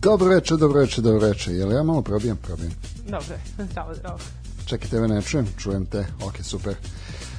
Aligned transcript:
Dobro 0.00 0.28
veče, 0.28 0.56
dobro 0.56 0.80
veče, 0.80 1.00
dobro 1.00 1.28
veče. 1.28 1.52
Jel 1.52 1.72
ja 1.72 1.82
malo 1.82 2.02
probijam? 2.02 2.36
Probijam. 2.36 2.72
Dobre, 3.04 3.38
zdravo, 3.70 3.94
zdravo. 3.94 4.18
Čekaj, 4.66 4.90
tebe 4.90 5.08
ne 5.08 5.22
čujem, 5.22 5.46
čujem 5.58 5.86
te. 5.86 6.06
Ok, 6.24 6.34
super. 6.42 6.74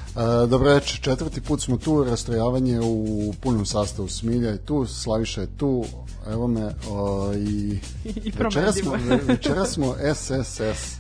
Uh, 0.10 0.22
dobro 0.50 0.70
veče, 0.70 0.98
četvrti 1.02 1.42
put 1.42 1.62
smo 1.62 1.78
tu, 1.78 2.04
rastrojavanje 2.04 2.80
u 2.82 3.34
punom 3.42 3.66
sastavu 3.66 4.08
Smilja 4.08 4.50
je 4.50 4.58
tu, 4.58 4.86
Slaviša 4.86 5.42
je 5.42 5.48
tu, 5.58 5.86
evo 6.28 6.48
me, 6.48 6.74
o, 6.90 7.34
i, 7.34 7.80
I 8.26 8.32
večeras 8.34 8.76
smo, 8.76 8.92
promedljivo. 8.92 9.18
ve- 9.18 9.34
večeras 9.34 9.70
smo 9.70 9.96
SSS. 10.16 11.00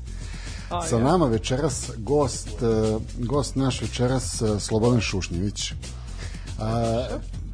A, 0.70 0.82
Sa 0.82 0.96
ja. 0.98 1.04
nama 1.04 1.26
večeras 1.26 1.92
gost, 1.98 2.50
uh, 2.62 3.02
gost 3.18 3.56
naš 3.56 3.82
večeras 3.82 4.42
uh, 4.42 4.62
Slobodan 4.62 5.02
Šušnjević. 5.02 5.74
A, 6.60 7.06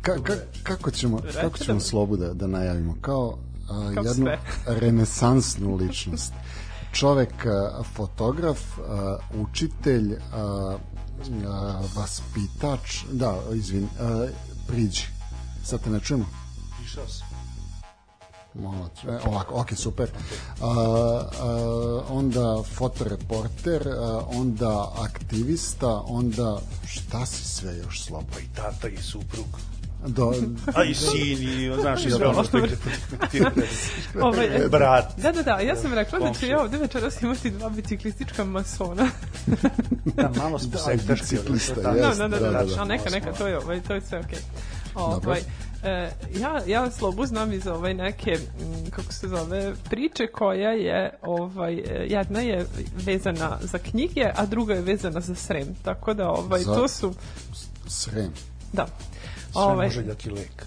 ka, 0.02 0.16
ka, 0.23 0.33
kako 0.63 0.91
ćemo, 0.91 1.22
kako 1.41 1.58
ćemo 1.58 1.80
Slobu 1.80 2.17
da, 2.17 2.33
da 2.33 2.47
najavimo? 2.47 2.95
Kao, 3.02 3.38
a, 3.69 3.91
jednu 3.95 4.13
sve. 4.13 4.39
renesansnu 4.79 5.75
ličnost. 5.75 6.33
Čovek, 6.91 7.45
a, 7.45 7.83
fotograf, 7.94 8.59
a, 8.80 9.17
učitelj, 9.33 10.16
a, 10.33 10.77
a, 11.47 11.81
vaspitač, 11.95 13.03
da, 13.11 13.39
izvin, 13.53 13.88
a, 13.99 14.27
priđi. 14.67 15.07
Sad 15.63 15.83
te 15.83 15.89
ne 15.89 15.99
čujemo? 15.99 16.25
Išao 16.85 17.07
sam. 17.07 17.27
Malo, 18.53 18.89
e, 19.07 19.19
ovako, 19.25 19.61
ok, 19.61 19.73
super. 19.75 20.09
A, 20.61 20.66
a, 20.66 22.02
onda 22.09 22.63
fotoreporter, 22.73 23.88
a, 23.88 24.22
onda 24.27 24.91
aktivista, 24.97 26.02
onda 26.05 26.59
šta 26.85 27.25
si 27.25 27.45
sve 27.45 27.77
još 27.77 28.03
slobo? 28.03 28.27
Pa 28.33 28.39
i 28.39 28.47
tata 28.55 28.88
i 28.88 28.97
suprug. 28.97 29.45
Do, 30.08 30.34
A 30.75 30.84
i 30.84 30.94
sin 30.94 31.22
i, 31.42 31.72
znaš, 31.81 32.06
i 32.06 32.11
sve 32.11 32.28
ono 32.28 32.44
što 32.44 32.58
Ovaj, 34.22 34.50
brat. 34.70 35.06
Da, 35.17 35.31
da, 35.31 35.42
da, 35.44 35.59
ja 35.59 35.75
sam 35.75 35.94
rekla 35.94 36.20
da 36.20 36.25
ću 36.25 36.31
Komšija. 36.31 36.52
ja 36.52 36.62
ovde 36.62 36.78
večeras 36.78 37.22
imati 37.22 37.50
dva 37.50 37.70
biciklistička 37.70 38.44
masona. 38.44 39.08
Da, 40.06 40.31
malo 40.38 40.59
smo 40.59 40.72
Da, 40.72 40.78
sektaški. 40.78 41.36
biciklista, 41.36 41.73
da, 41.75 41.92
da, 41.92 42.02
da, 42.09 42.28
da, 42.28 42.39
da, 42.39 42.52
da, 42.52 42.64
da. 42.66 42.81
A 42.81 42.86
neka, 42.86 43.09
neka, 43.09 43.34
to 43.34 43.47
je, 43.47 43.58
ovaj, 43.58 43.81
to 43.81 43.94
je 43.94 44.02
sve 44.02 44.20
okej. 44.20 44.39
Ovaj, 44.95 45.39
e, 45.84 46.09
ja, 46.34 46.62
ja 46.67 46.92
Slobu 46.92 47.25
znam 47.25 47.53
iz 47.53 47.67
ovaj 47.67 47.94
neke, 47.94 48.31
m, 48.31 48.92
kako 48.92 49.14
se 49.14 49.28
zove, 49.28 49.73
priče 49.90 50.28
koja 50.28 50.69
je, 50.72 51.14
ovaj, 51.22 51.73
e, 51.73 51.84
jedna 52.08 52.40
je 52.40 52.66
vezana 52.95 53.58
za 53.62 53.78
knjige, 53.78 54.25
a 54.36 54.45
druga 54.45 54.73
je 54.73 54.81
vezana 54.81 55.19
za 55.19 55.36
Srem. 55.36 55.67
Tako 55.84 56.14
da, 56.14 56.30
ovaj, 56.30 56.62
Za- 56.62 56.75
to 56.75 56.88
su, 56.88 57.14
Srem. 57.88 58.31
da. 58.73 58.86
Sve 59.56 59.64
Ovaj, 59.64 59.88
može 59.88 60.02
dati 60.03 60.30
lek. 60.30 60.66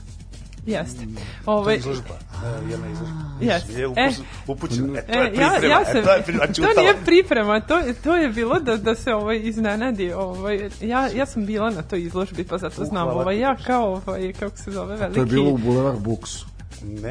jeste. 0.67 0.99
To 0.99 1.11
je 1.11 1.57
Ovaj, 1.57 1.77
izložba. 1.77 2.15
E, 2.45 2.71
Jedna 2.71 2.87
izložba. 2.89 3.21
Jeste. 3.43 3.73
Je 3.73 3.85
E. 3.97 4.11
upućena. 4.47 4.99
E, 4.99 5.07
to 5.07 5.13
je 5.13 5.19
E, 5.21 5.35
ja, 5.35 5.49
priprema. 5.51 5.75
ja 5.75 5.81
E, 5.81 5.85
sam, 5.85 6.03
to 6.05 6.11
je 6.11 6.23
priprema. 6.23 6.47
to 6.47 6.53
Čutala. 6.53 6.75
nije 6.77 6.95
priprema, 7.05 7.61
to, 7.61 7.79
je- 7.79 7.95
to 7.95 8.17
je 8.17 8.29
bilo 8.31 8.61
da, 8.61 8.77
da 8.77 8.95
se 8.95 9.15
ovaj 9.15 9.39
iznenadi. 9.39 10.13
Ovaj, 10.13 10.71
ja, 10.83 11.09
ja 11.09 11.27
sam 11.27 11.47
bila 11.47 11.71
na 11.71 11.83
toj 11.83 12.03
izložbi, 12.03 12.45
pa 12.45 12.59
zato 12.59 12.85
znam. 12.85 13.09
Ovaj, 13.09 13.39
ja 13.39 13.57
kao, 13.57 14.03
ovaj, 14.07 14.33
kako 14.33 14.57
se 14.57 14.71
zove, 14.71 14.97
veliki... 14.97 15.15
To 15.15 15.21
je 15.21 15.27
bilo 15.27 15.51
u 15.51 15.59
Boulevard 15.59 16.01
Booksu. 16.01 16.47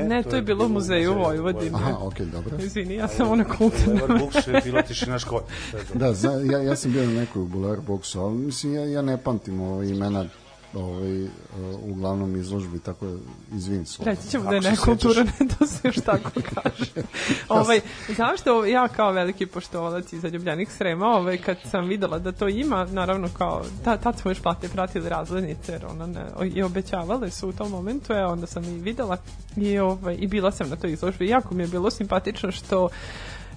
Ne, 0.07 0.24
to 0.24 0.35
je 0.35 0.41
bilo 0.41 0.66
u 0.66 0.69
muzeju 0.69 1.13
Vojvodine. 1.16 1.72
Aha, 1.75 1.97
ok, 2.01 2.19
dobro. 2.22 2.57
Izvini, 2.57 2.96
ja 2.96 3.07
sam 3.07 3.30
ona 3.30 3.44
kulturna. 3.46 3.94
Levar 3.94 4.19
Buks 4.19 4.47
je 4.47 4.62
bila 4.63 4.81
tišina 4.81 5.19
škola. 5.19 5.41
To 5.72 5.78
je 5.78 5.84
to. 5.84 5.94
Da, 5.96 6.13
zna, 6.13 6.31
ja, 6.31 6.59
ja 6.59 6.75
sam 6.75 6.91
bio 6.91 7.06
na 7.06 7.12
nekoj 7.12 7.41
u 7.41 7.46
Boulevard 7.46 7.84
Booksu, 7.84 8.22
ali 8.22 8.35
mislim, 8.35 8.75
ja, 8.75 8.85
ja 8.85 9.01
ne 9.01 9.18
pamtim 9.18 9.62
ove 9.62 9.90
imena 9.90 10.25
ovaj, 10.73 11.23
uh, 11.23 11.29
uglavnom 11.83 12.35
izložbi, 12.35 12.79
tako 12.79 13.05
da 13.05 13.17
izvin 13.55 13.85
se. 13.85 14.03
Reći 14.03 14.29
ćemo 14.29 14.50
da 14.50 14.55
je 14.55 14.61
nekulturan, 14.61 15.28
to 15.59 15.66
se 15.66 15.79
još 15.83 15.95
tako 15.95 16.29
kaže. 16.53 16.91
ovaj, 17.50 17.81
zašto 18.17 18.66
ja 18.66 18.88
kao 18.88 19.11
veliki 19.11 19.45
poštovalac 19.45 20.13
i 20.13 20.19
zaljubljenik 20.19 20.72
Srema, 20.72 21.06
ovaj, 21.06 21.38
kad 21.38 21.57
sam 21.72 21.88
videla 21.88 22.19
da 22.19 22.31
to 22.31 22.47
ima, 22.47 22.85
naravno 22.85 23.29
kao, 23.38 23.63
ta, 23.83 23.97
tad 23.97 24.19
smo 24.19 24.31
još 24.31 24.41
plate 24.41 24.69
pratili 24.69 25.09
razglednice, 25.09 25.72
jer 25.72 25.85
ona 25.85 26.07
ne, 26.07 26.25
i 26.53 26.63
obećavale 26.63 27.31
su 27.31 27.50
u 27.50 27.53
tom 27.53 27.72
momentu, 27.72 28.13
e, 28.13 28.25
onda 28.25 28.47
sam 28.47 28.63
i 28.63 28.79
videla 28.79 29.17
i, 29.56 29.79
ovaj, 29.79 30.16
i 30.19 30.27
bila 30.27 30.51
sam 30.51 30.69
na 30.69 30.75
toj 30.75 30.91
izložbi. 30.91 31.27
Jako 31.27 31.56
mi 31.56 31.63
je 31.63 31.67
bilo 31.67 31.91
simpatično 31.91 32.51
što 32.51 32.89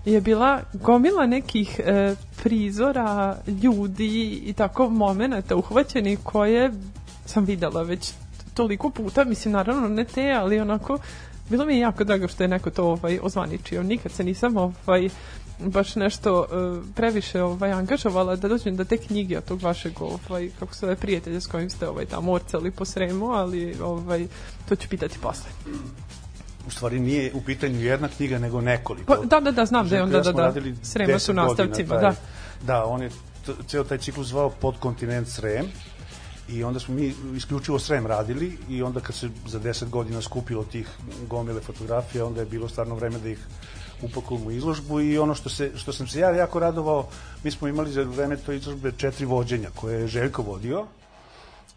je 0.05 0.21
bila 0.21 0.61
gomila 0.73 1.27
nekih 1.27 1.81
e, 1.85 2.15
prizora 2.43 3.37
ljudi 3.63 4.43
i 4.45 4.53
tako 4.53 4.89
momenata 4.91 5.57
uhvaćeni 5.57 6.17
koje 6.17 6.71
sam 7.31 7.45
videla 7.45 7.83
već 7.83 8.13
toliko 8.55 8.91
puta, 8.91 9.25
mislim 9.25 9.53
naravno 9.53 9.89
ne 9.89 10.05
te, 10.05 10.33
ali 10.33 10.61
onako 10.61 10.99
bilo 11.51 11.65
mi 11.65 11.75
je 11.75 11.81
jako 11.81 12.05
drago 12.05 12.29
što 12.29 12.45
je 12.45 12.49
neko 12.49 12.71
to 12.71 12.85
ovaj 12.85 13.19
ozvaničio. 13.23 13.83
Nikad 13.83 14.13
se 14.13 14.25
nisam 14.25 14.57
ovaj 14.57 15.09
baš 15.59 15.97
nešto 15.97 16.45
e, 16.45 16.93
previše 16.95 17.43
ovaj 17.43 17.73
angažovala 17.73 18.37
da 18.37 18.49
dođem 18.49 18.77
do 18.77 18.85
te 18.85 18.97
knjige 18.97 19.39
od 19.39 19.45
tog 19.45 19.63
vašeg 19.63 19.93
ovaj 20.01 20.51
kako 20.59 20.75
se 20.75 20.81
zove 20.81 20.97
prijatelja 20.97 21.41
s 21.41 21.47
kojim 21.47 21.71
ste 21.71 21.89
ovaj 21.89 22.07
tamo 22.07 22.33
orcali 22.33 22.71
po 22.71 22.85
Sremu, 22.85 23.27
ali 23.27 23.77
ovaj 23.83 24.27
to 24.69 24.77
ću 24.77 24.89
pitati 24.89 25.19
posle. 25.19 25.51
U 26.67 26.71
stvari 26.71 27.01
nije 27.01 27.33
u 27.35 27.41
pitanju 27.41 27.81
jedna 27.81 28.09
knjiga, 28.09 28.39
nego 28.39 28.61
nekoliko. 28.61 29.15
Pa, 29.15 29.27
da, 29.27 29.41
da, 29.41 29.51
da, 29.51 29.67
znam 29.67 29.89
da 29.89 29.97
je 29.97 30.03
onda 30.03 30.21
da, 30.21 30.33
da, 30.33 30.43
radili 30.43 30.77
Srema 30.83 31.13
10 31.13 31.19
su 31.19 31.33
nastavcima, 31.35 31.95
taj- 31.95 32.01
da. 32.01 32.15
Da, 32.67 32.85
on 32.85 33.03
je 33.03 33.11
ceo 33.67 33.85
taj 33.85 33.99
ciklus 33.99 34.27
zvao 34.27 34.51
podkontinent 34.51 35.29
Srem 35.29 35.67
i 36.53 36.65
onda 36.65 36.81
smo 36.81 36.95
mi 36.95 37.15
isključivo 37.37 37.79
Srem 37.79 38.07
radili 38.07 38.59
i 38.69 38.83
onda 38.83 39.01
kad 39.01 39.15
se 39.15 39.29
za 39.47 39.61
10 39.61 39.89
godina 39.89 40.23
skupilo 40.23 40.65
tih 40.65 40.89
gomile 41.29 41.61
fotografija, 41.61 42.27
onda 42.27 42.41
je 42.41 42.47
bilo 42.47 42.69
stvarno 42.69 42.95
vreme 42.95 43.19
da 43.19 43.29
ih 43.29 43.47
upakujemo 44.03 44.47
u 44.47 44.51
izložbu 44.51 45.01
i 45.01 45.19
ono 45.19 45.35
što, 45.35 45.49
se, 45.49 45.71
što 45.77 45.93
sam 45.93 46.07
se 46.07 46.21
ja 46.21 46.31
jako 46.31 46.59
radovao, 46.59 47.09
mi 47.45 47.51
smo 47.51 47.69
imali 47.69 47.93
za 47.93 48.03
vreme 48.03 48.37
to 48.37 48.53
izložbe 48.53 48.93
četiri 48.97 49.27
vođenja 49.27 49.71
koje 49.75 50.01
je 50.01 50.07
Željko 50.07 50.43
vodio 50.43 50.87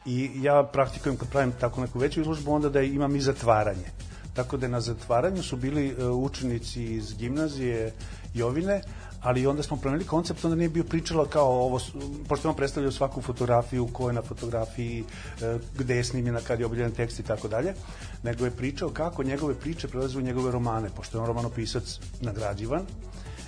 i 0.05 0.31
ja 0.35 0.63
praktikujem 0.63 1.17
kad 1.17 1.29
pravim 1.29 1.53
tako 1.59 1.81
neku 1.81 1.99
veću 1.99 2.21
izložbu 2.21 2.53
onda 2.53 2.69
da 2.69 2.81
imam 2.81 3.15
i 3.15 3.21
zatvaranje. 3.21 3.91
Tako 4.33 4.57
da 4.57 4.67
na 4.67 4.81
zatvaranju 4.81 5.43
su 5.43 5.57
bili 5.57 5.87
e, 5.87 6.05
učenici 6.05 6.83
iz 6.83 7.13
gimnazije 7.13 7.93
Jovine, 8.33 8.81
ali 9.23 9.47
onda 9.47 9.63
smo 9.63 9.77
promenili 9.77 10.07
koncept, 10.07 10.45
onda 10.45 10.55
nije 10.55 10.69
bio 10.69 10.83
pričala 10.83 11.25
kao 11.25 11.47
ovo, 11.47 11.79
pošto 12.27 12.47
je 12.47 12.49
on 12.49 12.55
predstavljao 12.55 12.91
svaku 12.91 13.21
fotografiju, 13.21 13.87
ko 13.93 14.09
je 14.09 14.13
na 14.13 14.21
fotografiji, 14.21 15.03
e, 15.41 15.57
gde 15.77 15.95
je 15.95 16.03
snimljena, 16.03 16.39
kad 16.39 16.59
je 16.59 16.65
objavljen 16.65 16.91
tekst 16.91 17.19
i 17.19 17.23
tako 17.23 17.47
dalje, 17.47 17.73
nego 18.23 18.45
je 18.45 18.51
pričao 18.51 18.89
kako 18.89 19.23
njegove 19.23 19.53
priče 19.53 19.87
prelaze 19.87 20.17
u 20.17 20.21
njegove 20.21 20.51
romane, 20.51 20.89
pošto 20.95 21.17
je 21.17 21.21
on 21.21 21.27
romanopisac 21.27 21.99
nagrađivan, 22.21 22.85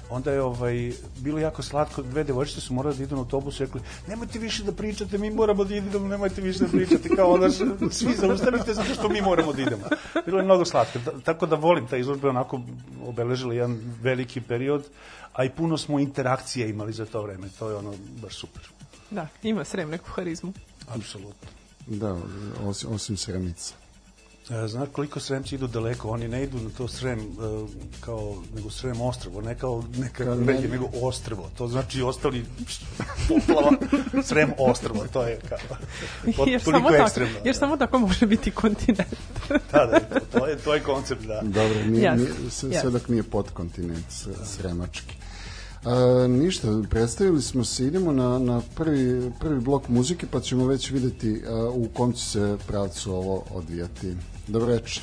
onda 0.10 0.32
je 0.32 0.42
ovaj 0.42 0.92
bilo 1.18 1.40
jako 1.40 1.64
slatko, 1.64 2.02
dve 2.02 2.24
devojčice 2.24 2.62
su 2.62 2.74
morale 2.74 2.96
da 2.96 3.04
idu 3.04 3.16
na 3.16 3.22
autobus 3.22 3.60
i 3.60 3.64
rekli, 3.66 3.82
nemojte 4.08 4.40
više 4.40 4.64
da 4.64 4.72
pričate, 4.72 5.18
mi 5.18 5.30
moramo 5.32 5.64
da 5.64 5.76
idemo, 5.76 6.08
nemojte 6.08 6.42
više 6.42 6.60
da 6.60 6.68
pričate, 6.68 7.10
kao 7.16 7.34
onda 7.34 7.50
svi 7.92 8.14
zaustavite 8.16 8.74
zato 8.74 8.94
što 8.94 9.10
mi 9.10 9.22
moramo 9.22 9.54
da 9.54 9.62
idemo. 9.62 9.84
Bilo 10.26 10.38
je 10.38 10.46
mnogo 10.46 10.66
slatko, 10.66 11.00
Ta- 11.06 11.20
tako 11.20 11.46
da 11.46 11.56
volim 11.56 11.88
ta 11.88 11.98
izložba, 11.98 12.28
je 12.28 12.30
onako 12.30 12.62
obeležila 13.06 13.54
jedan 13.54 13.80
veliki 14.02 14.42
period, 14.42 14.86
a 15.34 15.46
i 15.46 15.50
puno 15.50 15.78
smo 15.78 16.00
interakcije 16.00 16.69
imali 16.69 16.94
za 16.94 17.06
to 17.06 17.22
vreme, 17.22 17.48
to 17.60 17.69
je 17.69 17.75
ono 17.75 17.94
baš 18.22 18.36
super. 18.36 18.62
Da, 19.12 19.28
ima 19.44 19.63
Srem 19.63 19.90
neku 19.90 20.10
harizmu. 20.10 20.54
Apsolutno. 20.88 21.50
Da, 21.88 22.16
osim, 22.66 22.92
osim 22.92 23.18
Sremica. 23.18 23.85
E, 24.50 24.68
Znaš 24.68 24.89
koliko 24.92 25.19
Sremci 25.19 25.56
idu 25.56 25.68
daleko, 25.68 26.09
oni 26.09 26.27
ne 26.27 26.44
idu 26.44 26.59
na 26.59 26.69
to 26.77 26.88
Srem 26.88 27.19
e, 27.19 27.24
kao, 28.00 28.36
nego 28.56 28.69
Srem 28.69 29.01
ostrvo, 29.01 29.42
ne 29.42 29.56
kao 29.56 29.83
neka 29.97 30.24
Kao 30.25 30.36
ne- 30.36 30.53
regija, 30.53 30.71
nego 30.71 30.89
ostrvo. 31.01 31.50
To 31.57 31.68
znači 31.68 32.01
ostali 32.01 32.45
poplava, 33.27 33.71
Srem 34.27 34.51
ostrvo, 34.57 35.06
to 35.13 35.24
je 35.24 35.39
kao, 35.50 35.57
to, 36.36 36.45
jer, 36.47 36.62
samo 36.62 36.89
tako, 36.92 37.03
ekstremno. 37.03 37.38
jer 37.44 37.56
samo 37.56 37.77
tako 37.77 38.00
može 38.00 38.25
biti 38.25 38.51
kontinent. 38.51 39.15
Da, 39.71 39.86
da, 39.86 40.00
to, 40.00 40.39
to, 40.39 40.48
je, 40.48 40.57
to 40.57 40.74
je 40.74 40.80
koncept, 40.83 41.21
da. 41.21 41.41
Dobro, 41.44 41.86
nije, 41.86 42.03
Jeste, 42.03 42.18
nije, 42.39 42.51
sve, 42.51 42.80
sve 42.81 42.89
dok 42.89 43.07
nije 43.09 43.24
podkontinent 43.24 44.06
sremački. 44.44 45.15
A, 45.86 46.28
ništa, 46.28 46.82
predstavili 46.90 47.42
smo 47.42 47.64
se, 47.64 47.86
idemo 47.86 48.12
na, 48.12 48.40
na 48.40 48.62
prvi, 48.76 49.32
prvi 49.40 49.60
blok 49.60 49.88
muzike, 49.88 50.28
pa 50.32 50.40
ćemo 50.40 50.68
već 50.68 50.92
videti 50.92 51.44
a, 51.48 51.70
u 51.70 51.88
kom 51.94 52.14
će 52.14 52.26
se 52.26 52.58
pravcu 52.68 53.14
ovo 53.14 53.44
odvijati. 53.54 54.16
Dobro 54.48 54.70
reč. 54.70 55.02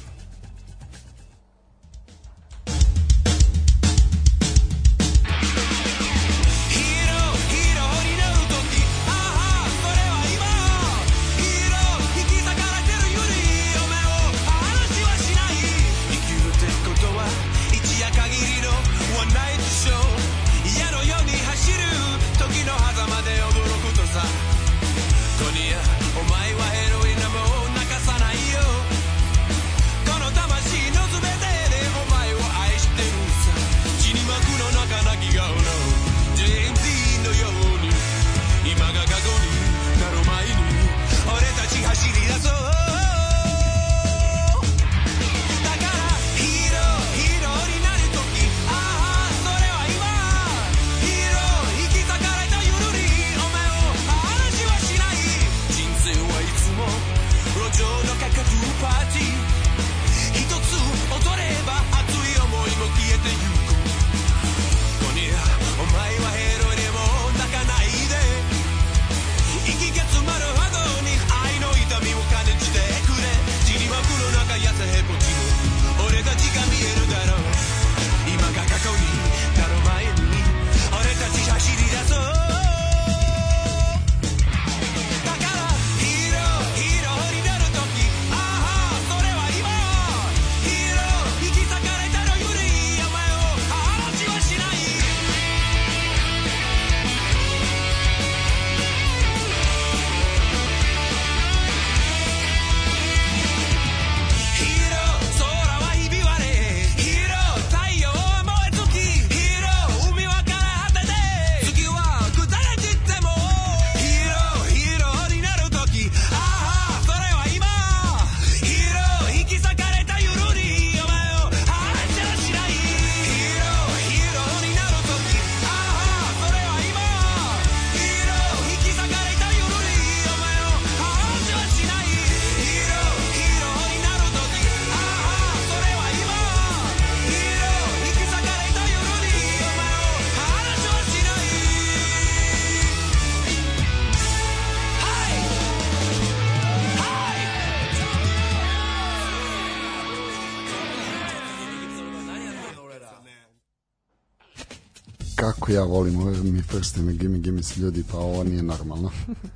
Kako 155.72 155.80
ja 155.80 155.84
volim 155.84 156.20
ove 156.20 156.36
mi 156.42 156.62
prstene 156.62 157.12
gimme 157.12 157.38
gimme 157.38 157.62
se 157.62 157.80
ljudi, 157.80 158.04
pa 158.12 158.18
ovo 158.18 158.44
nije 158.44 158.62
normalno. 158.62 159.10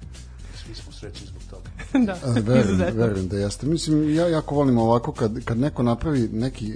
Svi 0.64 0.74
smo 0.74 0.92
srećni 0.92 1.26
zbog 1.26 1.42
toga. 1.50 1.70
da, 2.06 2.12
A, 2.12 2.30
verujem, 2.32 2.68
izuzetno. 2.68 3.00
verujem 3.00 3.28
da 3.28 3.38
jeste. 3.38 3.66
Mislim, 3.66 4.14
ja 4.14 4.28
jako 4.28 4.54
volim 4.54 4.78
ovako 4.78 5.12
kad, 5.12 5.44
kad 5.44 5.58
neko 5.58 5.82
napravi 5.82 6.28
neki, 6.32 6.74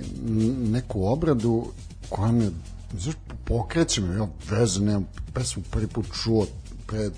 neku 0.70 1.04
obradu 1.06 1.66
koja 2.08 2.32
me, 2.32 2.50
znaš, 2.98 3.14
pokreće 3.44 4.00
me, 4.00 4.14
ja 4.16 4.28
veze 4.50 4.80
nemam, 4.80 5.06
pesmu 5.34 5.62
prvi 5.70 5.86
put 5.86 6.06
čuo 6.22 6.46
pre 6.86 7.10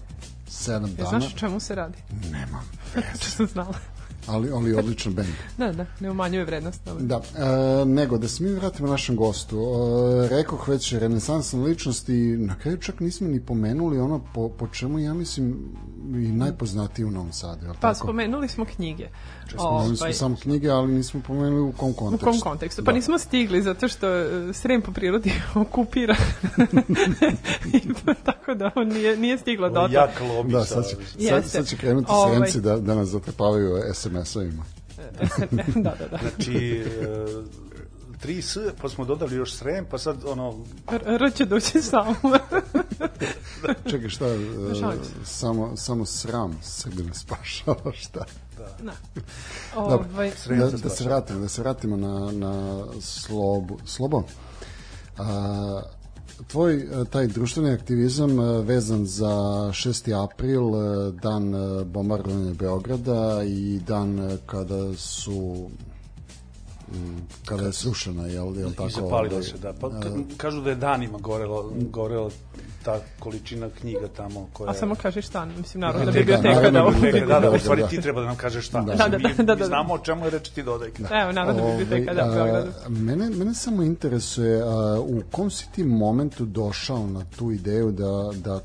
sedam 0.49 0.91
E, 0.91 0.95
dana, 0.95 1.09
znaš 1.09 1.35
o 1.35 1.39
čemu 1.39 1.61
se 1.61 1.75
radi? 1.75 1.99
nemam, 2.31 2.65
Što 3.21 3.31
sam 3.31 3.47
znala. 3.47 3.75
Ali, 4.27 4.51
ali 4.51 4.75
odličan 4.75 5.15
band. 5.15 5.29
Da, 5.59 5.73
da, 5.73 5.87
ne 6.01 6.11
umanjuje 6.11 6.45
vrednost. 6.45 6.85
Dobro. 6.85 7.05
Da, 7.05 7.17
e, 7.17 7.85
nego 7.85 8.19
da 8.19 8.29
se 8.29 8.45
mi 8.45 8.51
vratimo 8.51 8.89
našem 8.89 9.17
gostu. 9.17 9.57
E, 9.57 10.29
rekoh 10.29 10.69
već 10.69 10.93
renesansna 10.93 11.63
ličnost 11.63 12.09
i 12.09 12.37
na 12.37 12.59
kraju 12.59 12.77
čak 12.77 13.01
nismo 13.01 13.29
ni 13.29 13.41
pomenuli 13.41 14.01
ono 14.01 14.21
po, 14.35 14.49
po 14.49 14.69
čemu 14.69 14.99
ja 14.99 15.15
mislim 15.15 15.75
i 16.15 16.33
najpoznatiji 16.33 17.05
u 17.05 17.11
Novom 17.11 17.33
Sadu. 17.33 17.67
Pa 17.67 17.75
tako? 17.75 17.95
spomenuli 17.95 18.49
smo 18.49 18.65
knjige. 18.65 19.09
Spomenuli 19.55 19.97
smo 19.97 20.13
samo 20.13 20.37
knjige, 20.37 20.69
ali 20.69 20.89
nismo 20.89 21.21
pomenuli 21.21 21.61
u 21.63 21.73
kom 21.73 21.91
U 21.91 21.95
kontekstu. 21.95 22.27
kom 22.27 22.41
kontekstu? 22.41 22.85
Pa 22.85 22.91
Da. 22.91 22.97
nismo 22.97 23.19
stigli 23.19 23.63
zato 23.63 23.89
što 23.89 24.09
e, 24.11 24.29
Srem 24.53 24.83
po 24.83 24.93
prirodi 24.93 25.33
okupira. 25.57 26.17
Tako 28.25 28.55
da 28.55 28.71
on 28.75 28.89
nije, 28.89 29.17
nije 29.17 29.39
stiglo 29.39 29.69
do 29.69 29.75
toga. 29.77 29.93
jak 29.93 30.11
lobi 30.23 30.53
Da, 30.53 30.65
sa- 30.65 30.75
sad 30.75 30.89
će, 30.91 30.97
sad, 31.29 31.45
sad 31.47 31.67
će 31.67 31.77
krenuti 31.77 32.07
Ovaj. 32.11 32.37
sremci 32.37 32.61
da, 32.61 32.77
da 32.77 32.95
nas 32.95 33.09
zatrpavaju 33.09 33.83
SMS-ovima. 33.95 34.63
da, 35.51 35.95
da, 35.95 36.07
da. 36.11 36.19
Znači, 36.21 36.85
e, 37.01 37.27
tri 38.23 38.43
S, 38.43 38.57
pa 38.81 38.89
smo 38.89 39.05
dodali 39.05 39.37
još 39.37 39.55
srem, 39.55 39.87
pa 39.91 39.99
sad 39.99 40.25
ono, 40.25 40.59
R, 40.93 41.03
R 41.07 41.33
će 41.35 41.45
doći 41.45 41.83
samo. 41.83 42.15
Čekaj, 43.91 44.09
šta, 44.09 44.27
e, 44.27 44.39
samo, 45.25 45.77
samo 45.77 46.05
sram 46.05 46.59
Srbina 46.63 47.15
spašava, 47.15 47.93
šta? 48.03 48.25
Da. 48.83 48.93
Dobro. 49.75 50.07
Ovaj, 50.15 50.33
da, 50.49 50.57
da 50.57 50.71
se 50.71 50.79
spašava. 50.79 51.09
vratimo, 51.09 51.41
da 51.41 51.49
se 51.49 51.63
vratimo 51.63 51.97
na, 51.97 52.33
na 52.33 52.85
slobu. 53.01 53.79
Slobo, 53.85 54.23
a, 55.19 55.83
tvoj 56.47 56.77
e, 56.77 57.05
taj 57.11 57.27
društveni 57.27 57.71
aktivizam 57.71 58.41
e, 58.41 58.63
vezan 58.63 59.07
za 59.07 59.35
6. 59.73 60.25
april, 60.25 60.63
e, 60.63 61.13
dan 61.13 61.55
bombardovanja 61.87 62.55
Beograda 62.55 63.43
i 63.47 63.81
dan 63.87 64.39
kada 64.47 64.95
su 64.97 65.71
kada 67.45 67.67
je 67.67 67.73
srušena, 67.73 68.27
jel, 68.27 68.57
jel 68.57 68.71
tako? 68.71 68.87
i 68.87 68.91
zapalilo 68.91 69.33
ovaj, 69.33 69.43
se, 69.43 69.59
da. 69.59 69.73
Pa, 69.73 69.87
e, 69.87 69.91
ka- 69.93 70.25
kažu 70.37 70.61
da 70.61 70.71
je 70.71 70.77
danima 70.77 71.19
gorela, 71.19 71.63
gorela 71.91 72.31
ta 72.85 73.01
količina 73.19 73.69
knjiga 73.71 74.09
tamo 74.09 74.49
koja... 74.53 74.71
a 74.71 74.75
samo 74.75 74.95
kažeš 74.95 75.27
šta, 75.27 75.45
mislim, 75.45 75.81
Narodna 75.81 76.05
Da, 76.05 76.13
biblioteka 76.13 76.49
Narodna 76.51 76.83
da 76.83 76.91
biblioteka, 76.91 77.27
Da, 77.27 77.41
da, 77.41 77.51
da, 77.51 77.57
u 77.57 77.59
stvari 77.59 77.83
da. 77.83 77.89
ti 77.89 78.01
treba 78.01 78.21
da 78.21 78.27
nam 78.27 78.37
kažeš 78.37 78.67
šta. 78.67 78.81
Da. 78.81 78.95
Da, 78.95 79.09
da, 79.09 79.19
mi, 79.19 79.35
da, 79.37 79.43
da, 79.43 79.55
da. 79.55 79.67
znamo 79.67 79.95
o 79.95 79.99
čemu 79.99 80.25
je 80.25 80.31
reč 80.31 80.49
ti 80.49 80.63
dodaj. 80.63 80.89
Evo, 81.23 81.33
Narodna 81.33 81.77
biblioteka, 81.79 82.15
da, 82.15 82.23
Beogradu. 82.25 82.71
mene, 82.89 83.31
mene 83.31 83.55
samo 83.55 83.83
interesuje 83.83 84.63
a, 84.63 84.67
u 85.01 85.23
kom 85.31 85.51
si 85.51 85.73
ti 85.73 85.85
momentu 85.85 86.45
došao 86.45 87.07
na 87.07 87.25
tu 87.39 87.51
ideju 87.53 87.91
da, 87.93 88.31
da 88.35 88.61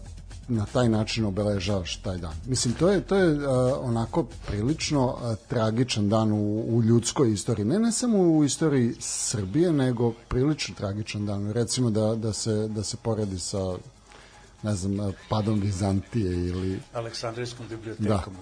na 0.47 0.65
taj 0.65 0.89
način 0.89 1.25
obeležavaš 1.25 1.95
taj 1.97 2.17
dan. 2.17 2.33
Mislim, 2.45 2.73
to 2.73 2.89
je, 2.89 3.01
to 3.01 3.15
je 3.15 3.47
a, 3.47 3.79
onako 3.81 4.25
prilično 4.47 5.17
a, 5.21 5.35
tragičan 5.47 6.09
dan 6.09 6.31
u, 6.31 6.63
u 6.69 6.83
ljudskoj 6.83 7.33
istoriji. 7.33 7.65
Ne, 7.65 7.79
ne 7.79 7.91
samo 7.91 8.17
u 8.17 8.43
istoriji 8.43 8.95
Srbije, 8.99 9.71
nego 9.73 10.13
prilično 10.27 10.75
tragičan 10.75 11.25
dan. 11.25 11.51
Recimo 11.51 11.89
da, 11.89 12.15
da, 12.15 12.33
se, 12.33 12.67
da 12.67 12.83
se 12.83 12.97
poredi 12.97 13.39
sa 13.39 13.77
ne 14.63 14.75
znam, 14.75 15.13
padom 15.29 15.59
Vizantije 15.59 16.31
ili... 16.31 16.79
Aleksandrijskom 16.93 17.67
bibliotekom. 17.69 18.33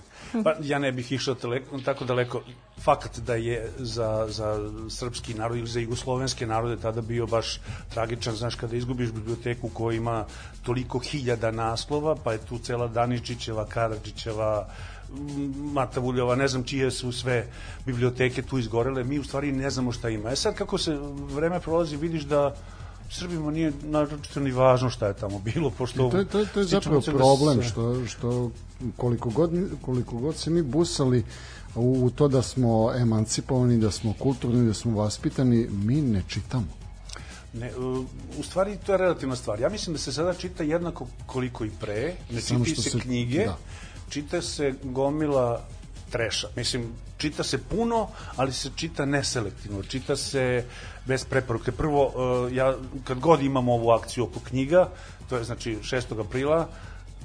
Pa 0.44 0.54
ja 0.62 0.80
ne 0.80 0.92
bih 0.92 1.12
išao 1.12 1.34
daleko, 1.34 1.80
tako 1.80 2.06
daleko. 2.06 2.42
Fakat 2.80 3.20
da 3.20 3.36
je 3.36 3.72
za, 3.78 4.28
za 4.30 4.72
srpski 4.90 5.34
narod 5.34 5.58
ili 5.58 5.68
za 5.68 5.80
jugoslovenske 5.80 6.48
narode 6.48 6.82
tada 6.82 7.02
bio 7.02 7.28
baš 7.28 7.60
tragičan, 7.94 8.36
znaš, 8.36 8.56
kada 8.56 8.76
izgubiš 8.76 9.12
biblioteku 9.12 9.70
koja 9.70 9.96
ima 9.96 10.26
toliko 10.64 11.00
hiljada 11.00 11.52
naslova, 11.52 12.16
pa 12.24 12.34
je 12.34 12.40
tu 12.40 12.60
cela 12.60 12.88
Daničićeva, 12.88 13.66
Karadžićeva, 13.66 14.70
Mata 15.74 16.00
Vuljova, 16.00 16.36
ne 16.36 16.48
znam 16.48 16.64
čije 16.64 16.92
su 16.92 17.12
sve 17.12 17.48
biblioteke 17.86 18.42
tu 18.42 18.58
izgorele, 18.58 19.04
mi 19.04 19.20
u 19.20 19.24
stvari 19.24 19.52
ne 19.52 19.70
znamo 19.70 19.92
šta 19.92 20.10
ima. 20.10 20.32
E 20.32 20.36
sad 20.36 20.56
kako 20.56 20.78
se 20.78 20.98
vreme 21.34 21.60
prolazi, 21.60 21.98
vidiš 21.98 22.24
da 22.24 22.56
Srbima 23.10 23.52
nije 23.52 23.74
naročito 23.84 24.40
ni 24.40 24.52
važno 24.52 24.90
šta 24.90 25.08
je 25.08 25.14
tamo 25.16 25.40
bilo, 25.40 25.70
pošto... 25.70 26.08
I 26.08 26.12
to 26.12 26.18
je, 26.18 26.26
to 26.26 26.40
je, 26.40 26.46
to 26.46 26.60
je 26.60 26.66
zapravo 26.66 27.00
da 27.02 27.12
problem 27.12 27.58
se- 27.58 27.70
što, 27.70 28.06
što 28.08 28.52
koliko, 28.98 29.30
god, 29.30 29.52
koliko 29.82 30.18
god 30.18 30.36
se 30.36 30.50
mi 30.50 30.62
busali 30.64 31.24
u, 31.76 32.02
u 32.02 32.10
to 32.10 32.28
da 32.28 32.42
smo 32.42 32.92
emancipovani, 32.94 33.78
da 33.78 33.92
smo 33.92 34.14
kulturni, 34.16 34.68
da 34.68 34.74
smo 34.74 34.92
vaspitani, 34.94 35.68
mi 35.70 35.96
ne 35.98 36.24
čitamo. 36.28 36.68
Ne, 37.54 37.76
u- 37.78 38.06
u 38.40 38.44
stvari 38.44 38.78
to 38.78 38.92
je 38.92 38.98
relativna 38.98 39.36
stvar. 39.36 39.60
Ja 39.60 39.70
mislim 39.70 39.94
da 39.94 40.00
se 40.00 40.14
sada 40.14 40.34
čita 40.34 40.64
jednako 40.64 41.08
koliko 41.26 41.66
i 41.66 41.72
pre, 41.72 42.16
ne 42.32 42.42
čitaju 42.42 42.66
što 42.66 42.82
se, 42.82 42.90
se- 42.90 43.00
knjige, 43.00 43.46
da. 43.46 43.58
čita 44.10 44.42
se 44.42 44.74
gomila 44.84 45.64
treša. 46.10 46.48
Mislim, 46.56 46.88
čita 47.18 47.44
se 47.44 47.58
puno, 47.58 48.08
ali 48.36 48.54
se 48.54 48.70
čita 48.76 49.06
neselektivno. 49.06 49.84
Čita 49.84 50.16
se 50.16 50.66
bez 51.06 51.26
preporuke. 51.26 51.72
Prvo, 51.72 52.06
uh, 52.06 52.54
ja, 52.54 52.76
kad 53.04 53.20
god 53.20 53.42
imam 53.42 53.70
ovu 53.70 53.90
akciju 53.90 54.24
oko 54.24 54.40
knjiga, 54.40 54.90
to 55.30 55.38
je 55.38 55.44
znači 55.44 55.78
6. 55.82 56.20
aprila, 56.20 56.68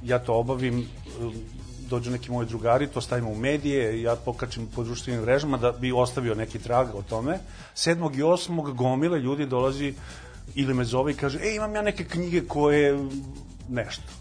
ja 0.04 0.18
to 0.18 0.34
obavim, 0.34 0.78
uh, 0.78 1.32
dođu 1.88 2.10
neki 2.10 2.30
moji 2.30 2.48
drugari, 2.48 2.86
to 2.86 3.00
stavimo 3.00 3.30
u 3.30 3.36
medije, 3.36 4.02
ja 4.02 4.16
pokačem 4.16 4.68
po 4.74 4.84
društvenim 4.84 5.22
mrežama 5.22 5.56
da 5.56 5.72
bi 5.72 5.92
ostavio 5.92 6.34
neki 6.34 6.58
trag 6.58 6.94
o 6.94 7.02
tome. 7.02 7.38
7. 7.74 8.18
i 8.18 8.22
8. 8.22 8.74
gomile 8.74 9.18
ljudi 9.18 9.46
dolazi 9.46 9.94
ili 10.54 10.74
me 10.74 10.84
zove 10.84 11.12
i 11.12 11.16
kaže, 11.16 11.38
ej, 11.42 11.56
imam 11.56 11.74
ja 11.74 11.82
neke 11.82 12.04
knjige 12.04 12.42
koje 12.46 13.08
nešto 13.68 14.19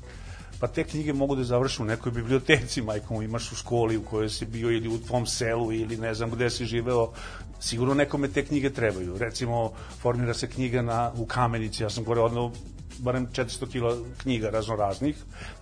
pa 0.59 0.67
te 0.67 0.83
knjige 0.83 1.13
mogu 1.13 1.35
da 1.35 1.43
završe 1.43 1.81
u 1.81 1.85
nekoj 1.85 2.11
biblioteci, 2.11 2.81
majkom, 2.81 3.21
imaš 3.21 3.51
u 3.51 3.55
školi 3.55 3.97
u 3.97 4.03
kojoj 4.03 4.29
si 4.29 4.45
bio 4.45 4.71
ili 4.71 4.87
u 4.87 4.97
tvom 4.97 5.25
selu 5.25 5.71
ili 5.71 5.97
ne 5.97 6.13
znam 6.13 6.31
gde 6.31 6.49
si 6.49 6.65
živeo, 6.65 7.11
sigurno 7.59 7.93
nekome 7.93 8.27
te 8.27 8.45
knjige 8.45 8.69
trebaju. 8.69 9.17
Recimo, 9.17 9.71
formira 10.01 10.33
se 10.33 10.49
knjiga 10.49 10.81
na, 10.81 11.11
u 11.17 11.25
Kamenici, 11.25 11.83
ja 11.83 11.89
sam 11.89 12.03
gore 12.03 12.21
odno 12.21 12.51
barem 12.97 13.27
400 13.27 13.71
kila 13.71 13.97
knjiga 14.17 14.49
raznoraznih, 14.49 15.15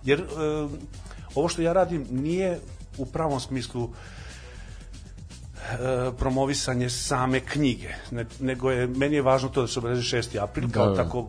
jer 0.04 0.20
e, 0.20 0.24
ovo 1.34 1.48
što 1.48 1.62
ja 1.62 1.72
radim 1.72 2.06
nije 2.10 2.58
u 2.98 3.06
pravom 3.06 3.40
smislu 3.40 3.88
e, 3.88 3.90
promovisanje 6.18 6.90
same 6.90 7.40
knjige, 7.40 7.88
ne, 8.10 8.26
nego 8.40 8.70
je, 8.70 8.86
meni 8.86 9.14
je 9.14 9.22
važno 9.22 9.48
to 9.48 9.60
da 9.60 9.68
se 9.68 9.78
obeleži 9.78 10.16
6. 10.16 10.42
april, 10.42 10.70
kao 10.70 10.86
Da, 10.86 10.90
da. 10.90 11.04
tako 11.04 11.28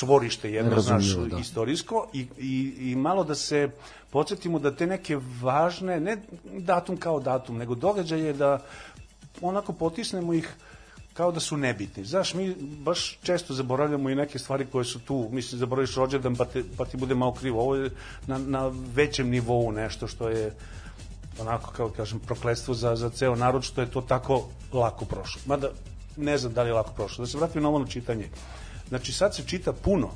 čvorište 0.00 0.52
jedno, 0.52 0.80
znaš, 0.80 1.04
Razumljivo, 1.04 1.36
da. 1.36 1.40
istorijsko 1.40 2.06
i, 2.12 2.26
i, 2.38 2.90
i 2.90 2.96
malo 2.96 3.24
da 3.24 3.34
se 3.34 3.68
podsjetimo 4.10 4.58
da 4.58 4.74
te 4.76 4.86
neke 4.86 5.18
važne, 5.42 6.00
ne 6.00 6.16
datum 6.44 6.96
kao 6.96 7.20
datum, 7.20 7.56
nego 7.56 7.74
događaje 7.74 8.32
da 8.32 8.58
onako 9.40 9.72
potisnemo 9.72 10.34
ih 10.34 10.54
kao 11.12 11.32
da 11.32 11.40
su 11.40 11.56
nebitni. 11.56 12.04
Znaš, 12.04 12.34
mi 12.34 12.54
baš 12.60 13.18
često 13.22 13.54
zaboravljamo 13.54 14.10
i 14.10 14.14
neke 14.14 14.38
stvari 14.38 14.66
koje 14.72 14.84
su 14.84 15.00
tu, 15.00 15.28
mislim, 15.32 15.58
zaboraviš 15.58 15.94
rođendan 15.94 16.36
pa, 16.36 16.44
te, 16.44 16.62
pa 16.76 16.84
ti 16.84 16.96
bude 16.96 17.14
malo 17.14 17.34
krivo. 17.34 17.60
Ovo 17.60 17.76
je 17.76 17.90
na, 18.26 18.38
na 18.38 18.70
većem 18.94 19.28
nivou 19.28 19.72
nešto 19.72 20.08
što 20.08 20.28
je 20.28 20.54
onako, 21.40 21.72
kao 21.76 21.88
kažem, 21.88 22.18
prokletstvo 22.18 22.74
za, 22.74 22.96
za 22.96 23.10
ceo 23.10 23.36
narod, 23.36 23.62
što 23.62 23.80
je 23.80 23.90
to 23.90 24.00
tako 24.00 24.48
lako 24.72 25.04
prošlo. 25.04 25.42
Mada, 25.46 25.70
ne 26.16 26.38
znam 26.38 26.52
da 26.52 26.62
li 26.62 26.68
je 26.68 26.74
lako 26.74 26.92
prošlo. 26.92 27.24
Da 27.24 27.30
se 27.30 27.38
vratim 27.38 27.62
na 27.62 27.68
ovo 27.68 27.84
čitanje. 27.86 28.28
Znači, 28.90 29.12
sad 29.12 29.34
se 29.34 29.42
čita 29.46 29.72
puno, 29.72 30.10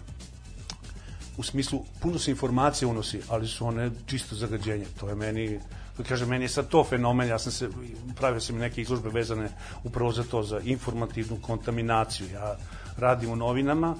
u 1.36 1.42
smislu, 1.42 1.84
puno 2.00 2.18
se 2.18 2.30
informacija 2.30 2.88
unosi, 2.88 3.20
ali 3.28 3.48
su 3.48 3.66
one 3.66 3.90
čisto 4.06 4.36
zagađenje. 4.36 4.86
To 5.00 5.08
je 5.08 5.14
meni, 5.14 5.60
kažem, 6.08 6.28
meni 6.28 6.44
je 6.44 6.48
sad 6.48 6.68
to 6.68 6.84
fenomen, 6.84 7.28
ja 7.28 7.38
sam 7.38 7.52
se, 7.52 7.68
pravio 8.16 8.40
sam 8.40 8.58
neke 8.58 8.82
izložbe 8.82 9.10
vezane 9.10 9.48
upravo 9.84 10.12
za 10.12 10.24
to, 10.24 10.42
za 10.42 10.60
informativnu 10.64 11.38
kontaminaciju. 11.42 12.26
Ja 12.32 12.56
radim 12.98 13.30
u 13.30 13.36
novinama, 13.36 13.94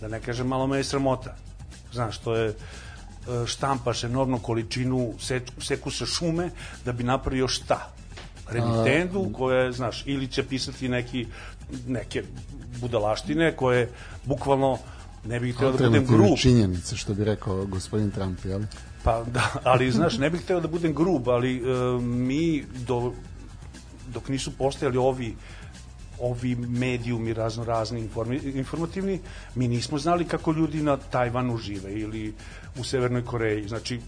da 0.00 0.08
ne 0.08 0.20
kažem, 0.20 0.46
malo 0.46 0.66
me 0.66 0.76
je 0.76 0.84
sramota. 0.84 1.36
Znaš, 1.92 2.18
to 2.18 2.34
je, 2.36 2.48
e, 2.48 2.54
štampaš 3.46 4.04
enormnu 4.04 4.38
količinu, 4.38 5.14
seč, 5.20 5.42
seku 5.60 5.90
se 5.90 6.06
šume 6.06 6.50
da 6.84 6.92
bi 6.92 7.04
napravio 7.04 7.48
šta? 7.48 7.90
Remitendu 8.48 9.30
koja 9.32 9.58
je, 9.58 9.72
znaš, 9.72 10.02
ili 10.06 10.28
će 10.28 10.42
pisati 10.42 10.88
neki, 10.88 11.26
neke 11.86 12.22
budalaštine 12.80 13.56
koje 13.56 13.88
bukvalno 14.24 14.78
ne 15.24 15.40
bih 15.40 15.54
hteo 15.56 15.72
da 15.72 15.88
budem 15.88 16.06
grub, 16.06 16.38
činjenice, 16.38 16.96
što 16.96 17.14
bi 17.14 17.24
rekao 17.24 17.66
gospodin 17.66 18.10
Trump, 18.10 18.44
jel? 18.44 18.60
Pa 19.02 19.22
da, 19.22 19.50
ali 19.62 19.90
znaš, 19.90 20.18
ne 20.18 20.30
bih 20.30 20.40
hteo 20.40 20.60
da 20.60 20.68
budem 20.68 20.94
grub, 20.94 21.28
ali 21.28 21.56
e, 21.56 21.62
mi 22.00 22.64
do, 22.86 23.12
dok 24.12 24.28
nisu 24.28 24.50
postojali 24.58 24.98
ovi 24.98 25.34
ovi 26.20 26.54
medijumi 26.56 27.32
razno 27.32 27.64
razni 27.64 28.00
informi, 28.00 28.36
informativni, 28.36 29.20
mi 29.54 29.68
nismo 29.68 29.98
znali 29.98 30.24
kako 30.24 30.52
ljudi 30.52 30.82
na 30.82 30.96
Tajvanu 30.96 31.56
žive 31.56 31.92
ili 31.92 32.34
u 32.78 32.84
Severnoj 32.84 33.24
Koreji. 33.24 33.68
Znači, 33.68 34.00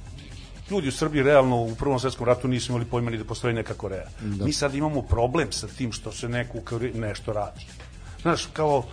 ljudi 0.71 0.89
u 0.89 0.93
Srbiji 0.93 1.23
realno 1.23 1.57
u 1.57 1.75
Prvom 1.75 2.01
svetskom 2.01 2.27
ratu 2.27 2.49
nisu 2.49 2.73
imali 2.73 2.85
pojma 2.85 3.11
ni 3.11 3.19
da 3.19 3.25
postoji 3.25 3.55
neka 3.55 3.75
Koreja. 3.75 4.07
Da. 4.21 4.45
Mi 4.45 4.53
sad 4.53 4.75
imamo 4.75 5.03
problem 5.03 5.53
sa 5.53 5.67
tim 5.67 5.93
što 5.93 6.13
se 6.13 6.29
neko 6.29 6.59
u 6.59 6.61
Koreji 6.61 6.95
nešto 6.95 7.33
radi. 7.33 7.67
Znaš, 8.23 8.49
kao, 8.53 8.85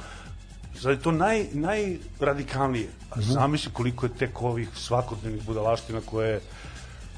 je 0.84 1.00
to 1.00 1.12
naj, 1.12 1.46
najradikalnije. 1.54 2.88
A 3.10 3.20
mhm. 3.20 3.32
zamisli 3.32 3.72
koliko 3.74 4.06
je 4.06 4.14
tek 4.14 4.42
ovih 4.42 4.70
svakodnevnih 4.76 5.44
budalaština 5.46 6.02
koje 6.06 6.42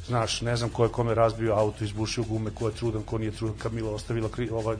znaš, 0.07 0.41
ne 0.41 0.55
znam 0.55 0.69
ko 0.69 0.83
je 0.83 0.89
kome 0.89 1.15
razbio 1.15 1.53
auto, 1.53 1.83
izbušio 1.83 2.24
gume, 2.24 2.51
ko 2.51 2.67
je 2.67 2.75
trudan, 2.75 3.03
ko 3.03 3.17
nije 3.17 3.31
trudan, 3.31 3.57
Kamila 3.57 3.91
ostavila 3.91 4.29
kri, 4.29 4.50
ova 4.50 4.75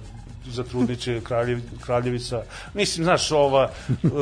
za 0.48 0.64
trudniće 0.64 1.22
kraljev, 1.28 1.62
kraljevica. 1.82 2.44
Mislim, 2.74 3.04
znaš, 3.04 3.32
ova, 3.32 3.72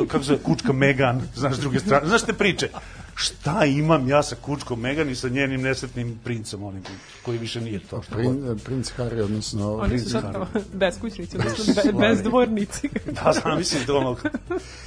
kako 0.07 0.23
se 0.23 0.37
kučka 0.43 0.73
Megan, 0.73 1.21
znaš, 1.35 1.57
druge 1.57 1.79
strane. 1.79 2.07
Znaš 2.07 2.23
te 2.23 2.33
priče? 2.33 2.69
Šta 3.15 3.65
imam 3.65 4.09
ja 4.09 4.23
sa 4.23 4.35
kučkom 4.35 4.79
Megan 4.79 5.09
i 5.09 5.15
sa 5.15 5.29
njenim 5.29 5.61
nesretnim 5.61 6.19
princem, 6.23 6.63
onim 6.63 6.83
koji 7.25 7.37
više 7.37 7.61
nije 7.61 7.79
to. 7.79 8.01
Prin, 8.09 8.59
princ 8.65 8.91
Harry, 8.97 9.23
odnosno... 9.23 9.73
Oni 9.73 9.99
su 9.99 10.09
sad 10.09 10.35
beskućnici, 10.73 11.37
odnosno 11.37 11.73
be, 11.83 12.07
bezdvornici. 12.07 12.89
da, 13.23 13.33
znam, 13.33 13.57
mislim, 13.57 13.85
to 13.85 13.97
ono, 13.97 14.17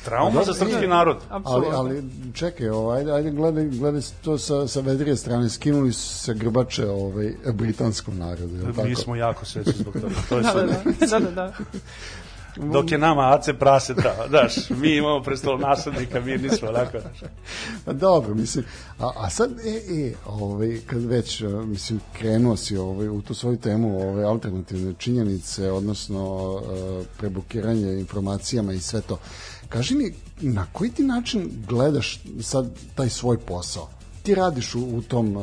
trauma 0.04 0.45
za 0.45 0.54
srpski 0.54 0.87
narod. 0.87 1.16
Ali, 1.28 1.66
ali 1.73 2.04
čekaj, 2.35 2.68
ovaj, 2.68 2.99
ajde, 2.99 3.12
ajde 3.12 3.30
gledaj, 3.30 3.64
gledaj 3.64 4.02
to 4.23 4.38
sa, 4.38 4.68
sa 4.68 4.80
vedrije 4.80 5.16
strane, 5.16 5.50
skinuli 5.50 5.92
su 5.92 6.18
se 6.18 6.35
grbače 6.35 6.87
ovaj, 6.87 7.35
britanskom 7.52 8.18
narodu. 8.18 8.66
Mi 8.66 8.75
tako? 8.75 8.95
smo 8.95 9.16
jako 9.16 9.45
sveći 9.45 9.73
zbog 9.73 9.95
toga. 9.95 10.14
To 10.28 10.37
je 10.37 10.42
da, 10.42 10.52
da, 10.52 11.18
da, 11.18 11.18
da, 11.18 11.30
da 11.30 11.52
dok 12.57 12.93
je 12.93 12.99
nama 12.99 13.35
Ace 13.35 13.55
praseta, 13.55 14.27
daš, 14.31 14.71
mi 14.71 14.97
imamo 14.97 15.23
prestolo 15.23 15.59
naslednika, 15.59 16.21
mi 16.21 16.39
nismo, 16.39 16.69
onako, 16.69 16.93
daš. 16.93 17.31
Pa 17.85 17.93
dobro, 17.93 18.35
mislim, 18.35 18.65
a, 18.99 19.11
a 19.17 19.31
sad, 19.31 19.51
e, 19.51 20.05
e, 20.07 20.15
ovaj, 20.27 20.81
kad 20.87 21.05
već, 21.05 21.43
mislim, 21.65 22.01
krenuo 22.19 22.57
si 22.57 22.77
ovaj, 22.77 23.09
u 23.09 23.23
tu 23.23 23.35
svoju 23.35 23.57
temu, 23.57 24.09
ovaj, 24.09 24.25
alternativne 24.25 24.95
činjenice, 24.99 25.71
odnosno 25.71 26.61
prebukiranje 27.19 27.99
informacijama 27.99 28.73
i 28.73 28.81
sve 28.81 29.01
to, 29.01 29.19
kaži 29.69 29.95
mi, 29.95 30.15
na 30.41 30.67
koji 30.73 30.91
ti 30.91 31.03
način 31.03 31.51
gledaš 31.69 32.21
sad 32.41 32.71
taj 32.95 33.09
svoj 33.09 33.39
posao? 33.39 33.89
Ti 34.23 34.35
radiš 34.35 34.75
u, 34.75 34.81
u 34.81 35.03
tom 35.03 35.37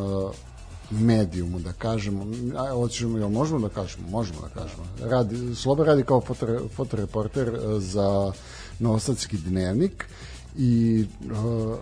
medijumu, 1.02 1.60
da 1.60 1.74
kažemo, 1.74 2.26
a, 2.58 2.72
hoćemo, 2.72 3.18
jel 3.18 3.30
možemo 3.30 3.60
da 3.60 3.70
kažemo? 3.70 4.08
Možemo 4.10 4.40
da 4.42 4.62
kažemo. 4.62 4.84
Radi, 5.02 5.56
Sloba 5.56 5.84
radi 5.84 6.04
kao 6.04 6.22
foto, 6.22 6.70
fotoreporter 6.76 7.48
e, 7.48 7.80
za 7.80 8.32
Novosadski 8.80 9.38
dnevnik 9.38 10.06
i 10.58 11.06
uh, 11.22 11.78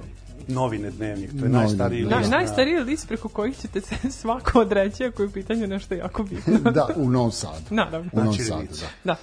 novine 0.48 0.92
dnevnik, 0.92 1.30
to 1.30 1.36
je 1.36 1.42
novine, 1.42 1.58
najstariji 1.60 2.04
list. 2.04 2.32
Na, 2.32 2.38
najstariji 2.38 2.80
list 2.80 3.08
preko 3.08 3.30
kojih 3.30 3.58
ćete 3.58 3.82
se 3.82 3.96
svako 4.22 4.60
odreći 4.60 5.04
ako 5.04 5.22
je 5.22 5.28
u 5.28 5.32
pitanju 5.32 5.68
nešto 5.68 5.94
jako 5.94 6.24
bitno. 6.24 6.72
da, 6.72 6.88
u 6.96 7.10
Novom 7.10 7.32
Sadu. 7.32 7.66
Naravno. 7.70 8.10
U 8.14 8.20
Novom 8.20 8.34
Sadu, 8.34 8.68
da. 8.82 8.88
da. 9.04 9.16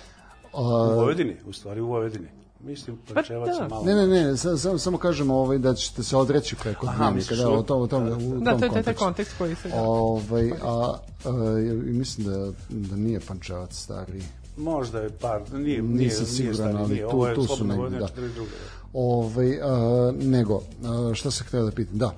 Uh, 0.52 0.60
u 0.60 0.94
Vojvodini, 0.94 1.36
u 1.46 1.52
stvari 1.52 1.80
u 1.80 1.86
Vojvodini. 1.86 2.28
Mislim, 2.60 2.98
Pančevac 3.14 3.48
pa, 3.58 3.62
da. 3.62 3.68
malo... 3.68 3.84
Ne, 3.84 3.94
ne, 3.94 4.06
ne, 4.06 4.36
samo, 4.36 4.78
samo 4.78 4.98
kažemo 4.98 5.34
ovaj, 5.34 5.58
da 5.58 5.74
ćete 5.74 6.02
se 6.02 6.16
odreći 6.16 6.56
preko 6.56 6.86
dnevnika, 6.96 7.34
da, 7.34 7.48
o 7.50 7.62
tom, 7.62 7.82
o 7.82 7.86
tom, 7.86 8.06
u 8.06 8.08
tom 8.08 8.44
da, 8.44 8.58
to 8.68 8.76
je 8.76 8.82
taj 8.82 8.94
kontekst 8.94 9.38
koji 9.38 9.54
se... 9.54 9.68
Da. 9.68 9.82
Ovaj, 9.82 10.52
a, 10.62 10.98
a, 11.24 11.30
mislim 11.84 12.26
da, 12.26 12.52
da 12.68 12.96
nije 12.96 13.20
Pančevac 13.20 13.74
stari. 13.74 14.22
Možda 14.56 15.00
je 15.00 15.10
par, 15.10 15.52
nije, 15.52 15.82
nije, 15.82 16.04
Nisam 16.04 16.26
siguran, 16.26 16.44
nije 16.44 16.54
stari, 16.54 16.76
ali 16.78 16.92
nije. 16.94 17.02
tu, 17.02 17.16
Ovo 17.16 17.28
je 17.28 17.34
tu 17.34 17.46
su 17.46 17.64
negdje, 17.64 17.98
da. 17.98 18.08
Ovaj, 18.92 19.60
a, 19.62 20.12
nego, 20.20 20.62
a, 20.84 21.14
šta 21.14 21.30
se 21.30 21.44
htio 21.44 21.64
da 21.64 21.70
pitam, 21.70 21.98
da, 21.98 22.14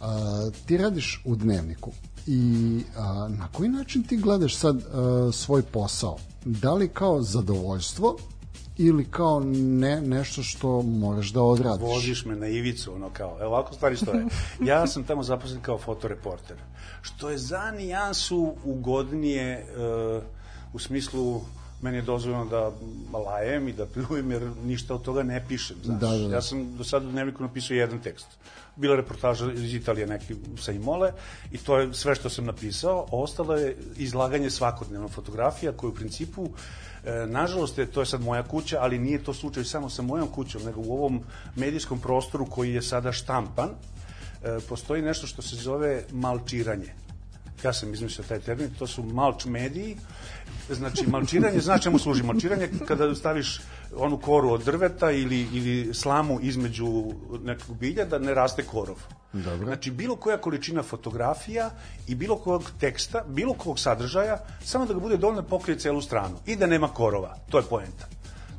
a, 0.00 0.50
ti 0.66 0.76
radiš 0.76 1.22
u 1.24 1.36
dnevniku 1.36 1.92
i 2.26 2.82
a, 2.96 3.28
na 3.38 3.48
koji 3.52 3.68
način 3.68 4.02
ti 4.02 4.16
gledaš 4.16 4.56
sad 4.56 4.76
a, 4.76 5.30
svoj 5.32 5.62
posao? 5.62 6.16
Da 6.44 6.74
li 6.74 6.88
kao 6.88 7.22
zadovoljstvo 7.22 8.16
ili 8.80 9.04
kao 9.04 9.40
ne, 9.54 10.00
nešto 10.00 10.42
što 10.42 10.82
moraš 10.82 11.32
da 11.32 11.42
odradiš. 11.42 11.82
Voziš 11.82 12.24
me 12.24 12.36
na 12.36 12.46
ivicu, 12.46 12.94
ono 12.94 13.10
kao, 13.10 13.36
evo 13.40 13.48
ovako 13.48 13.74
stvari 13.74 13.96
stoje. 13.96 14.24
Ja 14.64 14.86
sam 14.86 15.04
tamo 15.04 15.22
zaposlen 15.22 15.60
kao 15.60 15.78
fotoreporter, 15.78 16.56
što 17.02 17.30
je 17.30 17.38
za 17.38 17.70
nijansu 17.70 18.54
ugodnije 18.64 19.66
uh, 20.16 20.22
u 20.72 20.78
smislu 20.78 21.40
meni 21.82 21.96
je 21.96 22.02
dozvoljeno 22.02 22.44
da 22.44 22.72
lajem 23.18 23.68
i 23.68 23.72
da 23.72 23.86
pljujem 23.86 24.30
jer 24.30 24.50
ništa 24.64 24.94
od 24.94 25.02
toga 25.02 25.22
ne 25.22 25.44
pišem, 25.48 25.76
znaš. 25.84 26.00
Da, 26.00 26.08
da, 26.08 26.28
da. 26.28 26.34
Ja 26.34 26.42
sam 26.42 26.76
do 26.76 26.84
sada 26.84 27.08
u 27.08 27.10
dnevniku 27.10 27.42
napisao 27.42 27.74
jedan 27.74 27.98
tekst. 27.98 28.26
Bila 28.76 28.96
reportaža 28.96 29.52
iz 29.52 29.74
Italije 29.74 30.06
neki 30.06 30.34
sa 30.58 30.72
Imole 30.72 31.12
i 31.52 31.58
to 31.58 31.78
je 31.78 31.94
sve 31.94 32.14
što 32.14 32.28
sam 32.30 32.44
napisao. 32.44 33.06
Ostalo 33.10 33.56
je 33.56 33.76
izlaganje 33.96 34.50
svakodnevno 34.50 35.08
fotografija 35.08 35.72
koje 35.72 35.90
u 35.90 35.94
principu 35.94 36.42
uh, 36.42 36.50
E, 37.04 37.26
nažalost, 37.26 37.78
je, 37.78 37.86
to 37.86 38.00
je 38.00 38.06
sad 38.06 38.20
moja 38.20 38.42
kuća, 38.42 38.78
ali 38.80 38.98
nije 38.98 39.24
to 39.24 39.34
slučaj 39.34 39.64
samo 39.64 39.90
sa 39.90 40.02
mojom 40.02 40.28
kućom, 40.28 40.62
nego 40.62 40.80
u 40.80 40.92
ovom 40.92 41.20
medijskom 41.56 42.00
prostoru 42.00 42.46
koji 42.46 42.74
je 42.74 42.82
sada 42.82 43.12
štampan, 43.12 43.70
e, 43.70 44.58
postoji 44.68 45.02
nešto 45.02 45.26
što 45.26 45.42
se 45.42 45.56
zove 45.56 46.04
malčiranje. 46.12 46.94
Ja 47.64 47.72
sam 47.72 47.92
izmislio 47.94 48.24
taj 48.28 48.40
termin, 48.40 48.70
to 48.78 48.86
su 48.86 49.02
malč 49.02 49.44
mediji, 49.44 49.96
Znači, 50.74 51.06
malčiranje, 51.06 51.60
zna 51.60 51.78
čemu 51.78 51.98
služi 51.98 52.22
malčiranje? 52.22 52.68
Kada 52.88 53.14
staviš 53.14 53.60
onu 53.96 54.18
koru 54.18 54.50
od 54.50 54.64
drveta 54.64 55.10
ili, 55.10 55.48
ili 55.52 55.94
slamu 55.94 56.38
između 56.42 57.04
nekog 57.42 57.76
bilja 57.76 58.04
da 58.04 58.18
ne 58.18 58.34
raste 58.34 58.62
korov. 58.62 58.96
Dobro. 59.32 59.66
Znači, 59.66 59.90
bilo 59.90 60.16
koja 60.16 60.36
količina 60.36 60.82
fotografija 60.82 61.70
i 62.08 62.14
bilo 62.14 62.36
kog 62.36 62.70
teksta, 62.80 63.24
bilo 63.28 63.54
kog 63.54 63.78
sadržaja, 63.78 64.38
samo 64.64 64.86
da 64.86 64.94
ga 64.94 65.00
bude 65.00 65.16
dovoljno 65.16 65.42
pokrije 65.42 65.78
celu 65.78 66.02
stranu 66.02 66.36
i 66.46 66.56
da 66.56 66.66
nema 66.66 66.88
korova. 66.88 67.36
To 67.50 67.58
je 67.58 67.64
poenta. 67.64 68.08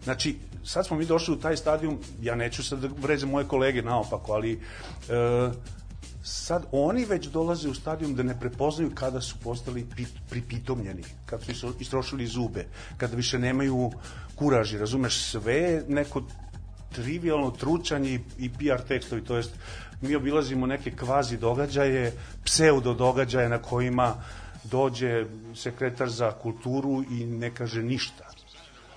Znači, 0.03 0.35
sad 0.63 0.87
smo 0.87 0.97
mi 0.97 1.05
došli 1.05 1.33
u 1.33 1.39
taj 1.39 1.57
stadijum, 1.57 1.99
ja 2.21 2.35
neću 2.35 2.63
sad 2.63 2.79
da 2.79 2.89
vređam 3.01 3.29
moje 3.29 3.47
kolege 3.47 3.81
naopako, 3.81 4.33
ali 4.33 4.53
e, 4.53 4.59
sad 6.23 6.65
oni 6.71 7.05
već 7.05 7.27
dolaze 7.27 7.69
u 7.69 7.73
stadijum 7.73 8.15
da 8.15 8.23
ne 8.23 8.39
prepoznaju 8.39 8.91
kada 8.95 9.21
su 9.21 9.35
postali 9.43 9.85
pit, 9.95 10.09
pripitomljeni, 10.29 11.03
kad 11.25 11.43
su 11.53 11.73
istrošili 11.79 12.27
zube, 12.27 12.65
kada 12.97 13.15
više 13.15 13.39
nemaju 13.39 13.91
kuraži, 14.35 14.77
razumeš, 14.77 15.21
sve 15.23 15.83
neko 15.87 16.23
trivialno 16.91 17.51
tručanje 17.51 18.13
i, 18.13 18.19
i 18.37 18.49
PR 18.49 18.81
tekstovi, 18.87 19.23
to 19.23 19.37
jest 19.37 19.51
mi 20.01 20.15
obilazimo 20.15 20.65
neke 20.65 20.91
kvazi 20.91 21.37
događaje, 21.37 22.13
pseudo 22.43 22.93
događaje 22.93 23.49
na 23.49 23.57
kojima 23.57 24.15
dođe 24.63 25.25
sekretar 25.55 26.09
za 26.09 26.31
kulturu 26.31 27.03
i 27.11 27.25
ne 27.25 27.51
kaže 27.55 27.83
ništa. 27.83 28.31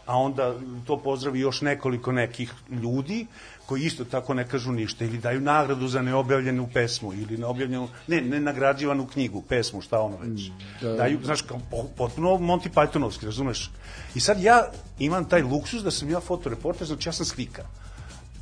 A 0.07 0.19
onda 0.19 0.55
to 0.87 0.97
pozdravi 0.97 1.41
još 1.41 1.61
nekoliko 1.61 2.13
nekih 2.13 2.53
ljudi 2.71 3.27
koji 3.67 3.83
isto 3.83 4.05
tako 4.05 4.35
ne 4.35 4.49
kažu 4.49 4.73
ništa 4.73 5.05
ili 5.05 5.19
daju 5.19 5.41
nagradu 5.41 5.89
za 5.89 6.03
neobjavljenu 6.03 6.69
pesmu 6.75 7.13
ili 7.13 7.39
neobjavljenu, 7.39 7.89
ne, 8.07 8.21
ne 8.21 8.41
nagrađivanu 8.41 9.07
knjigu, 9.07 9.43
pesmu, 9.43 9.81
šta 9.81 10.01
ono 10.01 10.17
već. 10.17 10.51
Da. 10.81 10.95
Daju, 10.95 11.19
znaš, 11.25 11.43
kao, 11.43 11.61
potpuno 11.97 12.29
Monty 12.29 12.69
Pythonovski, 12.75 13.25
razumeš? 13.25 13.71
I 14.15 14.21
sad 14.21 14.41
ja 14.41 14.67
imam 14.99 15.29
taj 15.29 15.43
luksus 15.43 15.83
da 15.83 15.91
sam 15.91 16.11
ja 16.11 16.21
fotoreporter, 16.21 16.87
znači 16.87 17.09
ja 17.09 17.13
sam 17.13 17.27
slika. 17.27 17.63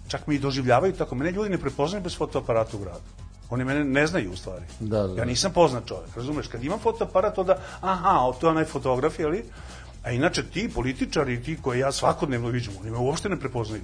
Čak 0.09 0.27
me 0.27 0.35
i 0.35 0.39
doživljavaju 0.39 0.93
tako, 0.93 1.15
mene 1.15 1.31
ljudi 1.31 1.51
ne 1.51 1.59
prepoznaju 1.59 2.03
bez 2.03 2.17
fotoaparata 2.17 2.77
u 2.77 2.81
gradu. 2.81 3.23
Oni 3.51 3.65
mene 3.65 3.85
ne 3.85 4.07
znaju 4.07 4.33
u 4.33 4.37
stvari. 4.37 4.65
Da, 4.81 5.07
da. 5.07 5.21
Ja 5.21 5.25
nisam 5.25 5.53
poznat 5.53 5.87
čovjek, 5.87 6.17
razumeš? 6.17 6.47
Kad 6.49 6.65
imam 6.65 6.79
fotoaparat, 6.79 7.39
onda, 7.39 7.59
aha, 7.81 8.33
to 8.41 8.47
je 8.47 8.51
onaj 8.51 8.65
fotograf, 8.65 9.15
ali 9.25 9.45
A 10.03 10.11
inače 10.11 10.43
ti 10.43 10.71
političari, 10.75 11.43
ti 11.43 11.59
koje 11.63 11.79
ja 11.79 11.93
svakodnevno 11.93 12.49
viđam, 12.49 12.75
oni 12.81 12.91
me 12.91 12.99
uopšte 12.99 13.29
ne 13.29 13.41
prepoznaju. 13.41 13.83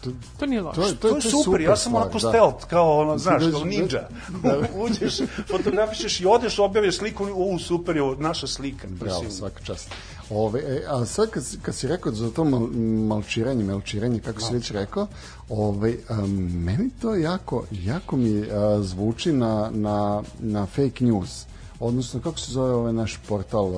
To, 0.00 0.10
to 0.38 0.46
nije 0.46 0.62
loše. 0.62 0.80
To, 0.80 0.88
to, 0.88 1.08
to, 1.08 1.16
je 1.16 1.22
super, 1.22 1.44
super 1.44 1.60
ja 1.60 1.76
sam 1.76 1.94
onako 1.94 2.18
da. 2.18 2.28
stealth, 2.28 2.66
kao 2.66 2.98
ono, 2.98 3.18
znaš, 3.18 3.42
kao 3.52 3.64
ninja. 3.64 4.08
Da. 4.42 4.58
Uđeš, 4.84 5.18
fotografišeš 5.48 6.20
i 6.20 6.26
odeš, 6.26 6.58
objaviš 6.58 6.96
sliku, 6.96 7.26
u, 7.34 7.58
super 7.58 7.96
je 7.96 8.02
naša 8.18 8.46
slika. 8.46 8.88
Bravo, 8.88 9.22
mislim. 9.22 9.38
svaka 9.38 9.64
čast. 9.64 9.90
Ove, 10.30 10.60
e, 10.60 10.84
a 10.88 11.04
sad 11.04 11.30
kad, 11.30 11.44
kad 11.62 11.74
si 11.74 11.88
rekao 11.88 12.12
za 12.12 12.30
to 12.30 12.44
mal, 12.44 12.60
malčiranje, 13.08 13.64
melčiranje, 13.64 14.20
kako 14.20 14.40
si 14.40 14.54
već 14.54 14.70
rekao, 14.70 15.06
ove, 15.48 15.94
a, 16.08 16.16
meni 16.26 16.90
to 17.02 17.14
jako, 17.14 17.64
jako 17.70 18.16
mi 18.16 18.50
a, 18.50 18.82
zvuči 18.82 19.32
na, 19.32 19.70
na, 19.72 20.22
na 20.40 20.66
fake 20.66 21.04
news 21.04 21.46
odnosno 21.86 22.20
kako 22.20 22.38
se 22.38 22.52
zove 22.52 22.74
ovaj 22.74 22.92
naš 22.92 23.18
portal 23.28 23.66
uh, 23.66 23.74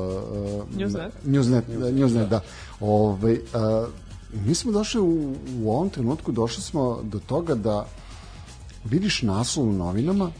Newsnet. 0.76 1.10
Newsnet, 1.26 1.62
Newsnet, 1.68 1.92
Newsnet 1.92 2.28
da. 2.28 2.40
Ovaj 2.80 3.32
uh, 3.32 3.88
mi 4.46 4.54
smo 4.54 4.72
došli 4.72 5.00
u, 5.00 5.34
u 5.62 5.70
ovom 5.70 5.90
trenutku 5.90 6.32
došli 6.32 6.62
smo 6.62 7.00
do 7.02 7.18
toga 7.18 7.54
da 7.54 7.86
vidiš 8.84 9.22
naslov 9.22 9.68
u 9.68 9.72
novinama 9.72 10.30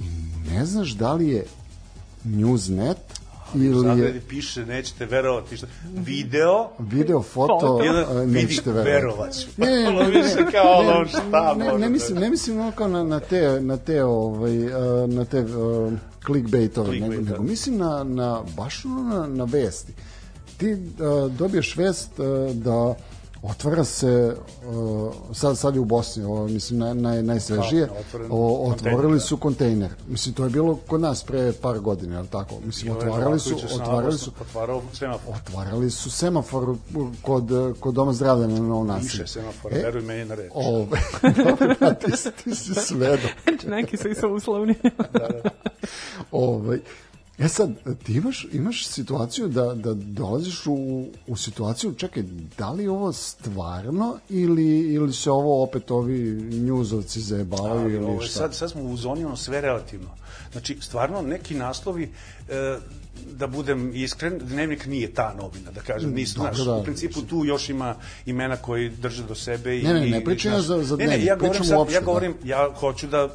i 0.00 0.02
ne 0.50 0.66
znaš 0.66 0.90
da 0.90 1.12
li 1.12 1.28
je 1.28 1.46
Newsnet 2.24 3.13
ili 3.54 3.80
Zagradi 3.80 4.16
je 4.16 4.22
piše, 4.28 4.66
nećete 4.66 5.06
verovati 5.06 5.56
što... 5.56 5.66
Video, 5.94 6.68
video, 6.78 7.22
foto, 7.22 7.80
jedan, 7.82 8.20
vidi, 8.20 8.32
nećete 8.32 8.72
verovati. 8.72 8.90
verovat 8.90 9.32
ću. 9.34 9.46
Ne, 9.56 9.66
ne, 9.70 9.92
ne, 9.92 10.44
ne, 10.44 10.52
kao 10.52 10.82
ne, 10.82 11.08
šta 11.08 11.54
ne, 11.54 11.78
ne, 11.78 11.88
mislim, 11.88 12.18
ne 12.18 12.30
mislim 12.30 12.60
ono 12.60 12.72
kao 12.72 12.88
na, 12.88 13.04
na 13.04 13.20
te, 13.20 13.60
na 13.60 13.76
te, 13.76 14.04
ovaj, 14.04 14.56
na 15.08 15.24
te 15.24 15.40
uh, 15.40 15.92
clickbaitove, 16.26 16.92
nego, 16.92 17.06
Clickbait, 17.06 17.28
nego 17.30 17.42
mislim 17.42 17.76
na, 17.76 18.04
na, 18.04 18.42
baš 18.56 18.84
ono 18.84 19.02
na, 19.02 19.26
na 19.26 19.44
vesti. 19.44 19.92
Ti 20.56 20.72
uh, 20.72 21.32
dobiješ 21.32 21.76
vest 21.76 22.10
uh, 22.18 22.56
da 22.56 22.94
otvara 23.50 23.84
se 23.84 24.36
uh, 24.66 25.14
sad 25.34 25.58
sad 25.58 25.74
je 25.74 25.80
u 25.80 25.84
Bosni 25.84 26.24
ovo 26.24 26.48
mislim 26.48 26.78
naj, 26.78 26.94
naj, 26.94 27.22
najsvežije 27.22 27.88
otvoren 28.00 28.28
o, 28.30 28.70
otvorili 28.70 29.14
da. 29.14 29.20
su 29.20 29.36
kontejner 29.36 29.90
mislim 30.08 30.34
to 30.34 30.44
je 30.44 30.50
bilo 30.50 30.76
kod 30.76 31.00
nas 31.00 31.24
pre 31.24 31.52
par 31.52 31.78
godina 31.78 32.18
al 32.18 32.26
tako 32.26 32.54
mislim 32.64 32.92
otvarali 32.96 33.40
su 33.40 33.58
sa 33.58 33.82
otvarali 33.82 34.18
su 34.18 34.30
Otvarao 34.40 34.82
semafor. 34.92 35.34
otvarali 35.34 35.90
su 35.90 36.10
semafor 36.10 36.76
kod, 37.22 37.50
kod 37.80 37.94
doma 37.94 38.12
zdravlja 38.12 38.46
na 38.46 38.58
Novom 38.58 38.86
nasilju. 38.86 39.22
Više 39.22 39.26
semafora, 39.26 39.76
E, 39.76 39.82
veruj 39.82 40.02
meni 40.02 40.24
na 40.24 40.34
reč. 40.34 40.50
Ove, 40.54 41.00
dobro, 41.22 41.74
a 41.80 41.94
ti, 41.94 42.12
ti 42.44 42.54
si 42.54 42.74
svedo. 42.74 43.28
Neki 43.76 43.96
su 43.96 44.08
i 44.08 44.14
su 44.14 44.28
uslovni. 44.28 44.74
Ovaj, 46.30 46.80
e 47.38 47.48
sad, 47.48 47.70
ti 48.04 48.12
imaš, 48.12 48.46
imaš 48.52 48.86
situaciju 48.86 49.48
da, 49.48 49.74
da 49.74 49.94
dolaziš 49.94 50.66
u, 50.66 51.06
u 51.26 51.36
situaciju, 51.36 51.94
čekaj, 51.94 52.22
da 52.58 52.70
li 52.70 52.88
ovo 52.88 53.12
stvarno 53.12 54.18
ili, 54.28 54.78
ili 54.78 55.12
se 55.12 55.30
ovo 55.30 55.62
opet 55.62 55.90
ovi 55.90 56.18
njuzovci 56.42 57.20
zajebavaju 57.20 57.94
ili 57.94 58.04
ovo 58.04 58.20
šta? 58.20 58.38
sad, 58.38 58.54
sad 58.54 58.70
smo 58.70 58.82
u 58.82 58.96
zoni 58.96 59.24
ono 59.24 59.36
sve 59.36 59.60
relativno. 59.60 60.08
Znači, 60.52 60.78
stvarno, 60.80 61.22
neki 61.22 61.54
naslovi, 61.54 62.12
e, 62.48 62.78
da 63.32 63.46
budem 63.46 63.90
iskren, 63.94 64.38
dnevnik 64.42 64.86
nije 64.86 65.14
ta 65.14 65.34
novina, 65.38 65.70
da 65.70 65.80
kažem, 65.80 66.12
nisu, 66.14 66.36
Dobro, 66.38 66.54
znaš, 66.54 66.66
da. 66.66 66.74
u 66.74 66.84
principu 66.84 67.22
tu 67.22 67.44
još 67.44 67.68
ima 67.68 67.94
imena 68.26 68.56
koji 68.56 68.88
drže 68.88 69.22
do 69.24 69.34
sebe 69.34 69.78
i... 69.78 69.82
Ne, 69.82 69.94
ne, 69.94 70.06
ne 70.06 70.24
pričam 70.24 70.52
ja 70.52 70.60
za- 70.62 70.82
za 70.82 70.96
ne, 70.96 71.04
ne, 71.04 71.08
dnevnik, 71.08 71.28
ja 71.28 71.34
govorim, 71.36 71.50
pričam 71.52 71.66
sad, 71.66 71.78
uopšte, 71.78 71.94
ja 71.94 72.00
da. 72.00 72.06
govorim, 72.06 72.34
ja 72.44 72.68
hoću 72.76 73.06
da, 73.06 73.28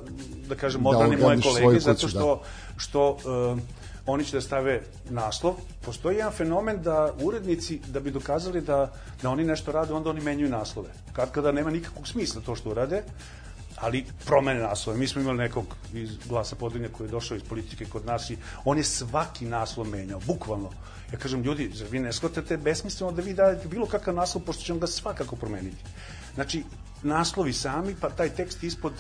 da 0.50 0.56
kažem, 0.56 0.84
Da 0.84 0.90
odbranim 0.90 1.20
moje 1.20 1.42
kolege, 1.42 1.80
zato 1.80 2.02
da. 2.02 2.08
što, 2.08 2.42
što 2.78 3.18
e, 3.58 3.79
oni 4.10 4.26
će 4.26 4.38
da 4.38 4.42
stave 4.42 4.82
naslov. 5.10 5.56
Postoji 5.82 6.18
jedan 6.18 6.32
fenomen 6.32 6.82
da 6.82 7.14
urednici, 7.22 7.80
da 7.88 8.00
bi 8.00 8.12
dokazali 8.12 8.62
da, 8.62 8.92
da 9.22 9.30
oni 9.30 9.44
nešto 9.44 9.72
rade, 9.72 9.94
onda 9.94 10.10
oni 10.10 10.22
menjaju 10.22 10.50
naslove. 10.50 10.90
Kad 11.14 11.32
kada 11.32 11.52
nema 11.52 11.72
nikakvog 11.72 12.08
smisla 12.08 12.42
to 12.42 12.56
što 12.56 12.70
urade, 12.70 13.04
ali 13.76 14.06
promene 14.26 14.60
naslove. 14.60 15.00
Mi 15.00 15.08
smo 15.08 15.22
imali 15.22 15.38
nekog 15.38 15.66
iz 15.94 16.10
glasa 16.26 16.56
Podrinja 16.56 16.90
koji 16.98 17.08
je 17.08 17.12
došao 17.12 17.38
iz 17.38 17.44
politike 17.44 17.86
kod 17.86 18.06
nas 18.06 18.30
i 18.30 18.38
on 18.66 18.78
je 18.78 18.84
svaki 18.84 19.46
naslov 19.46 19.88
menjao, 19.88 20.20
bukvalno. 20.20 20.72
Ja 21.12 21.18
kažem, 21.20 21.44
ljudi, 21.44 21.72
zar 21.74 21.88
vi 21.92 22.00
ne 22.00 22.14
shvatate 22.14 22.58
besmisleno 22.58 23.12
da 23.12 23.22
vi 23.22 23.34
dajete 23.34 23.68
bilo 23.68 23.86
kakav 23.86 24.16
naslov, 24.16 24.44
pošto 24.44 24.64
ćemo 24.64 24.80
ga 24.80 24.88
svakako 24.88 25.36
promeniti. 25.36 25.84
Znači, 26.36 26.64
naslovi 27.04 27.54
sami, 27.54 27.96
pa 28.02 28.10
taj 28.10 28.30
tekst 28.30 28.64
ispod 28.64 28.94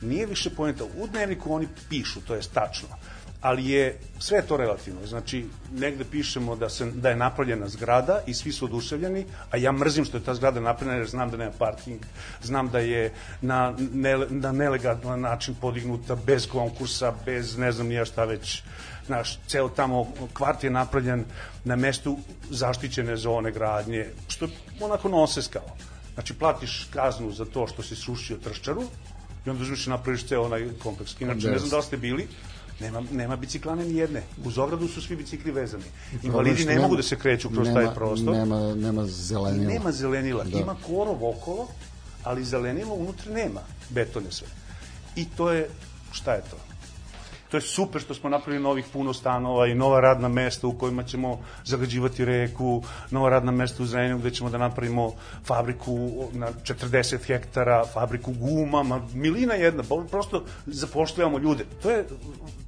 nije 0.00 0.26
više 0.26 0.50
poenta. 0.50 0.84
U 0.84 1.06
dnevniku 1.06 1.54
oni 1.54 1.68
pišu, 1.88 2.20
to 2.20 2.34
je 2.34 2.42
tačno 2.54 2.88
ali 3.44 3.68
je 3.68 3.98
sve 4.18 4.42
to 4.42 4.56
relativno. 4.56 5.06
Znači, 5.06 5.46
negde 5.72 6.04
pišemo 6.04 6.56
da, 6.56 6.68
se, 6.68 6.86
da 6.86 7.10
je 7.10 7.16
napravljena 7.16 7.68
zgrada 7.68 8.20
i 8.26 8.34
svi 8.34 8.52
su 8.52 8.64
oduševljeni, 8.64 9.26
a 9.50 9.56
ja 9.56 9.72
mrzim 9.72 10.04
što 10.04 10.16
je 10.16 10.24
ta 10.24 10.34
zgrada 10.34 10.60
napravljena 10.60 10.98
jer 10.98 11.08
znam 11.08 11.30
da 11.30 11.36
nema 11.36 11.52
parking, 11.58 12.00
znam 12.42 12.68
da 12.68 12.78
je 12.78 13.12
na, 13.42 13.74
ne, 13.92 14.16
na 14.30 14.52
nelegalan 14.52 15.20
način 15.20 15.54
podignuta 15.60 16.16
bez 16.16 16.48
konkursa, 16.48 17.12
bez 17.26 17.58
ne 17.58 17.72
znam 17.72 17.86
nija 17.86 18.04
šta 18.04 18.24
već 18.24 18.62
naš 19.08 19.38
ceo 19.46 19.68
tamo 19.68 20.06
kvart 20.32 20.64
je 20.64 20.70
napravljen 20.70 21.24
na 21.64 21.76
mestu 21.76 22.18
zaštićene 22.50 23.16
zone 23.16 23.52
gradnje, 23.52 24.06
što 24.28 24.44
je 24.44 24.50
onako 24.80 25.08
noseskao. 25.08 25.76
Znači, 26.14 26.34
platiš 26.34 26.88
kaznu 26.92 27.32
za 27.32 27.44
to 27.44 27.66
što 27.66 27.82
si 27.82 27.96
srušio 27.96 28.36
trščaru 28.36 28.82
i 29.46 29.50
onda 29.50 29.62
uzmiš 29.62 29.86
i 29.86 29.90
napraviš 29.90 30.26
ceo 30.26 30.42
onaj 30.42 30.68
kompleks. 30.82 31.20
Inače, 31.20 31.50
ne 31.50 31.58
znam 31.58 31.70
da 31.70 31.82
ste 31.82 31.96
bili, 31.96 32.28
Nema, 32.80 33.02
nema 33.12 33.36
biciklane 33.36 33.84
ni 33.84 33.94
jedne. 33.94 34.22
U 34.44 34.50
Zogradu 34.50 34.88
su 34.88 35.02
svi 35.02 35.16
bicikli 35.16 35.52
vezani. 35.52 35.84
Invalidi 36.22 36.64
ne 36.64 36.78
mogu 36.78 36.96
da 36.96 37.02
se 37.02 37.18
kreću 37.18 37.50
kroz 37.50 37.68
nema, 37.68 37.80
taj 37.80 37.94
prostor. 37.94 38.36
Nema, 38.36 38.74
nema 38.74 39.06
zelenila. 39.06 39.72
nema 39.72 39.92
zelenila. 39.92 40.44
Da. 40.44 40.58
Ima 40.58 40.76
korov 40.86 41.24
okolo, 41.24 41.68
ali 42.22 42.44
zelenilo 42.44 42.94
unutra 42.94 43.32
nema. 43.32 43.60
Beton 43.90 44.24
je 44.24 44.32
sve. 44.32 44.46
I 45.16 45.24
to 45.36 45.52
je, 45.52 45.68
šta 46.12 46.32
je 46.32 46.42
to? 46.50 46.56
To 47.54 47.58
je 47.58 47.62
super 47.62 48.00
što 48.02 48.14
smo 48.14 48.30
napravili 48.30 48.62
novih 48.62 48.84
puno 48.92 49.12
stanova 49.12 49.66
i 49.66 49.74
nova 49.74 50.00
radna 50.00 50.28
mesta 50.28 50.66
u 50.66 50.72
kojima 50.72 51.02
ćemo 51.02 51.38
zagađivati 51.64 52.24
reku, 52.24 52.82
nova 53.10 53.30
radna 53.30 53.52
mesta 53.52 53.82
u 53.82 53.86
Zrenju 53.86 54.18
gde 54.18 54.30
ćemo 54.30 54.50
da 54.50 54.58
napravimo 54.58 55.12
fabriku 55.44 56.24
na 56.32 56.48
40 56.62 57.18
hektara, 57.26 57.84
fabriku 57.92 58.32
guma, 58.32 58.82
ma 58.82 59.06
milina 59.12 59.54
jedna, 59.54 59.82
prosto 60.10 60.44
zapošljavamo 60.66 61.38
ljude. 61.38 61.64
To 61.82 61.90
je, 61.90 62.04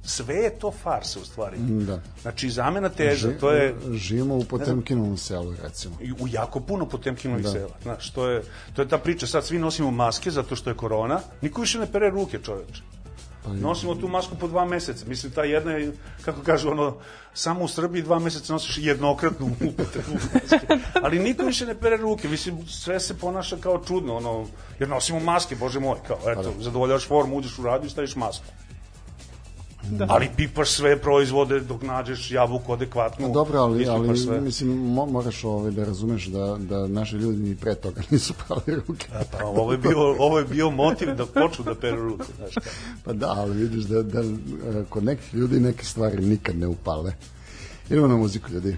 sve 0.03 0.35
je 0.35 0.59
to 0.59 0.71
farsa 0.71 1.19
u 1.19 1.25
stvari. 1.25 1.57
Da. 1.59 2.01
Znači, 2.21 2.49
zamena 2.49 2.89
teza, 2.89 3.31
to 3.39 3.51
je 3.51 3.75
Živimo 3.93 4.35
u 4.35 4.43
Potemkinovom 4.43 5.17
selu, 5.17 5.53
recimo. 5.63 5.95
i 6.01 6.11
u 6.11 6.27
jako 6.27 6.59
puno 6.59 6.85
Potemkinovih 6.85 7.45
Da. 7.45 7.51
sela. 7.51 7.75
Znaš, 7.83 8.11
to 8.11 8.29
je, 8.29 8.43
to 8.75 8.81
je 8.81 8.87
ta 8.87 8.97
priča, 8.97 9.27
sad 9.27 9.45
svi 9.45 9.59
nosimo 9.59 9.91
maske 9.91 10.31
zato 10.31 10.55
što 10.55 10.69
je 10.69 10.75
korona, 10.75 11.19
niko 11.41 11.61
više 11.61 11.79
ne 11.79 11.91
pere 11.91 12.09
ruke, 12.09 12.39
čoveče. 12.43 12.81
Pa, 13.47 13.53
Nosimo 13.53 13.95
tu 13.95 14.07
masku 14.07 14.35
po 14.35 14.47
dva 14.47 14.65
meseca. 14.65 15.05
Mislim, 15.07 15.31
ta 15.31 15.43
jedna 15.43 15.71
je, 15.71 15.91
kako 16.25 16.41
kažu, 16.41 16.69
ono, 16.69 16.97
samo 17.33 17.63
u 17.63 17.67
Srbiji 17.67 18.01
dva 18.01 18.19
meseca 18.19 18.53
nosiš 18.53 18.77
jednokratnu 18.77 19.45
upotrebu 19.69 20.13
maske. 20.33 20.67
Ali 21.03 21.19
niko 21.19 21.45
više 21.45 21.65
ne 21.65 21.79
pere 21.79 21.97
ruke. 21.97 22.27
Mislim, 22.27 22.67
sve 22.67 22.99
se 22.99 23.17
ponaša 23.17 23.57
kao 23.57 23.83
čudno, 23.87 24.15
ono, 24.15 24.47
jer 24.79 24.89
nosimo 24.89 25.19
maske, 25.19 25.55
bože 25.55 25.79
moj, 25.79 25.97
kao, 26.07 26.17
Pa 26.23 26.31
eto, 26.31 26.53
zadovoljavaš 26.59 27.07
formu, 27.07 27.37
uđeš 27.37 27.59
u 27.59 27.63
radio 27.63 27.87
i 27.87 27.89
staviš 27.89 28.15
masku. 28.15 28.45
Da. 29.83 30.05
Ali 30.09 30.29
pipaš 30.37 30.71
sve 30.71 31.01
proizvode 31.01 31.59
dok 31.59 31.81
nađeš 31.81 32.31
jabuku 32.31 32.73
adekvatnu. 32.73 33.27
Pa 33.27 33.33
dobro, 33.33 33.59
ali, 33.59 33.87
ali 33.87 34.17
sve. 34.17 34.41
mislim, 34.41 34.69
mo, 34.69 35.05
moraš 35.05 35.43
ovaj, 35.43 35.71
da 35.71 35.85
razumeš 35.85 36.25
da, 36.25 36.57
da 36.59 36.87
naši 36.87 37.15
ljudi 37.15 37.49
ni 37.49 37.55
pre 37.55 37.75
toga 37.75 38.01
nisu 38.11 38.33
prali 38.47 38.81
ruke. 38.87 39.07
A, 39.13 39.21
pa 39.31 39.45
ovo 39.45 39.71
je 39.71 39.77
bio, 39.77 39.99
ovo 40.19 40.39
je 40.39 40.45
bio 40.45 40.69
motiv 40.69 41.15
da 41.15 41.25
počnu 41.25 41.65
da 41.65 41.75
peru 41.75 42.09
ruke, 42.09 42.25
znaš. 42.37 42.53
Pa 43.03 43.13
da, 43.13 43.29
ali 43.29 43.57
vidiš 43.57 43.83
da, 43.83 44.03
da 44.03 44.19
e, 44.19 44.23
kod 44.89 45.03
nekih 45.03 45.33
ljudi 45.33 45.59
neke 45.59 45.85
stvari 45.85 46.25
nikad 46.25 46.57
ne 46.57 46.67
upale. 46.67 47.13
Idemo 47.89 48.07
na 48.07 48.15
muziku, 48.15 48.51
ljudi. 48.51 48.77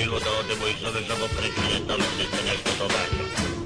Bilo 0.00 0.18
da 0.20 0.30
odemo 0.40 0.66
iz 0.66 0.84
ove 0.88 1.00
žabokrećine, 1.08 1.76
da 1.88 1.94
li 1.94 2.02
će 2.16 2.24
se 2.30 2.40
nešto 2.48 2.70
događa? 2.78 3.59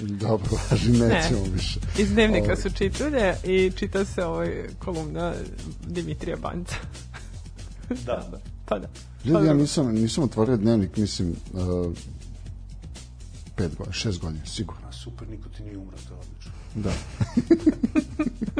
Dobro, 0.00 0.50
važi, 0.70 0.92
nećemo 0.92 1.44
više. 1.54 1.80
Iz 1.98 2.10
dnevnika 2.12 2.44
Ovaj. 2.44 2.56
su 2.56 2.70
čitulje 2.70 3.34
i 3.44 3.72
čita 3.76 4.04
se 4.04 4.24
ovaj 4.24 4.68
kolumna 4.78 5.34
Dimitrija 5.86 6.36
Banca. 6.36 6.74
Da. 8.06 8.30
Pa 8.66 8.78
da. 8.78 8.88
Ljudi, 9.24 9.46
ja 9.46 9.54
nisam, 9.54 9.94
nisam 9.94 10.24
otvorio 10.24 10.56
dnevnik, 10.56 10.96
mislim, 10.96 11.36
uh, 11.52 11.92
pet 13.56 13.76
godina, 13.76 13.92
šest 13.92 14.20
godina, 14.20 14.46
sigurno. 14.46 14.92
Super, 14.92 15.28
niko 15.28 15.48
ti 15.48 15.62
nije 15.62 15.78
umro, 15.78 15.96
to 16.08 16.14
je 16.14 16.20
odlično. 16.20 16.52
Da. 16.74 16.92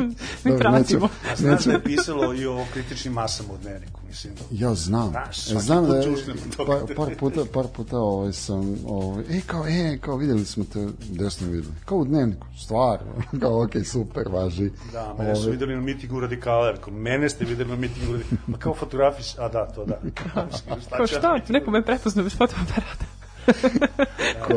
Mi 0.44 0.50
Dobro, 0.50 0.70
pratimo. 0.70 1.08
A 1.32 1.36
znaš 1.36 1.64
da 1.64 1.72
je 1.72 1.82
pisalo 1.82 2.34
i 2.34 2.46
o 2.46 2.64
kritičnim 2.72 3.14
masama 3.14 3.52
u 3.52 3.58
dnevniku, 3.62 4.00
mislim. 4.08 4.34
Da. 4.34 4.44
Ja 4.50 4.74
znam. 4.74 5.10
Znaš, 5.10 5.38
E, 5.38 5.42
svaki 5.42 5.64
znam 5.64 5.86
put 5.86 5.94
da 5.94 6.56
to 6.56 6.66
par, 6.66 6.96
par 6.96 7.16
puta, 7.16 7.44
par 7.52 7.66
puta 7.76 7.98
ovaj 7.98 8.32
sam 8.32 8.76
ovaj 8.86 9.24
ej 9.30 9.40
kao 9.46 9.66
e 9.68 9.98
kao 10.00 10.16
videli 10.16 10.44
smo 10.44 10.64
te 10.72 10.88
gde 11.10 11.30
smo 11.30 11.46
videli. 11.46 11.74
Kao 11.84 11.98
u 11.98 12.04
dnevniku, 12.04 12.46
stvarno. 12.58 13.12
kao 13.40 13.64
okej, 13.64 13.84
super, 13.84 14.28
važi. 14.32 14.70
Da, 14.92 15.14
mene 15.18 15.36
su 15.36 15.42
Ovaj, 15.42 15.52
videli 15.52 15.74
na 15.74 15.80
mitingu 15.80 16.20
radikala, 16.20 16.66
jer 16.66 16.80
kao 16.80 16.92
mene 16.92 17.28
ste 17.28 17.44
videli 17.44 17.70
na 17.70 17.76
mitingu 17.76 18.12
radikala. 18.12 18.40
Ma 18.46 18.58
kao 18.58 18.74
fotografis, 18.74 19.38
a 19.38 19.48
da, 19.48 19.66
to 19.66 19.84
da. 19.84 20.00
Kao 20.96 21.06
šta? 21.06 21.40
Neko 21.48 21.70
me 21.70 21.82
prepoznao 21.82 22.24
bez 22.24 22.36
fotoaparata. 22.36 23.04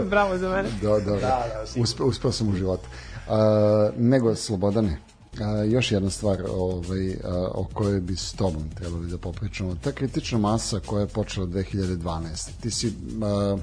Bravo 0.09 0.37
za 0.37 0.49
mene. 0.49 0.69
Da, 0.81 0.89
da, 0.89 1.11
da. 1.11 1.19
da. 1.19 1.63
Uspe, 1.77 2.03
uspeo 2.03 2.31
sam 2.31 2.49
u 2.49 2.53
životu. 2.53 2.87
A, 3.29 3.89
nego, 3.97 4.35
Slobodane, 4.35 4.97
a, 5.41 5.63
još 5.63 5.91
jedna 5.91 6.09
stvar 6.09 6.41
ovaj, 6.49 7.13
a, 7.23 7.47
o 7.53 7.67
kojoj 7.73 7.99
bi 7.99 8.15
s 8.15 8.33
tobom 8.33 8.63
trebali 8.75 9.07
da 9.07 9.17
popričamo. 9.17 9.75
Ta 9.83 9.91
kritična 9.91 10.37
masa 10.37 10.79
koja 10.79 11.01
je 11.01 11.07
počela 11.07 11.47
2012. 11.47 12.49
Ti 12.61 12.71
si, 12.71 12.93
a, 13.23 13.57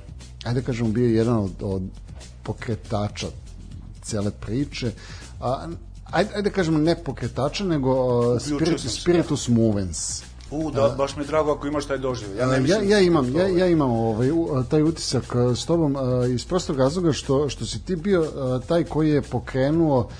ajde 0.45 0.63
kažemo, 0.63 0.91
bio 0.91 1.07
jedan 1.07 1.37
od, 1.37 1.53
od 1.61 1.83
pokretača 2.43 3.27
cele 4.03 4.31
priče. 4.31 4.93
A, 5.41 5.67
ajde, 6.05 6.31
ajde 6.35 6.51
kažemo 6.51 6.79
ne 6.79 6.97
pokretača, 7.05 7.65
nego 7.65 8.21
Uključio 8.35 8.79
spirit, 8.79 9.01
spiritus 9.01 9.49
movens. 9.49 10.23
U, 10.51 10.71
da, 10.71 10.95
baš 10.99 11.17
mi 11.17 11.23
je 11.23 11.27
drago 11.27 11.53
ako 11.53 11.67
imaš 11.67 11.87
taj 11.87 11.99
doživlje. 11.99 12.37
Ja, 12.37 12.47
ne 12.47 12.69
ja, 12.69 12.83
ja 12.83 13.01
imam 13.01 13.33
to 13.33 13.39
ja, 13.39 13.49
ja 13.49 13.67
imam 13.67 13.91
ovaj 13.91 14.31
u- 14.31 14.65
taj 14.71 14.83
utisak 14.83 15.35
uh, 15.35 15.57
s 15.59 15.67
tobom 15.67 15.97
uh, 15.97 16.31
iz 16.35 16.45
prostog 16.45 16.79
razloga 16.79 17.13
što 17.13 17.49
što 17.49 17.67
si 17.67 17.85
ti 17.85 17.97
bio 17.97 18.21
uh, 18.21 18.65
taj 18.65 18.85
koji 18.85 19.11
je 19.11 19.23
pokrenuo 19.23 19.99
uh, 19.99 20.11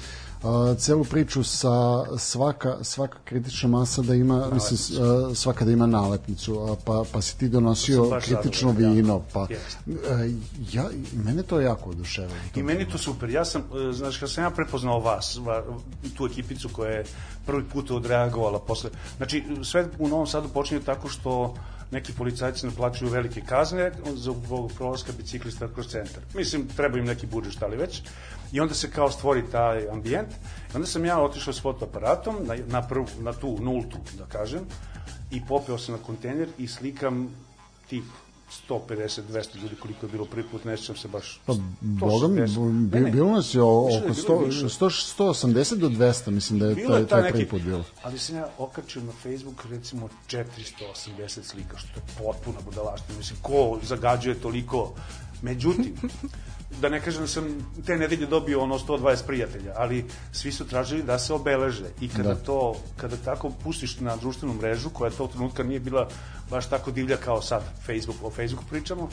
celu 0.79 1.05
priču 1.05 1.45
sa 1.45 1.71
svaka 2.19 2.77
svaka 2.85 3.19
kritična 3.25 3.69
masa 3.69 4.03
da 4.03 4.15
ima 4.15 4.51
mislim 4.53 4.79
s- 4.79 4.91
uh, 4.91 5.37
svaka 5.37 5.65
da 5.65 5.71
ima 5.71 5.87
nalepnicu 5.87 6.55
uh, 6.55 6.79
pa 6.85 7.05
pa 7.13 7.21
si 7.23 7.39
ti 7.39 7.49
donosio 7.49 8.21
kritično 8.25 8.69
zadovoljan, 8.69 8.93
vino 8.97 9.23
pa 9.33 9.41
uh, 9.41 9.49
ja 10.73 10.89
mene 11.25 11.43
to 11.43 11.61
jako 11.61 11.91
oduševilo 11.91 12.35
I 12.55 12.63
meni 12.63 12.89
to 12.89 12.99
super. 12.99 13.31
Ja 13.31 13.45
sam, 13.45 13.63
znaš, 13.93 14.19
kad 14.19 14.31
sam 14.31 14.45
ja 14.45 14.51
prepoznao 14.51 15.01
vas, 15.01 15.37
va, 15.37 15.65
tu 16.17 16.27
ekipicu 16.27 16.69
koja 16.69 16.91
je 16.91 17.05
prvi 17.47 17.65
put 17.65 17.91
odreagovala 17.91 18.59
posle... 18.59 18.91
Znači, 19.17 19.45
sve 19.65 19.89
u 19.99 20.09
Novom 20.09 20.27
Sadu 20.27 20.49
počinje 20.49 20.81
tako 20.81 21.09
što 21.09 21.55
neki 21.91 22.13
policajci 22.13 22.67
naplaćuju 22.67 23.11
velike 23.11 23.41
kazne 23.41 23.93
za 24.15 24.33
zbog 24.47 24.73
prolaska 24.73 25.13
biciklista 25.17 25.69
kroz 25.75 25.87
centar. 25.87 26.23
Mislim, 26.35 26.69
treba 26.77 26.99
im 26.99 27.05
neki 27.05 27.27
budžet, 27.27 27.53
šta 27.53 27.67
li 27.67 27.77
već. 27.77 28.03
I 28.53 28.61
onda 28.61 28.75
se 28.75 28.91
kao 28.91 29.11
stvori 29.11 29.43
taj 29.53 29.89
ambijent. 29.89 30.29
I 30.73 30.77
onda 30.77 30.87
sam 30.87 31.05
ja 31.05 31.21
otišao 31.21 31.53
s 31.53 31.63
fotoaparatom 31.63 32.37
na, 32.41 32.57
na, 32.67 32.83
prvu, 32.83 33.07
na 33.19 33.33
tu 33.33 33.59
nultu, 33.61 33.97
da 34.19 34.25
kažem, 34.27 34.61
i 35.31 35.43
popeo 35.47 35.79
sam 35.79 35.95
na 35.95 36.01
kontejner 36.01 36.49
i 36.59 36.69
slikam 36.69 37.29
tih 37.89 38.03
150, 38.69 39.21
200 39.25 39.57
ljudi 39.57 39.77
koliko 39.77 40.07
je 40.07 40.13
bilo 40.13 40.25
prvi 40.25 40.43
put, 40.43 40.65
ne 40.65 40.77
sjećam 40.77 40.97
se 40.97 41.09
baš. 41.09 41.41
Pa, 41.47 41.55
boga 41.81 42.29
mi, 42.29 42.41
160. 42.41 42.89
bi- 42.89 42.97
Ne, 42.97 43.05
ne. 43.05 43.11
bilo 43.11 43.31
nas 43.31 43.55
je 43.55 43.63
oko 43.63 43.91
je 43.91 44.01
bilo 44.01 44.15
100, 44.15 44.47
više. 44.47 44.65
100, 44.67 44.91
180 45.19 45.75
do 45.77 45.89
200, 45.89 46.31
mislim 46.31 46.59
da 46.59 46.67
je 46.67 46.75
Bilo 46.75 46.89
taj, 46.91 47.07
taj 47.07 47.23
neki, 47.23 47.33
prvi 47.33 47.49
put 47.49 47.63
bilo. 47.63 47.85
ali 48.03 48.19
sam 48.19 48.37
ja 48.37 48.49
okačio 48.59 49.03
na 49.03 49.13
Facebook 49.15 49.65
recimo 49.67 50.09
480 50.29 51.43
slika, 51.43 51.79
što 51.79 51.89
je 51.91 52.03
potpuna 52.19 52.59
budalaština. 52.65 53.19
Mislim, 53.19 53.39
ko 53.43 53.79
zagađuje 53.83 54.35
toliko? 54.37 54.93
Međutim, 55.43 55.95
da 56.81 56.89
ne 56.89 57.01
kažem 57.01 57.23
da 57.23 57.29
sam 57.29 57.45
te 57.87 57.97
nedelje 57.97 58.27
dobio 58.27 58.61
ono 58.61 58.79
120 58.79 59.27
prijatelja, 59.27 59.73
ali 59.77 60.05
svi 60.33 60.53
su 60.53 60.67
tražili 60.67 61.03
da 61.03 61.19
se 61.19 61.33
obeleže 61.33 61.87
i 62.01 62.09
kada 62.09 62.35
Da. 62.35 62.35
to, 62.35 62.77
kada 62.97 63.17
tako 63.17 63.51
pustiš 63.65 64.01
na 64.01 64.17
društvenu 64.17 64.55
mrežu, 64.55 64.91
koja 64.91 65.11
tog 65.11 65.31
trenutka 65.31 65.63
nije 65.63 65.81
bila 65.81 66.09
baš 66.51 66.69
tako 66.69 66.91
divlja 66.91 67.17
kao 67.17 67.43
sad 67.43 67.63
Facebook, 67.87 68.17
o 68.23 68.31
Facebooku 68.31 68.65
pričamo, 68.71 69.09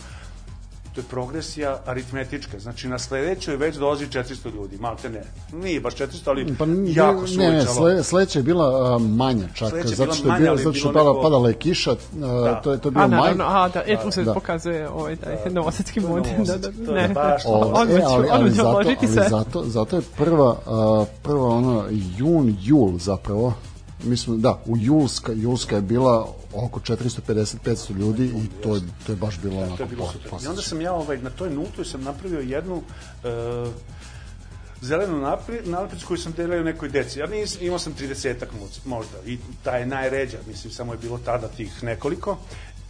to 0.98 1.02
je 1.02 1.06
progresija 1.06 1.80
aritmetička. 1.86 2.60
Znači, 2.60 2.88
na 2.88 3.00
sledećoj 3.00 3.56
već 3.56 3.76
dolazi 3.76 4.06
400 4.08 4.54
ljudi, 4.56 4.78
malte 4.78 5.10
ne. 5.10 5.24
Nije 5.54 5.80
baš 5.82 5.96
400, 5.96 6.08
ali 6.26 6.56
Pa 6.56 6.66
jako 6.86 7.28
se 7.28 7.38
ne, 7.38 7.52
ne, 7.52 7.66
sle, 7.66 8.04
sledeća 8.04 8.40
je 8.40 8.44
bila 8.44 8.96
a, 8.96 8.98
manja 9.00 9.48
čak, 9.54 9.70
Sledeća 9.70 9.96
zato 9.96 10.14
što 10.14 10.28
je, 10.28 10.40
bila, 10.40 10.58
zato 10.58 10.74
što 10.74 10.94
pala, 10.94 11.12
neko- 11.12 11.22
padala 11.24 11.48
je 11.50 11.54
kiša, 11.56 11.92
a, 12.24 12.62
to 12.64 12.72
je 12.72 12.78
to 12.80 12.92
bio 12.92 13.02
A, 13.02 13.08
maj. 13.08 13.20
naravno, 13.20 13.44
a, 13.46 13.70
da, 13.70 13.84
e, 13.86 13.98
tu 14.04 14.12
se 14.12 14.24
Da. 14.24 14.34
pokazuje 14.34 14.90
ovaj, 14.90 15.16
taj 15.16 15.38
novosadski 15.52 16.02
To 16.02 16.08
je 16.08 16.14
mod. 16.14 16.24
Da, 16.24 16.32
novosadski, 16.32 16.62
da, 16.72 16.86
to 16.86 16.96
je 16.96 17.08
ne. 17.08 17.14
baš 17.14 17.42
O, 17.46 17.52
Odmah 17.52 17.90
e, 17.90 18.04
ali, 18.06 18.28
ali, 18.32 18.52
zato, 18.52 18.78
ali 18.78 18.98
zato, 19.30 19.64
zato 19.66 19.96
je 19.96 20.02
prva, 20.18 20.58
a, 20.66 21.06
prva 21.24 21.48
ono, 21.48 21.84
jun, 22.18 22.56
jul 22.62 22.98
zapravo, 22.98 23.54
mi 24.04 24.18
smo, 24.18 24.36
da, 24.36 24.60
u 24.66 24.78
julska, 24.78 25.32
julska 25.34 25.76
je 25.76 25.82
bila 25.82 26.28
oko 26.66 26.80
450-500 26.80 27.98
ljudi 27.98 28.26
i 28.26 28.62
to 28.64 28.76
je, 28.76 28.82
to 29.06 29.12
je 29.12 29.16
baš 29.16 29.40
bilo 29.40 29.58
onako 29.58 29.78
to 29.78 29.84
je 29.84 29.88
bilo 29.88 30.06
po- 30.06 30.12
super. 30.12 30.32
I 30.44 30.48
onda 30.48 30.62
sam 30.62 30.82
ja 30.82 30.94
ovaj, 30.94 31.18
na 31.18 31.30
toj 31.30 31.50
nultoj 31.50 31.86
sam 31.86 32.04
napravio 32.04 32.40
jednu 32.40 32.82
e, 33.24 33.28
zelenu 34.82 35.38
nalepnicu 35.66 36.08
koju 36.08 36.18
sam 36.18 36.34
delio 36.38 36.64
nekoj 36.64 36.90
deci. 36.90 37.20
Ja 37.20 37.28
nis, 37.28 37.58
imao 37.62 37.80
sam 37.80 37.94
30-ak 38.00 38.48
mo- 38.60 38.80
možda 38.86 39.18
i 39.26 39.38
ta 39.64 39.78
je 39.78 39.86
najređa, 39.86 40.38
mislim, 40.48 40.74
samo 40.74 40.94
je 40.94 41.00
bilo 41.00 41.18
tada 41.18 41.48
tih 41.48 41.84
nekoliko. 41.84 42.38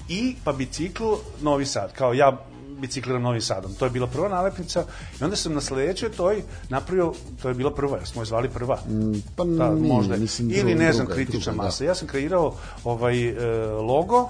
I 0.10 0.36
pa 0.44 0.54
biciklu 0.54 1.18
Novi 1.42 1.66
Sad, 1.66 1.94
kao 1.94 2.14
ja 2.14 2.46
bicikliram 2.78 3.22
Novim 3.22 3.42
Sadom. 3.42 3.74
To 3.74 3.86
je 3.86 3.92
bila 3.92 4.08
prva 4.08 4.30
nalepnica 4.30 4.86
i 5.22 5.24
onda 5.24 5.36
sam 5.36 5.54
na 5.54 5.62
sledećoj 5.62 6.12
toj 6.12 6.44
napravio, 6.70 7.14
to 7.42 7.48
je 7.48 7.54
bila 7.54 7.74
prva, 7.74 7.98
jer 7.98 8.08
smo 8.08 8.22
je 8.22 8.26
zvali 8.26 8.50
prva. 8.50 8.80
pa 9.36 9.44
da, 9.44 9.74
nije, 9.74 9.94
možda. 9.94 10.18
mislim, 10.18 10.52
Ili 10.52 10.76
ne 10.76 10.94
znam, 10.94 11.08
kritična 11.08 11.52
druga, 11.52 11.64
da. 11.64 11.64
masa. 11.64 11.86
Ja 11.86 11.96
sam 11.96 12.08
kreirao 12.08 12.56
ovaj 12.84 13.28
e, 13.30 13.36
logo, 13.68 14.30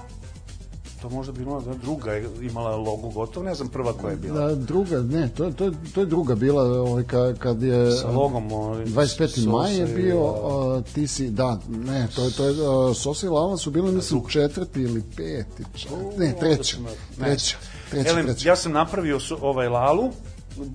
to 1.02 1.08
možda 1.08 1.32
bilo 1.32 1.60
da 1.60 1.74
druga 1.74 2.12
je 2.12 2.28
imala 2.40 2.76
logo 2.76 3.08
gotov, 3.08 3.44
ne 3.44 3.54
znam 3.54 3.68
prva 3.68 3.92
koja 3.92 4.10
je 4.10 4.16
bila. 4.16 4.46
Da, 4.46 4.54
druga, 4.54 5.02
ne, 5.02 5.28
to, 5.28 5.50
to, 5.50 5.72
to 5.94 6.00
je 6.00 6.06
druga 6.06 6.34
bila 6.34 6.62
ovaj, 6.62 7.04
ka, 7.04 7.34
kad 7.38 7.62
je... 7.62 7.92
Sa 7.92 8.10
logom, 8.10 8.52
ovaj, 8.52 8.84
25. 8.84 9.26
Sosa 9.26 9.50
maj 9.50 9.76
je 9.76 9.86
bio, 9.86 10.20
a, 10.26 10.82
ti 10.94 11.06
si, 11.06 11.30
da, 11.30 11.60
ne, 11.68 12.08
to 12.16 12.24
je, 12.24 12.30
to 12.30 12.44
je, 12.44 12.54
a, 12.90 12.94
Sosa 12.94 13.26
i 13.26 13.30
Lava 13.30 13.56
su 13.56 13.70
bili, 13.70 13.92
mislim, 13.92 14.22
četvrti 14.28 14.80
ili 14.80 15.02
peti, 15.16 15.64
čak, 15.74 15.90
ne, 16.18 16.34
treća, 16.40 16.76
treća, 17.18 17.56
treća, 17.90 18.10
Elem, 18.10 18.26
treća. 18.26 18.48
ja 18.48 18.56
sam 18.56 18.72
napravio 18.72 19.20
su, 19.20 19.38
ovaj 19.40 19.68
lalu, 19.68 20.12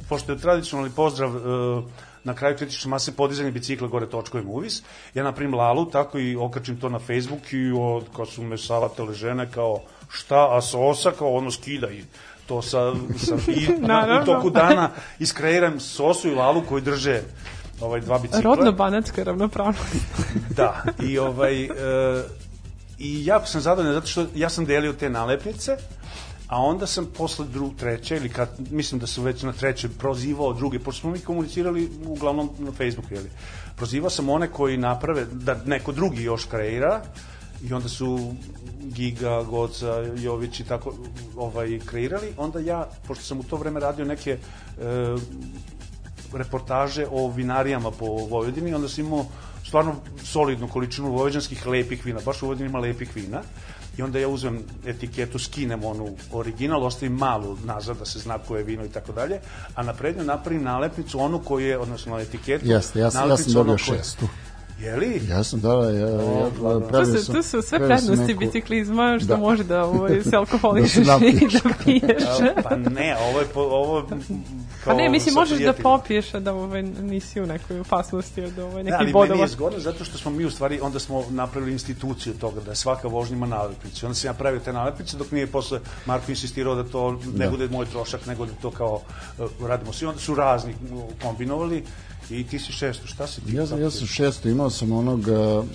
pošto 0.10 0.32
je 0.32 0.38
tradicionalni 0.40 0.92
pozdrav 0.96 1.36
e, 1.36 1.40
na 2.24 2.34
kraju 2.34 2.58
kritične 2.58 2.90
mase 2.90 3.12
podizanje 3.16 3.52
bicikla 3.52 3.88
gore 3.88 4.10
točkovim 4.10 4.50
uvis. 4.50 4.84
Ja 5.14 5.24
napravim 5.24 5.54
lalu, 5.54 5.86
tako 5.86 6.20
i 6.20 6.36
okačim 6.36 6.80
to 6.80 6.90
na 6.90 7.00
Facebook 7.00 7.54
i 7.54 7.72
od, 7.80 8.04
kad 8.16 8.28
su 8.28 8.44
me 8.44 8.58
savatele 8.58 9.14
žene 9.14 9.52
kao 9.52 9.80
šta, 10.10 10.58
a 10.58 10.62
sosa 10.62 11.12
kao 11.12 11.34
ono 11.34 11.52
skida 11.52 11.90
i 11.92 12.04
to 12.46 12.62
sa, 12.62 12.94
sa 13.18 13.36
i 13.52 13.68
u 13.84 13.88
Naravno. 13.88 14.26
toku 14.26 14.50
dana 14.50 14.90
iskreiram 15.20 15.80
sosu 15.80 16.28
i 16.28 16.36
lalu 16.36 16.62
koju 16.70 16.82
drže 16.82 17.22
ovaj 17.82 18.02
dva 18.02 18.20
bicikla. 18.20 18.42
Rodno-banatska 18.42 19.24
ravnopravnost. 19.24 19.96
Da, 20.58 20.84
i 21.04 21.20
ovaj... 21.20 21.64
E, 21.64 21.70
I 23.00 23.26
ja 23.26 23.46
sam 23.46 23.62
zadovoljan 23.62 23.94
zato 23.94 24.08
što 24.08 24.26
ja 24.36 24.50
sam 24.50 24.66
delio 24.66 24.94
te 24.94 25.10
nalepnice, 25.10 25.78
a 26.48 26.62
onda 26.62 26.88
sam 26.88 27.06
posle 27.18 27.46
dru, 27.48 27.72
treće, 27.80 28.18
ili 28.18 28.30
kad, 28.30 28.50
mislim 28.72 29.00
da 29.00 29.08
sam 29.08 29.24
već 29.24 29.44
na 29.44 29.54
treće 29.54 29.90
prozivao 29.90 30.54
druge, 30.54 30.80
pošto 30.80 31.02
smo 31.02 31.12
mi 31.12 31.20
komunicirali 31.20 31.90
uglavnom 32.06 32.50
na 32.60 32.72
Facebooku, 32.72 33.14
jeli. 33.14 33.30
Prozivao 33.76 34.10
sam 34.10 34.30
one 34.30 34.48
koji 34.48 34.78
naprave, 34.78 35.26
da 35.26 35.56
neko 35.66 35.92
drugi 35.92 36.24
još 36.24 36.46
kreira, 36.46 37.02
i 37.70 37.74
onda 37.74 37.90
su 37.90 38.34
Giga, 38.82 39.44
Goca, 39.44 40.06
Jović 40.18 40.60
i 40.60 40.64
tako 40.64 40.94
ovaj, 41.36 41.80
kreirali, 41.86 42.34
onda 42.38 42.60
ja, 42.60 42.90
pošto 43.08 43.24
sam 43.24 43.40
u 43.40 43.44
to 43.44 43.56
vreme 43.56 43.80
radio 43.80 44.06
neke 44.06 44.32
e, 44.32 44.38
reportaže 46.36 47.06
o 47.12 47.28
vinarijama 47.28 47.92
po 47.92 48.06
Vojvodini, 48.06 48.74
onda 48.74 48.90
sam 48.90 49.06
imao 49.06 49.26
stvarno 49.68 49.96
solidnu 50.24 50.68
količinu 50.68 51.12
vojvođanskih 51.12 51.68
lepih 51.68 52.06
vina, 52.06 52.20
baš 52.26 52.42
u 52.42 52.46
Vojvodini 52.46 52.70
ima 52.70 52.80
lepih 52.80 53.16
vina, 53.16 53.42
i 53.98 54.02
onda 54.02 54.20
ja 54.20 54.28
uzmem 54.28 54.60
etiketu, 54.86 55.40
skinem 55.40 55.84
onu 55.84 56.10
original, 56.32 56.84
ostavim 56.84 57.14
malu 57.14 57.58
nazad 57.66 57.98
da 57.98 58.06
se 58.06 58.20
zna 58.20 58.38
koje 58.38 58.60
je 58.60 58.64
vino 58.64 58.86
i 58.86 58.90
tako 58.90 59.12
dalje, 59.12 59.40
a 59.76 59.84
na 59.84 59.94
prednju 59.94 60.24
napravim 60.24 60.64
nalepnicu, 60.64 61.20
onu 61.20 61.40
koju 61.40 61.68
je, 61.68 61.78
odnosno 61.78 62.20
etiketu, 62.20 62.66
Jeste, 62.68 63.00
ja, 63.00 63.12
sam- 63.12 63.30
ja 63.30 63.38
sam 63.38 63.54
dobio 63.54 63.78
koje- 63.88 64.00
šestu. 64.84 64.90
Je 64.90 64.96
li? 64.98 65.22
Ja 65.30 65.44
sam, 65.44 65.60
da, 65.60 65.68
da, 65.70 65.90
ja, 65.90 66.08
ja, 66.08 66.50
pravio 66.82 67.06
sam- 67.16 67.36
to 67.36 67.44
su 67.44 67.62
sve 67.62 67.80
prednosti 67.80 68.26
neku- 68.26 68.40
biciklizma 68.40 69.18
što 69.20 69.28
Da. 69.28 69.38
može 69.38 69.64
da 69.64 69.84
ovaj, 69.84 70.22
se 70.30 70.36
alkoholišeš 70.36 71.06
Da 71.08 71.20
i 71.24 71.32
da 71.44 71.70
piješ. 71.84 72.24
Pa 72.64 72.76
ne, 72.76 73.16
ovo 73.22 73.40
je, 73.40 73.46
po, 73.46 73.60
ovo 73.62 73.98
je 73.98 74.04
Pa 74.86 74.94
ne, 74.94 75.10
mislim, 75.10 75.34
možeš 75.34 75.52
da 75.52 75.56
prijateljima. 75.58 75.90
popiješ, 75.92 76.34
a 76.34 76.40
da 76.40 76.54
ovaj, 76.54 76.82
nisi 76.84 77.42
u 77.42 77.46
nekoj 77.46 77.80
opasnosti 77.80 78.42
od 78.42 78.60
ovaj, 78.60 78.76
Ne, 78.76 78.84
nekih 78.84 78.98
ali 79.00 79.12
bodova. 79.12 79.30
meni 79.30 79.42
je 79.42 79.48
zgodno 79.48 79.80
zato 79.80 80.04
što 80.06 80.18
smo 80.18 80.32
mi 80.32 80.46
u 80.46 80.52
stvari, 80.52 80.80
onda 80.82 81.00
smo 81.00 81.24
napravili 81.30 81.72
instituciju 81.72 82.34
toga 82.34 82.62
da 82.62 82.72
je 82.72 82.76
svaka 82.76 83.08
vožnja 83.08 83.36
ima 83.36 83.46
nalepnicu. 83.48 84.06
Onda 84.06 84.16
sam 84.16 84.28
ja 84.28 84.34
pravio 84.34 84.60
te 84.60 84.74
nalepnice 84.74 85.18
dok 85.18 85.32
nije 85.32 85.48
posle 85.48 85.80
Marko 86.06 86.26
insistirao 86.30 86.76
da 86.76 86.84
to 86.84 87.20
ne 87.36 87.50
bude 87.50 87.68
moj 87.68 87.86
trošak, 87.86 88.26
nego 88.26 88.46
da 88.46 88.52
to 88.54 88.72
kao 88.72 89.02
uh, 89.40 89.68
radimo 89.68 89.94
svi. 89.94 90.08
Onda 90.08 90.20
su 90.20 90.36
razni 90.36 90.74
uh, 90.94 91.02
kombinovali 91.22 91.84
i 92.30 92.44
ti 92.44 92.60
si 92.60 92.72
šesto. 92.72 93.08
Šta 93.08 93.28
si 93.28 93.42
ti? 93.42 93.56
Ja, 93.56 93.68
sam- 93.68 93.82
ja 93.82 93.92
sam 93.92 94.08
šesto, 94.08 94.50
imao 94.50 94.70
sam 94.70 94.92
onog 94.92 95.20
uh, 95.20 95.66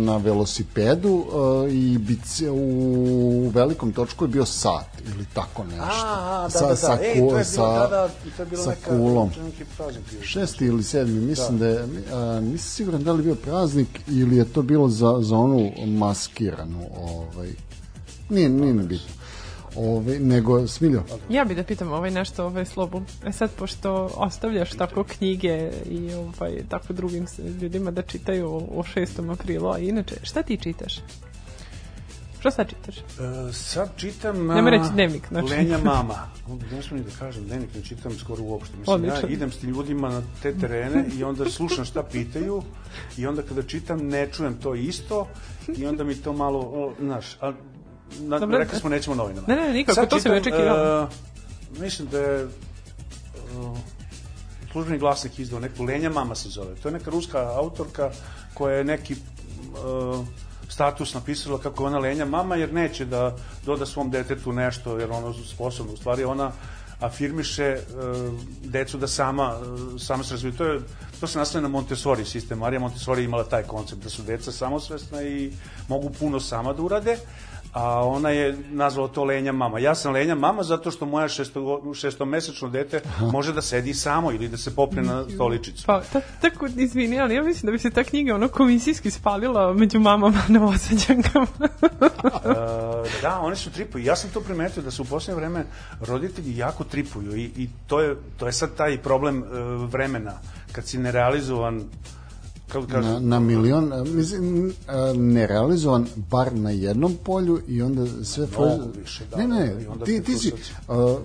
na 0.00 0.16
velosipedu 0.16 1.10
uh, 1.10 1.72
i 1.72 1.98
bice, 1.98 2.50
u 2.50 3.50
velikom 3.54 3.92
točku 3.92 4.24
je 4.24 4.28
bio 4.28 4.44
sat 4.46 4.86
ili 5.14 5.26
tako 5.34 5.64
nešto. 5.64 5.84
A, 5.84 6.40
a, 6.40 6.42
da, 6.42 6.50
sa, 6.50 6.60
da, 6.60 6.68
da. 6.68 6.76
Sa, 6.76 6.92
Ej, 6.92 6.98
to 6.98 7.08
je 7.08 7.14
bilo, 7.14 7.44
sa, 7.44 7.72
da, 7.72 7.88
da, 7.88 8.08
to 8.36 8.42
je 8.42 8.46
bilo 8.46 8.62
sa 8.62 8.70
neka, 8.70 8.90
kulom. 8.90 9.30
neki 9.44 9.64
praznik. 9.76 10.04
Šesti 10.22 10.64
ili 10.64 10.82
sedmi, 10.82 11.20
mislim 11.20 11.58
da, 11.58 11.66
je, 11.66 11.84
a, 12.12 12.40
nisam 12.40 12.68
siguran 12.68 13.04
da 13.04 13.12
li 13.12 13.22
bio 13.22 13.34
praznik 13.34 14.00
ili 14.08 14.36
je 14.36 14.44
to 14.44 14.62
bilo 14.62 14.88
za, 14.88 15.18
za 15.20 15.36
onu 15.36 15.70
maskiranu, 15.86 16.86
ovaj, 16.96 17.50
nije, 18.28 18.48
nije 18.48 18.74
ni 18.74 18.82
bitno. 18.82 19.15
Ovaj, 19.76 20.18
nego, 20.18 20.66
Smiljo, 20.66 21.02
Ja 21.28 21.44
bih 21.44 21.56
da 21.56 21.62
pitam 21.62 21.92
ovaj 21.92 22.10
nešto 22.10 22.44
ovaj 22.46 22.64
slobu. 22.64 23.02
E 23.26 23.32
sad, 23.32 23.50
pošto 23.50 24.10
ostavljaš 24.14 24.70
tako 24.70 25.04
knjige 25.04 25.70
i 25.90 26.14
ovaj, 26.14 26.62
tako 26.68 26.92
drugim 26.92 27.26
ljudima 27.60 27.90
da 27.90 28.02
čitaju 28.02 28.48
o, 28.48 28.56
o 28.56 28.82
6. 28.94 29.32
aprilu, 29.32 29.70
a 29.70 29.78
inače, 29.78 30.14
šta 30.22 30.42
ti 30.42 30.56
čitaš? 30.56 31.00
Šta 32.40 32.50
sad 32.50 32.68
čitaš? 32.68 32.98
E, 32.98 33.52
sad 33.52 33.90
čitam... 33.96 34.46
Nema 34.46 34.70
reći 34.70 34.84
dnevnik, 34.92 35.28
znači. 35.28 35.48
Lenja 35.48 35.78
mama. 35.94 36.28
Ne 36.72 36.82
smijem 36.82 37.04
ni 37.04 37.10
da 37.10 37.16
kažem 37.18 37.44
dnevnik, 37.44 37.74
ne 37.74 37.82
čitam 37.82 38.12
skoro 38.18 38.42
uopšte. 38.42 38.76
Mislim, 38.76 39.04
ja 39.04 39.12
Odličan. 39.12 39.32
idem 39.32 39.52
s 39.52 39.58
tim 39.58 39.70
ljudima 39.70 40.08
na 40.08 40.22
te 40.42 40.54
terene 40.58 41.04
i 41.18 41.24
onda 41.24 41.50
slušam 41.50 41.84
šta 41.84 42.02
pitaju 42.02 42.62
i 43.16 43.26
onda 43.26 43.42
kada 43.42 43.62
čitam 43.62 44.08
ne 44.08 44.28
čujem 44.32 44.54
to 44.54 44.74
isto 44.74 45.26
i 45.76 45.86
onda 45.86 46.04
mi 46.04 46.14
to 46.14 46.32
malo, 46.32 46.60
o, 46.60 46.92
znaš, 47.00 47.36
a, 47.40 47.52
na, 48.20 48.38
Dobro. 48.38 48.58
rekli 48.58 48.78
smo 48.78 48.90
nećemo 48.90 49.16
novinama. 49.16 49.46
Ne, 49.48 49.56
ne, 49.56 49.72
nikako, 49.72 49.94
Sad 49.94 50.10
to 50.10 50.20
sam 50.20 50.32
čitam, 50.32 50.54
očekivala. 50.54 51.08
e, 51.78 51.80
mislim 51.80 52.08
da 52.08 52.18
je 52.18 52.44
uh, 52.44 53.78
službeni 54.72 54.98
glasnik 54.98 55.38
izdao 55.38 55.60
neku 55.60 55.84
Lenja 55.84 56.10
mama 56.10 56.34
se 56.34 56.48
zove. 56.48 56.74
To 56.74 56.88
je 56.88 56.92
neka 56.92 57.10
ruska 57.10 57.38
autorka 57.38 58.10
koja 58.54 58.76
je 58.76 58.84
neki 58.84 59.14
uh, 59.14 60.26
status 60.68 61.14
napisala 61.14 61.58
kako 61.58 61.82
je 61.82 61.86
ona 61.86 61.98
lenja 61.98 62.24
mama 62.24 62.56
jer 62.56 62.74
neće 62.74 63.04
da 63.04 63.36
doda 63.66 63.86
svom 63.86 64.10
detetu 64.10 64.52
nešto 64.52 64.98
jer 64.98 65.10
ono 65.10 65.32
sposobno 65.32 65.92
u 65.92 65.96
stvari 65.96 66.24
ona 66.24 66.52
afirmiše 67.00 67.76
uh, 67.76 68.34
decu 68.64 68.98
da 68.98 69.06
sama 69.06 69.54
uh, 69.56 70.00
sama 70.00 70.24
se 70.24 70.34
razviju. 70.34 70.52
To 70.52 70.64
je 70.64 70.80
to 71.20 71.26
se 71.26 71.38
nastavlja 71.38 71.62
na 71.62 71.68
Montessori 71.68 72.24
sistem. 72.24 72.58
Marija 72.58 72.80
Montessori 72.80 73.22
je 73.22 73.24
imala 73.24 73.44
taj 73.44 73.62
koncept 73.62 74.02
da 74.02 74.10
su 74.10 74.22
deca 74.22 74.52
samosvesna 74.52 75.22
i 75.22 75.52
mogu 75.88 76.10
puno 76.10 76.40
sama 76.40 76.72
da 76.72 76.82
urade 76.82 77.18
a 77.76 78.04
ona 78.04 78.30
je 78.30 78.56
nazvala 78.70 79.08
to 79.08 79.24
lenja 79.24 79.52
mama. 79.52 79.78
Ja 79.78 79.94
sam 79.94 80.12
lenja 80.12 80.34
mama 80.34 80.62
zato 80.62 80.90
što 80.90 81.06
moja 81.06 81.28
šesto, 81.28 81.82
šestomesečno 81.94 82.68
dete 82.68 83.00
može 83.32 83.52
da 83.52 83.62
sedi 83.62 83.94
samo 83.94 84.32
ili 84.32 84.48
da 84.48 84.56
se 84.56 84.74
popne 84.74 85.02
na 85.02 85.24
stoličicu. 85.34 85.86
Pa, 85.86 86.00
ta, 86.12 86.20
tako, 86.40 86.66
izvini, 86.76 87.20
ali 87.20 87.34
ja 87.34 87.42
mislim 87.42 87.66
da 87.66 87.72
bi 87.72 87.78
se 87.78 87.90
ta 87.90 88.04
knjiga 88.04 88.34
ono 88.34 88.48
komisijski 88.48 89.10
spalila 89.10 89.72
među 89.72 90.00
mamama 90.00 90.42
na 90.48 90.64
osađankama. 90.66 91.46
E, 92.44 93.20
da, 93.22 93.40
oni 93.40 93.56
su 93.56 93.70
tripuju. 93.70 94.04
Ja 94.04 94.16
sam 94.16 94.30
to 94.30 94.40
primetio 94.40 94.82
da 94.82 94.90
se 94.90 95.02
u 95.02 95.04
posljednje 95.04 95.40
vreme 95.40 95.64
roditelji 96.00 96.56
jako 96.56 96.84
tripuju 96.84 97.36
i, 97.36 97.44
i 97.44 97.68
to, 97.86 98.00
je, 98.00 98.16
to 98.36 98.46
je 98.46 98.52
sad 98.52 98.76
taj 98.76 98.98
problem 98.98 99.42
e, 99.42 99.46
vremena. 99.86 100.32
Kad 100.72 100.86
si 100.86 100.98
nerealizovan 100.98 101.84
kako 102.68 102.86
kažem, 102.86 103.12
na, 103.12 103.20
na 103.20 103.40
milion, 103.40 103.92
mislim, 104.14 104.72
nerealizovan 105.14 106.06
bar 106.16 106.54
na 106.54 106.70
jednom 106.70 107.16
polju 107.24 107.60
i 107.68 107.82
onda 107.82 108.24
sve. 108.24 108.46
Mnogo 108.58 108.90
više, 109.00 109.24
da, 109.30 109.36
ne, 109.36 109.46
ne, 109.46 109.74
ti, 110.04 110.22
ti 110.22 110.38
si, 110.38 110.52
a, 110.88 111.16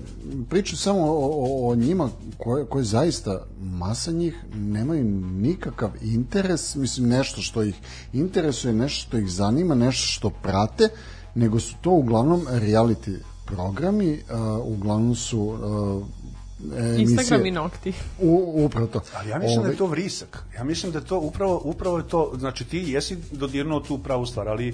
priču 0.49 0.77
samo 0.77 1.01
o, 1.01 1.15
o, 1.15 1.71
o 1.71 1.75
njima 1.75 2.09
koje, 2.37 2.65
koje 2.65 2.83
zaista 2.83 3.45
masa 3.61 4.11
njih 4.11 4.35
nemaju 4.55 5.03
nikakav 5.31 5.89
interes, 6.01 6.75
mislim 6.75 7.09
nešto 7.09 7.41
što 7.41 7.63
ih 7.63 7.75
interesuje, 8.13 8.73
nešto 8.73 9.07
što 9.07 9.17
ih 9.17 9.31
zanima, 9.31 9.75
nešto 9.75 10.07
što 10.07 10.29
prate, 10.29 10.89
nego 11.35 11.59
su 11.59 11.75
to 11.81 11.89
uglavnom 11.89 12.41
reality 12.49 13.17
programi, 13.45 14.19
a, 14.29 14.59
uglavnom 14.63 15.15
su 15.15 15.53
a, 15.53 16.20
emisije- 16.63 17.01
Instagram 17.01 17.45
i 17.45 17.51
nokti. 17.51 17.93
U, 18.19 18.53
upravo 18.55 18.87
to. 18.87 19.01
Ali 19.13 19.29
ja 19.29 19.39
mislim 19.39 19.55
da 19.55 19.61
Ovaj, 19.61 19.71
je 19.71 19.77
to 19.77 19.85
vrisak. 19.85 20.43
Ja 20.55 20.63
mislim 20.63 20.91
da 20.91 20.99
je 20.99 21.05
to 21.05 21.19
upravo, 21.19 21.61
upravo 21.63 21.97
je 21.97 22.07
to, 22.07 22.33
znači 22.37 22.65
ti 22.65 22.77
jesi 22.87 23.17
dodirnuo 23.31 23.79
tu 23.79 23.97
pravu 23.97 24.25
stvar, 24.25 24.47
ali 24.47 24.69
e, 24.69 24.73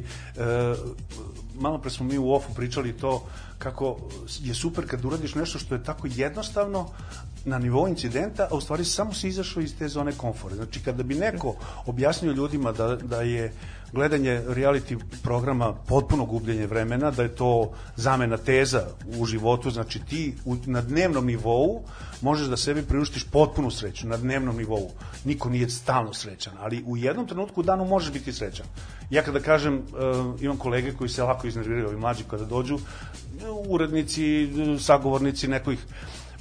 malo 1.56 1.78
pre 1.78 1.92
smo 1.92 2.06
mi 2.06 2.18
u 2.18 2.32
ofu 2.34 2.54
pričali 2.54 2.94
to 2.94 3.24
kako 3.58 3.98
je 4.40 4.54
super 4.54 4.88
kad 4.88 5.06
uradiš 5.06 5.36
nešto 5.36 5.60
što 5.60 5.76
je 5.76 5.84
tako 5.84 6.08
jednostavno 6.16 6.90
na 7.46 7.60
nivou 7.60 7.88
incidenta, 7.88 8.48
a 8.52 8.56
u 8.56 8.62
stvari 8.62 8.86
samo 8.86 9.14
si 9.14 9.28
izašao 9.28 9.64
iz 9.64 9.76
te 9.80 9.88
zone 9.88 10.12
komfora. 10.12 10.56
Znači 10.56 10.80
kada 10.80 11.04
bi 11.04 11.16
neko 11.16 11.56
objasnio 11.86 12.32
ljudima 12.32 12.72
da, 12.72 12.96
da 12.96 13.22
je 13.22 13.54
gledanje 13.94 14.42
reality 14.48 14.98
programa 15.24 15.74
potpuno 15.74 16.26
gubljenje 16.26 16.68
vremena, 16.68 17.12
da 17.12 17.24
je 17.24 17.36
to 17.36 17.72
zamena 17.96 18.38
teza 18.38 18.84
u 19.20 19.26
životu, 19.26 19.70
znači 19.70 20.00
ti 20.00 20.34
u, 20.46 20.56
na 20.66 20.82
dnevnom 20.82 21.26
nivou 21.26 21.84
možeš 22.22 22.48
da 22.48 22.58
sebi 22.58 22.82
priuštiš 22.82 23.24
potpunu 23.24 23.72
sreću 23.72 24.08
na 24.08 24.18
dnevnom 24.18 24.58
nivou. 24.58 24.92
Niko 25.26 25.50
nije 25.50 25.70
stalno 25.70 26.14
srećan, 26.14 26.54
ali 26.60 26.84
u 26.88 26.98
jednom 26.98 27.28
trenutku 27.28 27.62
u 27.62 27.64
danu 27.64 27.86
možeš 27.86 28.14
biti 28.14 28.34
srećan. 28.34 28.66
Ja 29.10 29.24
kada 29.24 29.40
kažem, 29.40 29.76
uh, 29.76 30.42
imam 30.42 30.58
kolege 30.58 30.94
koji 30.94 31.10
se 31.10 31.24
lako 31.24 31.48
iznerviraju, 31.48 31.88
ovi 31.88 31.98
mlađi 31.98 32.24
kada 32.30 32.46
dođu, 32.46 32.80
urednici, 33.68 34.50
sagovornici 34.80 35.48
nekojih 35.48 35.80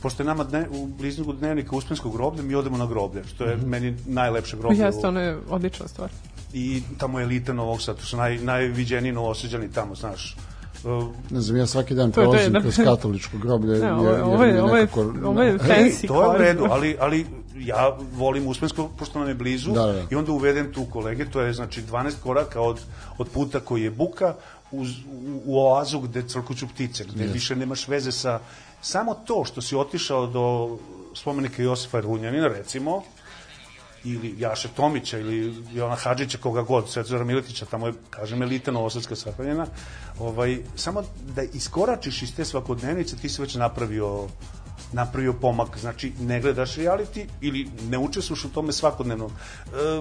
pošto 0.02 0.22
je 0.22 0.26
nama 0.26 0.44
dne, 0.44 0.66
u 0.70 0.86
blizniku 0.86 1.32
dnevnika 1.32 1.76
Uspenskog 1.76 2.12
groblja, 2.12 2.42
mi 2.42 2.54
odemo 2.54 2.76
na 2.76 2.86
groblje, 2.86 3.24
što 3.24 3.44
je 3.44 3.56
meni 3.56 3.96
najlepše 4.06 4.56
groblje. 4.56 4.78
Jeste, 4.78 5.06
ono 5.06 5.20
je 5.20 5.38
odlična 5.48 5.88
stvar. 5.88 6.10
I 6.56 6.82
tamo 6.98 7.18
je 7.18 7.24
elita 7.24 7.52
Novog 7.52 7.82
Sada, 7.82 7.98
to 7.98 8.06
su 8.06 8.16
naj, 8.16 8.38
najviđeniji 8.38 9.12
novoseđani 9.12 9.72
tamo, 9.72 9.94
znaš. 9.94 10.36
Uh, 10.84 11.04
Ne 11.30 11.40
znam, 11.40 11.56
ja 11.58 11.66
svaki 11.66 11.94
dan 11.94 12.12
prolazim 12.12 12.42
jedan- 12.44 12.62
kroz 12.62 12.76
katoličko 12.76 13.38
groblje. 13.38 13.78
Ne, 13.78 13.92
ovo 13.92 14.08
je- 14.08 14.22
ovo 14.22 14.44
je- 14.44 14.62
ovo 14.62 14.76
je- 14.76 14.88
ovo 15.24 15.42
je 15.42 15.58
fancy 15.58 16.06
to 16.08 16.22
je 16.22 16.28
u 16.30 16.38
redu, 16.38 16.66
ali, 16.70 16.96
ali 17.00 17.26
ja 17.56 17.82
volim 18.12 18.46
Uspensko, 18.46 18.88
pošto 18.88 19.18
nam 19.18 19.28
je 19.28 19.34
blizu, 19.34 19.72
Da, 19.72 19.86
da. 19.86 20.02
i 20.10 20.14
onda 20.14 20.32
uvedem 20.32 20.72
tu 20.72 20.84
kolege, 20.86 21.24
to 21.26 21.40
je 21.40 21.52
znači 21.52 21.82
12 21.82 22.12
koraka 22.22 22.60
od, 22.60 22.80
od 23.18 23.28
puta 23.28 23.60
koji 23.60 23.82
je 23.82 23.90
buka, 23.90 24.34
uz, 24.70 24.90
u, 24.90 25.40
u 25.44 25.58
oazu 25.60 26.00
gde 26.00 26.22
crkuću 26.22 26.66
ptice, 26.68 27.04
gde 27.04 27.24
više 27.26 27.56
nemaš 27.56 27.88
veze 27.88 28.12
sa... 28.12 28.40
Samo 28.82 29.14
to 29.16 29.44
što 29.44 29.62
si 29.62 29.76
otišao 29.76 30.26
do 30.26 30.76
spomenika 31.14 31.62
Josifa 31.62 32.00
Runjanina, 32.00 32.48
recimo, 32.48 33.02
ili 34.06 34.34
Jaše 34.38 34.68
Tomića 34.68 35.18
ili 35.18 35.54
Jovana 35.72 35.96
Hadžića, 35.96 36.38
koga 36.38 36.62
god, 36.62 36.90
Svetozara 36.90 37.24
Miletića, 37.24 37.66
tamo 37.66 37.86
je, 37.86 37.92
kažem, 38.10 38.42
elita 38.42 38.70
novosadska 38.70 39.16
sahranjena, 39.16 39.66
ovaj, 40.18 40.58
samo 40.76 41.02
da 41.34 41.42
iskoračiš 41.42 42.22
iz 42.22 42.36
te 42.36 42.44
svakodnevnice, 42.44 43.16
ti 43.16 43.28
si 43.28 43.42
već 43.42 43.54
napravio 43.54 44.28
napravio 44.92 45.32
pomak, 45.32 45.78
znači 45.78 46.12
ne 46.20 46.40
gledaš 46.40 46.76
reality 46.76 47.24
ili 47.40 47.68
ne 47.88 47.98
učestvuješ 47.98 48.44
u 48.44 48.48
tome 48.48 48.72
svakodnevno. 48.72 49.26
E, 49.26 49.30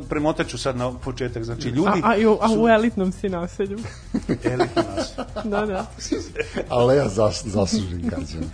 premotaću 0.10 0.58
sad 0.58 0.78
na 0.78 0.94
početak, 0.94 1.44
znači 1.44 1.70
ljudi 1.70 2.02
A, 2.04 2.10
a, 2.10 2.38
a 2.42 2.50
su 2.50 2.64
u 2.64 2.68
elitnom 2.68 3.12
si 3.12 3.30
naselju. 3.30 3.80
elitni 4.54 4.84
nas. 4.96 5.14
da, 5.44 5.66
da. 5.66 5.86
Ali 6.70 6.98
ja 6.98 7.10
zas, 7.10 7.46
zaslužim 7.46 8.02
građana. 8.02 8.46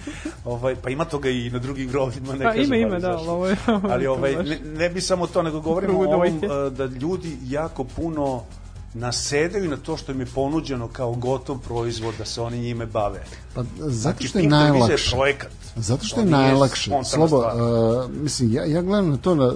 Ovaj, 0.46 0.76
pa 0.76 0.90
ima 0.90 1.06
toga 1.06 1.30
i 1.30 1.50
na 1.50 1.60
drugim 1.60 1.90
grovima. 1.90 2.34
Ne 2.34 2.46
Pa 2.46 2.52
kažem, 2.52 2.64
ima, 2.64 2.76
ima, 2.76 2.94
ali 2.94 3.02
da, 3.02 3.18
ali 3.18 3.28
ovo 3.28 3.48
je... 3.48 3.58
ovo 3.68 3.88
je 3.88 3.94
ali 3.94 4.08
ovaj, 4.08 4.36
ne, 4.50 4.60
ne 4.78 4.90
bi 4.90 5.02
samo 5.02 5.28
to, 5.28 5.42
nego 5.42 5.60
govorimo 5.62 6.00
o 6.00 6.04
ovom, 6.04 6.38
uh, 6.38 6.74
da 6.74 6.86
ljudi 6.86 7.38
jako 7.44 7.84
puno 7.84 8.44
nasedaju 8.94 9.70
na 9.70 9.78
to 9.78 9.98
što 9.98 10.12
im 10.12 10.20
je 10.20 10.26
ponuđeno 10.26 10.88
kao 10.88 11.14
gotov 11.14 11.58
proizvod 11.58 12.14
da 12.18 12.26
se 12.26 12.42
oni 12.42 12.60
njime 12.60 12.86
bave. 12.86 13.24
Pa, 13.56 13.64
zato 13.64 13.90
Znači, 13.90 14.28
što 14.28 14.40
televizija 14.40 14.66
je 14.66 14.72
najlakše. 14.72 15.12
projekat. 15.12 15.52
Zato 15.76 16.06
što 16.06 16.16
To 16.16 16.22
je 16.22 16.28
najlakše. 16.28 16.92
Slobo, 17.06 17.38
uh, 17.38 18.12
mislim, 18.12 18.54
ja, 18.54 18.66
ja 18.66 18.82
gledam 18.82 19.10
na 19.10 19.18
to 19.18 19.36
na 19.36 19.48
uh, 19.48 19.56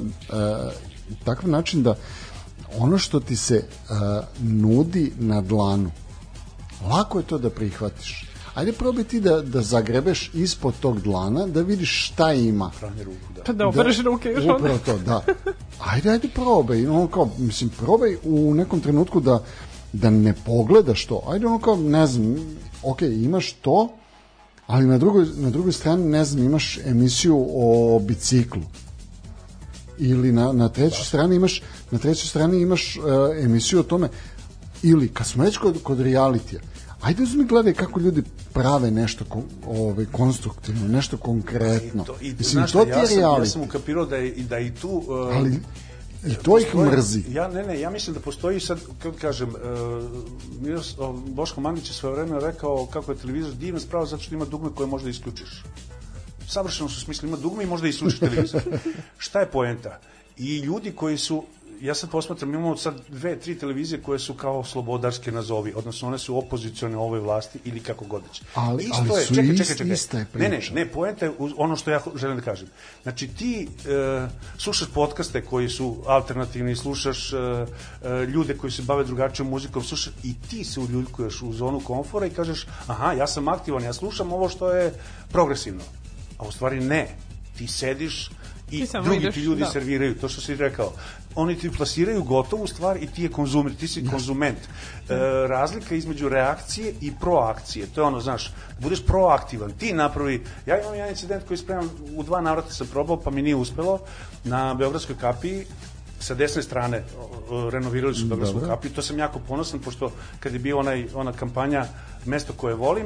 takav 1.24 1.50
način 1.50 1.84
da 1.84 1.96
ono 2.78 2.98
što 2.98 3.20
ti 3.20 3.36
se 3.36 3.64
uh, 3.90 3.96
nudi 4.40 5.14
na 5.20 5.42
dlanu, 5.42 5.92
lako 6.90 7.20
je 7.20 7.26
to 7.26 7.38
da 7.38 7.50
prihvatiš. 7.50 8.26
Ajde 8.56 8.74
probaj 8.74 9.04
ti 9.04 9.20
da, 9.20 9.42
da 9.42 9.62
zagrebeš 9.62 10.32
ispod 10.34 10.74
tog 10.80 11.02
dlana, 11.02 11.48
da 11.48 11.62
vidiš 11.62 12.08
šta 12.08 12.34
ima. 12.34 12.72
Pranje 12.80 13.04
ruku, 13.04 13.34
da. 13.36 13.44
Pa 13.44 13.54
da 13.54 13.68
opereš 13.68 14.00
ruke 14.00 14.30
još. 14.30 14.44
Upravo 14.44 14.78
to, 14.86 14.98
da. 14.98 15.24
Ajde, 15.80 16.10
ajde 16.10 16.28
probaj. 16.28 16.88
Ono 16.88 17.08
kao, 17.08 17.30
mislim, 17.38 17.70
probaj 17.70 18.18
u 18.24 18.54
nekom 18.54 18.80
trenutku 18.80 19.20
da, 19.20 19.44
da 19.94 20.10
ne 20.10 20.34
pogledaš 20.46 21.06
to. 21.06 21.22
Ajde 21.28 21.48
ono 21.48 21.60
kao, 21.60 21.76
ne 21.76 22.08
znam, 22.08 22.36
ok, 22.84 23.02
imaš 23.02 23.54
to, 23.54 23.90
ali 24.68 24.86
na 24.86 24.98
drugoj, 24.98 25.26
na 25.36 25.50
drugoj 25.50 25.72
strani, 25.72 26.06
ne 26.06 26.26
znam, 26.26 26.46
imaš 26.46 26.80
emisiju 26.86 27.48
o 27.56 28.00
biciklu. 28.00 28.62
Ili 29.98 30.32
na, 30.32 30.52
na 30.52 30.70
trećoj 30.70 31.06
strani 31.06 31.36
imaš 31.36 31.62
na 31.92 32.00
trećoj 32.00 32.28
strani 32.28 32.62
imaš 32.62 32.98
uh, 32.98 33.04
emisiju 33.44 33.80
o 33.80 33.84
tome 33.84 34.10
ili 34.84 35.08
kad 35.08 35.28
smo 35.28 35.44
već 35.44 35.58
kod, 35.58 35.84
kod 35.84 36.00
realitija 36.00 36.62
ajde 37.06 37.24
uzmi 37.24 37.46
gledaj 37.46 37.74
kako 37.74 38.00
ljudi 38.00 38.24
prave 38.54 38.92
nešto 38.92 39.26
ko, 39.26 39.42
ovaj, 39.68 40.06
konstruktivno, 40.12 40.88
nešto 40.88 41.18
konkretno. 41.18 42.04
I 42.04 42.06
to, 42.06 42.16
i, 42.22 42.30
Mislim, 42.30 42.46
znaš 42.46 42.72
to 42.72 42.86
ti 42.86 42.90
ja 42.90 43.08
sam, 43.08 43.20
ja 43.20 43.46
sam 43.46 43.62
ukapirao 43.62 44.06
da 44.06 44.16
je, 44.16 44.32
da 44.32 44.60
i 44.60 44.72
tu... 44.72 44.90
Uh, 44.90 45.36
ali 45.36 45.60
i 46.28 46.34
to 46.34 46.60
ih 46.60 46.66
postoji- 46.74 46.92
mrzi. 46.92 47.24
Ja, 47.30 47.48
ne, 47.48 47.64
ne, 47.64 47.80
ja 47.80 47.90
mislim 47.90 48.14
da 48.14 48.20
postoji 48.20 48.60
sad, 48.60 48.80
kako 49.00 49.18
kažem, 49.22 49.50
uh, 49.50 49.56
Miros, 50.62 50.96
o, 50.98 51.14
Boško 51.14 51.62
Mandić 51.62 51.90
je 51.90 51.94
svoje 51.94 52.16
vreme 52.16 52.40
rekao 52.40 52.86
kako 52.86 53.12
je 53.12 53.18
televizor 53.18 53.54
divna 53.54 53.80
sprava 53.80 54.06
zato 54.06 54.24
što 54.24 54.36
ima 54.36 54.46
dugme 54.46 54.70
koje 54.76 54.88
možda 54.88 55.10
isključiš. 55.10 55.64
Savršeno 56.48 56.90
su 56.90 57.02
smisli, 57.02 57.28
ima 57.28 57.38
dugme 57.38 57.64
i 57.64 57.68
možda 57.68 57.88
isključiš 57.88 58.20
televizor. 58.20 58.62
Šta 59.26 59.40
je 59.40 59.52
poenta? 59.52 60.00
I 60.38 60.58
ljudi 60.58 60.92
koji 60.92 61.18
su 61.18 61.44
ja 61.82 61.96
sad 61.96 62.10
posmatram, 62.10 62.50
imamo 62.54 62.78
sad 62.78 63.02
dve, 63.10 63.40
tri 63.40 63.58
televizije 63.60 64.02
koje 64.02 64.20
su 64.20 64.34
kao 64.34 64.64
slobodarske 64.64 65.32
nazovi, 65.32 65.74
odnosno 65.76 66.08
one 66.08 66.18
su 66.18 66.38
opozicione 66.38 66.98
ovoj 66.98 67.20
vlasti 67.20 67.60
ili 67.66 67.80
kako 67.80 68.06
god 68.06 68.24
već. 68.28 68.42
Ali- 68.54 68.90
ali 68.94 69.08
su 69.26 69.34
ist- 69.54 69.92
ista 69.94 70.18
je 70.18 70.26
Ne, 70.34 70.50
ne, 70.50 70.62
ne, 70.74 70.92
poenta 70.92 71.26
je 71.26 71.32
ono 71.58 71.76
što 71.76 71.92
ja 71.92 72.02
želim 72.16 72.38
da 72.38 72.44
kažem. 72.44 72.68
Znači 73.04 73.28
ti 73.28 73.68
e, 73.86 74.28
slušaš 74.58 74.88
podcaste 74.94 75.42
koji 75.42 75.70
su 75.70 75.98
alternativni, 76.06 76.76
slušaš 76.76 77.34
e, 77.34 77.38
e, 77.38 77.66
ljude 78.26 78.58
koji 78.58 78.72
se 78.72 78.82
bave 78.82 79.04
drugačijom 79.04 79.50
muzikom, 79.50 79.84
slušaš 79.84 80.14
i 80.24 80.34
ti 80.50 80.64
se 80.64 80.80
uljuljkuješ 80.80 81.42
u 81.42 81.54
zonu 81.54 81.80
komfora 81.80 82.26
i 82.26 82.30
kažeš, 82.30 82.68
aha, 82.88 83.14
ja 83.14 83.28
sam 83.28 83.48
aktivan, 83.48 83.84
ja 83.84 83.94
slušam 83.94 84.34
ovo 84.34 84.50
što 84.50 84.72
je 84.72 84.94
progresivno. 85.32 85.84
A 86.38 86.44
u 86.48 86.52
stvari 86.52 86.80
ne. 86.80 87.08
Ti 87.58 87.68
sediš 87.68 88.30
i 88.72 88.88
drugi 89.04 89.18
ideš, 89.18 89.36
ti 89.36 89.42
ljudi 89.42 89.62
da. 89.62 89.70
serviraju, 89.70 90.16
to 90.16 90.30
što 90.30 90.42
si 90.42 90.56
rekao. 90.56 90.92
Oni 91.36 91.56
ti 91.56 91.72
plasiraju 91.72 92.24
gotovu 92.24 92.68
stvar 92.68 92.98
i 92.98 93.08
ti 93.08 93.24
je 93.24 93.30
konzumer, 93.30 93.76
ti 93.76 93.88
si 93.88 94.08
konzument. 94.08 94.58
E, 94.58 94.68
razlika 95.48 95.96
između 95.96 96.30
reakcije 96.30 96.94
i 97.02 97.12
proakcije, 97.20 97.88
to 97.96 98.02
je 98.02 98.06
ono, 98.06 98.20
znaš, 98.20 98.48
da 98.50 98.82
budeš 98.82 99.06
proaktivan, 99.06 99.72
ti 99.72 99.94
napravi, 99.94 100.44
ja 100.66 100.82
imam 100.82 100.96
jedan 100.96 101.10
incident 101.10 101.48
koji 101.48 101.58
spremam, 101.58 101.90
u 102.16 102.24
dva 102.24 102.42
navrata 102.42 102.72
sam 102.72 102.88
probao, 102.88 103.18
pa 103.18 103.32
mi 103.32 103.42
nije 103.42 103.56
uspelo, 103.56 104.00
na 104.44 104.74
Beogradskoj 104.74 105.16
kapiji, 105.22 105.66
sa 106.20 106.34
desne 106.34 106.64
strane 106.64 107.04
renovirali 107.72 108.16
su 108.16 108.26
Beogradsku 108.26 108.60
Dobro. 108.60 108.76
kapiju, 108.76 108.92
to 108.92 109.02
sam 109.02 109.20
jako 109.20 109.40
ponosan, 109.40 109.80
pošto 109.80 110.12
kad 110.40 110.54
je 110.54 110.60
bio 110.60 110.80
onaj, 110.80 111.08
ona 111.14 111.34
kampanja 111.34 111.86
Mesto 112.26 112.54
koje 112.54 112.76
volim, 112.76 113.06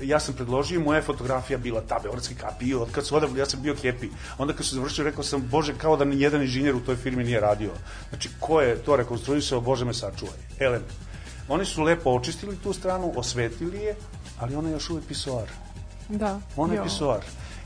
ja 0.00 0.20
sam 0.20 0.34
predložio, 0.34 0.80
moja 0.80 1.02
fotografija 1.02 1.58
bila 1.58 1.80
ta 1.80 1.98
Beogradska 2.02 2.34
kapija, 2.34 2.78
od 2.78 2.90
kad 2.90 3.06
su 3.06 3.16
odabrali, 3.16 3.40
ja 3.40 3.46
sam 3.46 3.62
bio 3.62 3.74
happy. 3.74 4.08
Onda 4.38 4.52
kad 4.52 4.66
su 4.66 4.74
završili, 4.74 5.10
rekao 5.10 5.24
sam, 5.24 5.48
bože, 5.50 5.74
kao 5.78 5.96
da 5.96 6.04
ni 6.04 6.20
jedan 6.20 6.42
inženjer 6.42 6.74
u 6.74 6.80
toj 6.80 6.96
firmi 6.96 7.24
nije 7.24 7.40
radio. 7.40 7.70
Znači, 8.08 8.28
ko 8.40 8.60
je 8.60 8.76
to 8.76 8.96
rekonstruisao, 8.96 9.60
bože 9.60 9.84
me 9.84 9.94
sačuvaj. 9.94 10.38
Elem, 10.58 10.82
oni 11.48 11.64
su 11.64 11.82
lepo 11.82 12.10
očistili 12.10 12.56
tu 12.56 12.72
stranu, 12.72 13.12
osvetili 13.16 13.78
je, 13.78 13.96
ali 14.38 14.54
ona 14.54 14.68
je 14.68 14.72
još 14.72 14.90
uvek 14.90 15.04
pisoar. 15.04 15.48
Da. 16.08 16.40
Ona 16.56 16.72
je 16.72 16.76
jo. 16.76 16.84
pisoar. 16.84 17.20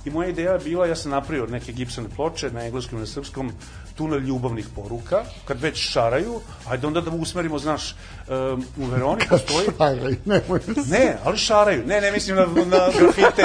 I 0.04 0.10
moja 0.10 0.28
ideja 0.28 0.52
je 0.52 0.58
bila, 0.58 0.86
ja 0.86 0.96
sam 0.96 1.10
napravio 1.10 1.46
neke 1.46 1.72
gipsane 1.72 2.08
ploče 2.16 2.50
na 2.50 2.64
engleskom 2.64 2.98
i 2.98 3.00
na 3.00 3.06
srpskom, 3.06 3.52
tunel 4.00 4.20
ljubavnih 4.20 4.66
poruka, 4.74 5.24
kad 5.44 5.60
već 5.60 5.90
šaraju, 5.90 6.40
ajde 6.68 6.86
onda 6.86 7.00
da 7.00 7.10
usmerimo, 7.10 7.58
znaš, 7.58 7.94
um, 8.28 8.64
u 8.76 8.86
Veroni 8.86 9.22
postoji... 9.28 9.66
Šaraj, 9.78 10.16
nemoj 10.24 10.60
da 10.66 10.82
Ne, 10.88 11.16
ali 11.24 11.38
šaraju. 11.38 11.86
Ne, 11.86 12.00
ne 12.00 12.12
mislim 12.12 12.36
na, 12.36 12.46
na 12.46 12.88
grafite. 12.98 13.42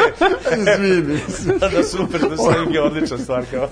Izvini. 0.58 1.20
da, 1.60 1.70
da, 1.76 1.84
super, 1.84 2.22
da 2.30 2.38
slang 2.38 2.74
je 2.74 2.82
odlična 2.82 3.18
stvar. 3.18 3.45
Kao. 3.51 3.70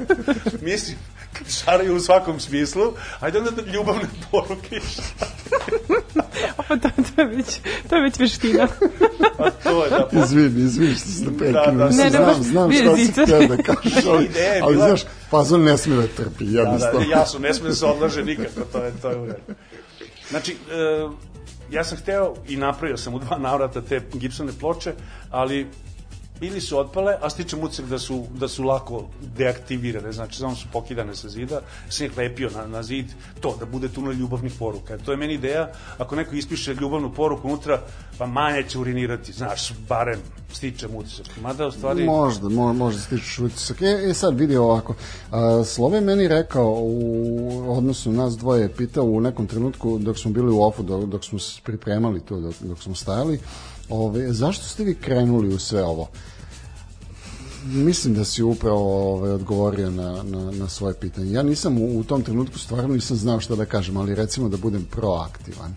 Mislim, 0.62 0.98
kad 1.34 1.48
šaraju 1.48 1.96
u 1.96 2.00
svakom 2.00 2.40
smislu, 2.40 2.94
ajde 3.20 3.38
onda 3.38 3.52
da 3.52 3.72
ljubavne 3.72 4.08
poruke. 4.32 4.80
Pa 6.58 6.78
to, 6.78 6.90
to, 7.16 7.22
je 7.22 7.28
već, 7.28 7.60
to 7.90 7.96
je 7.96 8.02
već 8.02 8.20
veština. 8.20 8.68
Pa 9.38 9.50
to 9.52 9.84
je 9.84 9.90
da... 9.90 10.10
Izvini, 10.16 10.62
izvini 10.62 10.96
što 10.96 11.10
ste 11.10 11.26
prekinuo. 11.30 11.66
da, 11.68 11.86
Mislim, 11.86 11.98
Ne, 11.98 12.04
ne, 12.04 12.10
znam, 12.12 12.26
baš 12.26 12.38
znam 12.38 12.72
šta 12.74 12.96
si 12.98 13.12
htio 13.12 13.26
da 13.48 13.58
kažeš, 13.58 14.06
ali, 14.08 14.30
ali 14.62 14.76
bila- 14.76 14.88
znaš, 14.88 15.02
fazon 15.30 15.64
ne 15.64 15.78
smije 15.78 15.98
da 15.98 16.08
trpi, 16.08 16.46
Da, 16.46 16.52
da, 16.54 16.60
jednostavno. 16.62 17.02
jasno, 17.12 17.40
ne 17.40 17.54
smije 17.54 17.70
da 17.70 17.76
se 17.76 17.86
odlaže 17.86 18.24
nikako, 18.24 18.62
to 18.64 18.78
je, 18.78 18.92
to 19.02 19.10
je 19.10 19.18
u 19.18 19.26
redu. 19.26 19.54
Znači, 20.30 20.52
e, 20.52 21.08
ja 21.72 21.84
sam 21.84 21.98
hteo 21.98 22.34
i 22.48 22.58
napravio 22.58 22.98
sam 22.98 23.14
u 23.14 23.20
dva 23.20 23.38
navrata 23.38 23.82
te 23.82 24.02
gipsone 24.14 24.52
ploče, 24.54 24.94
ali 25.32 25.68
ili 26.48 26.62
su 26.62 26.80
otpale, 26.80 27.16
a 27.22 27.30
stičem 27.30 27.64
utisak 27.64 27.86
da 27.86 28.00
su, 28.00 28.24
da 28.40 28.48
su 28.48 28.64
lako 28.64 29.06
deaktivirane, 29.38 30.12
znači 30.12 30.38
samo 30.38 30.56
su 30.56 30.68
pokidane 30.72 31.16
sa 31.16 31.30
zida, 31.30 31.62
sam 31.90 32.06
ih 32.06 32.18
lepio 32.18 32.50
na, 32.50 32.68
na 32.68 32.84
zid, 32.84 33.06
to, 33.42 33.56
da 33.60 33.66
bude 33.66 33.90
tunel 33.90 34.14
ljubavnih 34.14 34.54
poruka. 34.60 34.98
To 34.98 35.12
je 35.12 35.18
meni 35.18 35.34
ideja, 35.34 35.72
ako 35.98 36.16
neko 36.16 36.36
ispiše 36.36 36.74
ljubavnu 36.74 37.14
poruku 37.14 37.48
unutra, 37.48 37.82
pa 38.18 38.26
manje 38.26 38.64
će 38.64 38.80
urinirati, 38.80 39.34
znaš, 39.34 39.74
barem 39.90 40.20
stičem 40.54 40.96
utisak. 40.96 41.26
Mada, 41.42 41.68
u 41.68 41.72
stvari... 41.72 42.04
Možda, 42.04 42.50
mo, 42.50 42.74
možda 42.74 43.02
stičeš 43.02 43.40
utisak. 43.40 43.82
E, 43.82 44.10
e 44.10 44.14
sad 44.14 44.40
vidi 44.40 44.58
ovako, 44.58 44.96
a, 45.32 45.64
Slove 45.66 46.02
meni 46.02 46.28
rekao 46.28 46.74
u 46.80 47.78
odnosu 47.78 48.12
nas 48.12 48.38
dvoje 48.38 48.62
je 48.62 48.76
pitao 48.76 49.06
u 49.06 49.22
nekom 49.22 49.48
trenutku 49.48 49.98
dok 49.98 50.18
smo 50.18 50.32
bili 50.32 50.52
u 50.52 50.62
ofu, 50.62 50.84
dok, 50.84 51.06
dok 51.06 51.24
smo 51.24 51.40
pripremali 51.64 52.20
to, 52.20 52.40
dok, 52.40 52.56
dok 52.62 52.82
smo 52.82 52.96
stajali, 52.96 53.40
ove, 53.90 54.34
zašto 54.34 54.66
ste 54.66 54.84
vi 54.84 54.96
krenuli 54.96 55.54
u 55.54 55.60
sve 55.60 55.84
ovo? 55.84 56.10
Mislim 57.66 58.14
da 58.14 58.26
si 58.26 58.44
upravo 58.44 59.14
ovaj, 59.14 59.32
odgovorio 59.32 59.90
na, 59.92 60.24
na, 60.24 60.52
na 60.52 60.70
svoje 60.70 60.94
pitanje. 60.96 61.32
Ja 61.32 61.44
nisam 61.44 61.78
u, 61.78 62.00
u 62.00 62.04
tom 62.04 62.22
trenutku 62.24 62.60
stvarno 62.60 62.94
nisam 62.94 63.18
znao 63.18 63.40
šta 63.40 63.56
da 63.56 63.66
kažem, 63.66 63.98
ali 63.98 64.16
recimo 64.16 64.50
da 64.50 64.58
budem 64.58 64.86
proaktivan. 64.92 65.76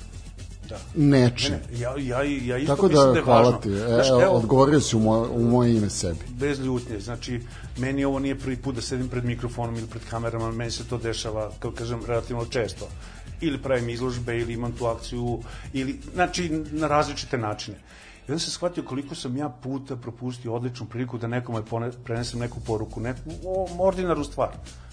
Da. 0.68 0.78
Nečim. 0.94 1.50
Ne, 1.52 1.78
ja, 1.78 1.94
ja, 1.98 2.22
ja 2.22 2.58
isto 2.58 2.74
Tako 2.76 2.86
mislim 2.88 3.06
da, 3.06 3.12
da 3.12 3.18
je 3.18 3.24
hvala 3.24 3.42
važno. 3.44 3.60
ti. 3.60 3.70
E, 3.70 3.78
Znaš, 3.78 4.08
evo, 4.08 4.22
evo, 4.22 4.32
odgovorio 4.32 4.80
si 4.80 4.96
u 4.96 5.00
moje, 5.00 5.28
u 5.30 5.44
moje 5.44 5.76
ime 5.76 5.90
sebi. 5.90 6.18
bez 6.30 6.60
ljutnje. 6.60 7.00
Znači, 7.00 7.40
meni 7.78 8.04
ovo 8.04 8.18
nije 8.18 8.38
prvi 8.38 8.56
put 8.56 8.74
da 8.74 8.80
sedim 8.82 9.08
pred 9.08 9.24
mikrofonom 9.24 9.76
ili 9.76 9.86
pred 9.86 10.02
kamerama, 10.10 10.52
meni 10.52 10.70
se 10.70 10.84
to 10.84 10.98
dešava, 10.98 11.50
kao 11.58 11.70
kažem, 11.70 12.00
relativno 12.06 12.44
često. 12.44 12.88
Ili 13.40 13.62
pravim 13.62 13.88
izložbe, 13.88 14.38
ili 14.38 14.52
imam 14.52 14.72
tu 14.72 14.86
akciju, 14.86 15.42
ili, 15.72 16.00
znači, 16.14 16.48
na 16.72 16.86
različite 16.86 17.38
načine. 17.38 17.76
I 18.28 18.32
onda 18.32 18.38
sam 18.38 18.50
shvatio 18.50 18.82
koliko 18.82 19.14
sam 19.14 19.36
ja 19.36 19.48
puta 19.48 19.96
propustio 19.96 20.54
odličnu 20.54 20.86
priliku 20.86 21.18
da 21.18 21.26
nekome 21.26 21.62
prenesem 22.04 22.40
neku 22.40 22.60
poruku, 22.60 23.00
neku 23.00 23.30
o, 23.44 23.68
ordinaru 23.78 24.24
stvar. 24.24 24.48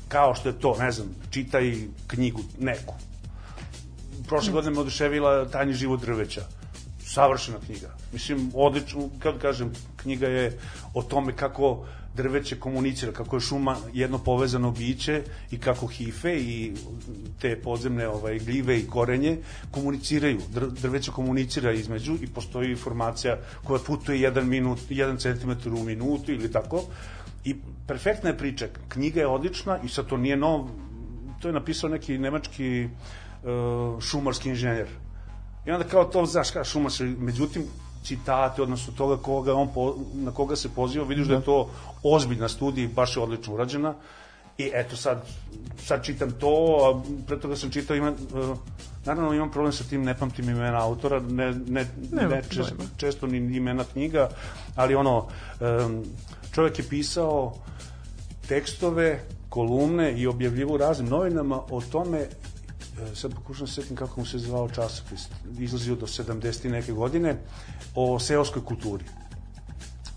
Kao 0.07 0.36
što 0.36 0.49
je 0.49 0.59
to, 0.59 0.75
ne 0.79 0.91
znam, 0.91 1.07
čitaj 1.29 1.75
knjigu, 2.07 2.41
neku. 2.59 2.93
Prošle 4.27 4.53
godine 4.53 4.73
me 4.73 4.81
oduševila 4.81 5.45
Tajni 5.45 5.73
život 5.73 6.01
drveća 6.01 6.41
savršena 7.05 7.57
knjiga. 7.65 7.89
Mislim, 8.13 8.51
odlično, 8.55 9.09
kad 9.19 9.39
kažem, 9.41 9.73
knjiga 9.95 10.27
je 10.27 10.59
o 10.93 11.01
tome 11.03 11.36
kako 11.36 11.86
drveće 12.16 12.59
komunicira, 12.59 13.11
kako 13.11 13.36
je 13.36 13.39
šuma 13.39 13.78
jedno 13.93 14.18
povezano 14.18 14.72
biće 14.72 15.24
i 15.51 15.59
kako 15.59 15.88
hife 15.88 16.36
i 16.36 16.74
te 17.41 17.61
podzemne 17.61 18.07
ovaj, 18.07 18.39
gljive 18.39 18.80
i 18.80 18.88
korenje 18.88 19.38
komuniciraju. 19.72 20.39
Dr, 20.49 20.68
drveće 20.82 21.11
komunicira 21.11 21.72
između 21.72 22.16
i 22.22 22.28
postoji 22.28 22.72
informacija 22.72 23.38
koja 23.64 23.80
putuje 23.80 24.22
jedan, 24.22 24.47
minut, 24.47 24.80
jedan 24.89 25.18
centimetar 25.18 25.74
u 25.74 25.84
minutu 25.84 26.32
ili 26.32 26.51
tako. 26.51 26.84
I 27.45 27.55
perfektna 27.88 28.30
je 28.30 28.38
priča. 28.38 28.68
Knjiga 28.88 29.20
je 29.20 29.28
odlična 29.28 29.80
i 29.84 29.89
sad 29.89 30.07
to 30.07 30.18
nije 30.18 30.38
nov, 30.38 30.68
to 31.41 31.47
je 31.47 31.53
napisao 31.53 31.89
neki 31.89 32.18
nemački 32.18 32.88
uh, 33.43 34.01
šumarski 34.01 34.49
inženjer. 34.49 34.88
I 35.66 35.72
onda 35.72 35.88
kao 35.88 36.03
to, 36.05 36.26
znaš, 36.26 36.51
kao 36.51 36.64
šumaš, 36.64 36.99
međutim, 36.99 37.64
citate, 38.04 38.62
odnosno 38.62 38.93
toga 38.97 39.18
koga 39.18 39.54
on 39.54 39.74
po, 39.74 39.95
na 40.14 40.32
koga 40.32 40.56
se 40.56 40.70
poziva, 40.70 41.06
vidiš 41.06 41.28
da 41.28 41.36
je 41.36 41.41
to 41.41 41.70
ozbiljna 42.04 42.49
studija 42.49 42.86
i 42.86 42.93
baš 42.93 43.18
je 43.18 43.24
odlično 43.24 43.54
urađena. 43.54 43.93
I 44.58 44.72
eto 44.74 44.95
sad, 44.95 45.26
sad 45.78 46.04
čitam 46.06 46.32
to, 46.32 46.78
a 46.84 47.01
pre 47.28 47.39
toga 47.39 47.56
sam 47.56 47.72
čitao, 47.72 47.95
ima, 47.95 48.12
uh, 48.12 48.58
naravno 49.06 49.34
imam 49.34 49.51
problem 49.51 49.74
sa 49.74 49.84
tim, 49.84 50.04
ne 50.04 50.18
pamtim 50.18 50.49
imena 50.49 50.84
autora, 50.86 51.20
ne, 51.20 51.54
ne, 51.68 51.86
Nema 52.12 52.36
ne 52.36 52.41
čest, 52.49 52.74
često 52.97 53.28
ni 53.28 53.38
imena 53.38 53.84
knjiga, 53.84 54.30
ali 54.76 54.95
ono, 54.95 55.18
um, 55.18 56.04
čovjek 56.51 56.80
je 56.80 56.86
pisao 56.89 57.54
tekstove, 58.47 59.24
kolumne 59.49 60.14
i 60.18 60.28
objavljivo 60.28 60.74
u 60.74 60.78
raznim 60.78 61.10
novinama 61.10 61.62
o 61.70 61.82
tome 61.82 62.28
sad 63.16 63.34
pokušam 63.36 63.68
se 63.68 63.82
setim 63.82 63.96
kako 63.96 64.20
mu 64.20 64.26
se 64.26 64.38
zvao 64.38 64.70
časopis, 64.70 65.22
izlazio 65.60 65.96
do 65.96 66.08
70. 66.08 66.70
neke 66.70 66.91
godine, 66.91 67.38
o 67.96 68.20
seoskoj 68.20 68.66
kulturi 68.66 69.06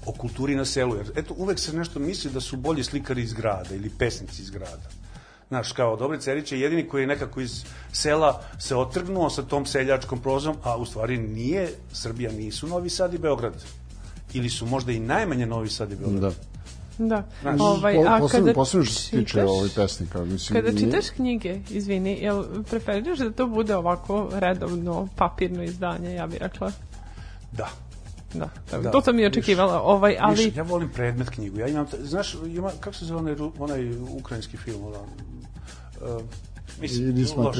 o 0.06 0.12
kulturi 0.12 0.54
na 0.54 0.64
selu, 0.64 0.96
jer 0.96 1.10
eto, 1.16 1.34
uvek 1.36 1.58
se 1.58 1.72
nešto 1.72 1.98
misli 2.00 2.30
da 2.30 2.40
su 2.40 2.56
bolji 2.56 2.84
slikari 2.84 3.22
iz 3.22 3.32
grada 3.32 3.74
ili 3.74 3.90
pesnici 3.98 4.42
iz 4.42 4.50
grada. 4.50 4.88
Znaš, 5.48 5.72
kao 5.72 5.96
Dobri 5.96 6.20
Cerić 6.20 6.52
je 6.52 6.60
jedini 6.60 6.88
koji 6.88 7.02
je 7.02 7.06
nekako 7.06 7.40
iz 7.40 7.64
sela 7.92 8.42
se 8.58 8.76
otrgnuo 8.76 9.30
sa 9.30 9.42
tom 9.42 9.66
seljačkom 9.66 10.22
prozom, 10.22 10.56
a 10.62 10.76
u 10.76 10.84
stvari 10.86 11.18
nije, 11.18 11.68
Srbija 11.92 12.32
nisu 12.32 12.66
Novi 12.66 12.90
Sad 12.90 13.14
i 13.14 13.18
Beograd. 13.18 13.64
Ili 14.32 14.50
su 14.50 14.66
možda 14.66 14.92
i 14.92 15.00
najmanje 15.00 15.46
Novi 15.46 15.68
Sad 15.68 15.92
i 15.92 15.96
Beograd. 15.96 16.20
Da. 16.20 16.55
Da. 16.98 17.22
Znaš, 17.42 17.60
Ovaj, 17.60 17.94
Po- 17.96 18.04
a 18.04 18.18
posebno, 18.18 18.44
kada 18.44 18.54
posebno 18.54 18.84
što 18.84 18.94
se 18.94 19.10
tiče 19.10 19.44
ovaj 19.44 19.68
pesnika. 19.70 20.24
Mislim, 20.24 20.56
Kada 20.56 20.72
nije- 20.72 20.80
čitaš 20.80 21.10
knjige, 21.10 21.60
izvini, 21.70 22.12
jel 22.12 22.44
preferiraš 22.62 23.18
da 23.18 23.30
to 23.32 23.46
bude 23.46 23.76
ovako 23.76 24.28
redovno 24.32 25.08
papirno 25.16 25.62
izdanje, 25.62 26.14
ja 26.14 26.26
bih 26.26 26.38
rekla? 26.40 26.72
Da. 27.52 27.68
Da, 28.34 28.48
da, 28.70 28.78
Da, 28.78 28.90
to 28.90 29.00
sam 29.00 29.14
i 29.14 29.22
viš- 29.22 29.28
očekivala, 29.28 29.82
ovaj, 29.82 30.16
ali... 30.20 30.44
Viš, 30.44 30.56
ja 30.56 30.62
volim 30.62 30.88
predmet 30.88 31.30
knjigu. 31.30 31.58
Ja 31.58 31.68
imam, 31.68 31.86
znaš, 32.00 32.34
ima, 32.46 32.70
kako 32.80 32.96
se 32.96 33.04
zove 33.04 33.20
onaj, 33.20 33.36
onaj 33.58 33.90
ukrajinski 34.10 34.56
film? 34.56 34.84
Ono, 34.84 34.98
uh, 34.98 36.22
mislim, 36.80 37.26
loš. 37.36 37.56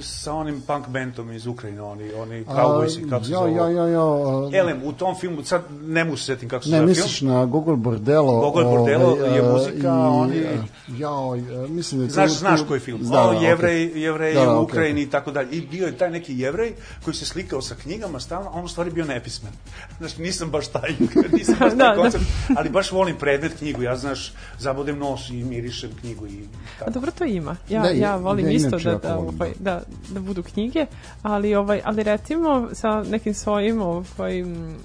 Sa 0.00 0.32
onim 0.34 0.60
punk 0.60 0.88
bandom 0.88 1.32
iz 1.32 1.46
Ukrajine, 1.46 1.82
oni, 1.82 2.12
oni 2.14 2.44
A, 2.46 2.54
cowboysi, 2.54 3.10
kako 3.10 3.24
se 3.24 3.32
ja, 3.32 3.38
zove? 3.38 3.52
ja, 3.52 3.68
ja, 3.70 3.86
ja, 3.86 4.00
a, 4.00 4.50
Elem, 4.54 4.80
u 4.84 4.92
tom 4.92 5.14
filmu, 5.16 5.44
sad 5.44 5.62
ne 5.82 6.04
mogu 6.04 6.16
se 6.16 6.24
setim 6.24 6.48
kako 6.48 6.64
se 6.64 6.70
Ne, 6.70 6.76
zove 6.76 6.86
misliš 6.88 7.18
film. 7.18 7.30
na 7.30 7.44
Google 7.46 7.76
Bordelo. 7.76 8.40
Google 8.40 8.64
Bordelo 8.66 9.04
ovaj, 9.06 9.34
je 9.34 9.40
a, 9.40 9.52
muzika, 9.52 9.88
i, 9.88 10.10
oni- 10.12 10.46
Ja, 10.90 11.10
e, 11.56 11.68
mislim 11.68 11.98
da 11.98 12.04
je... 12.04 12.10
Znaš, 12.10 12.30
znaš 12.30 12.60
koji 12.62 12.80
film? 12.80 13.00
Da, 13.00 13.08
Da, 13.08 13.28
o 13.28 13.32
jevrej, 13.34 13.56
okej. 13.86 14.02
jevrej 14.02 14.34
Da, 14.34 14.40
da, 14.42 14.58
u 14.58 14.62
Ukrajini 14.62 14.92
okej. 14.92 15.02
i 15.02 15.10
tako 15.10 15.30
dalje. 15.30 15.48
I 15.50 15.60
bio 15.62 15.86
je 15.86 15.98
taj 15.98 16.10
neki 16.10 16.34
jevrej 16.34 16.72
koji 17.04 17.14
se 17.14 17.26
slikao 17.26 17.62
sa 17.62 17.74
knjigama 17.74 18.20
stalno, 18.20 18.48
a 18.48 18.52
on 18.52 18.64
u 18.64 18.68
stvari 18.68 18.90
bio 18.90 19.04
nepismen. 19.04 19.52
Znaš, 19.98 20.16
nisam 20.18 20.50
baš 20.50 20.68
taj, 20.68 20.90
nisam 21.32 21.54
baš 21.60 21.70
taj 21.78 21.88
da. 21.88 21.94
koncept, 21.96 22.24
ali 22.56 22.70
baš 22.70 22.92
volim 22.92 23.16
predmet 23.16 23.52
knjigu. 23.54 23.82
Ja, 23.82 23.96
znaš, 23.96 24.32
zabodem 24.58 24.98
nos 24.98 25.30
i 25.30 25.44
mirišem 25.44 25.90
knjigu 26.00 26.26
i 26.26 26.30
A 26.30 26.78
tako. 26.78 26.90
dobro 26.90 27.10
to 27.10 27.24
ima. 27.24 27.56
Ja, 27.68 27.82
Da, 27.82 27.88
ja 27.88 28.16
volim 28.16 28.50
isto 28.50 28.78
da, 28.78 28.94
da, 28.94 29.18
ovaj, 29.18 29.52
da, 29.58 29.80
da 30.10 30.20
budu 30.20 30.42
knjige, 30.42 30.86
ali 31.22 31.54
ovaj 31.54 31.80
ali 31.84 32.02
recimo 32.02 32.68
sa 32.72 33.02
nekim 33.02 33.34
svojim 33.34 33.82
ovaj, 33.82 34.44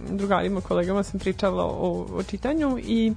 drugarima, 0.09 0.61
kolegama 0.61 1.03
sam 1.03 1.19
pričala 1.19 1.63
o, 1.63 2.07
o 2.13 2.23
čitanju 2.23 2.79
i 2.79 3.13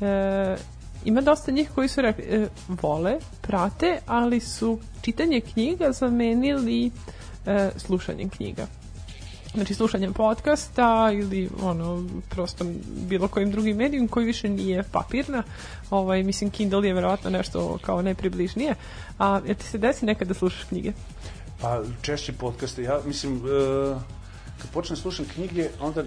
e, 0.00 0.56
ima 1.04 1.20
dosta 1.20 1.52
njih 1.52 1.70
koji 1.74 1.88
su 1.88 2.00
rekli, 2.00 2.24
e, 2.24 2.48
vole, 2.68 3.18
prate, 3.40 3.98
ali 4.06 4.40
su 4.40 4.78
čitanje 5.00 5.40
knjiga 5.40 5.92
zamenili 5.92 6.90
e, 7.46 7.70
slušanjem 7.76 8.28
knjiga. 8.28 8.66
Znači 9.54 9.74
slušanjem 9.74 10.12
podcasta 10.12 11.10
ili 11.12 11.50
ono 11.62 12.04
prosto 12.28 12.64
bilo 13.08 13.28
kojim 13.28 13.50
drugim 13.50 13.76
medijom 13.76 14.08
koji 14.08 14.26
više 14.26 14.48
nije 14.48 14.82
papirna. 14.82 15.42
Ovaj 15.90 16.22
mislim 16.22 16.50
Kindle 16.50 16.88
je 16.88 16.94
verovatno 16.94 17.30
nešto 17.30 17.78
kao 17.82 18.02
najpribližnije. 18.02 18.74
A 19.18 19.40
jel 19.46 19.54
ti 19.54 19.66
se 19.66 19.78
desi 19.78 20.06
nekad 20.06 20.28
da 20.28 20.34
slušaš 20.34 20.64
knjige? 20.64 20.92
Pa 21.60 21.82
češće 22.02 22.32
podcaste. 22.32 22.82
Ja 22.82 23.00
mislim, 23.06 23.36
e, 23.36 23.40
kad 24.58 24.70
počnem 24.70 24.96
slušam 24.96 25.26
knjige, 25.34 25.68
onda 25.80 26.04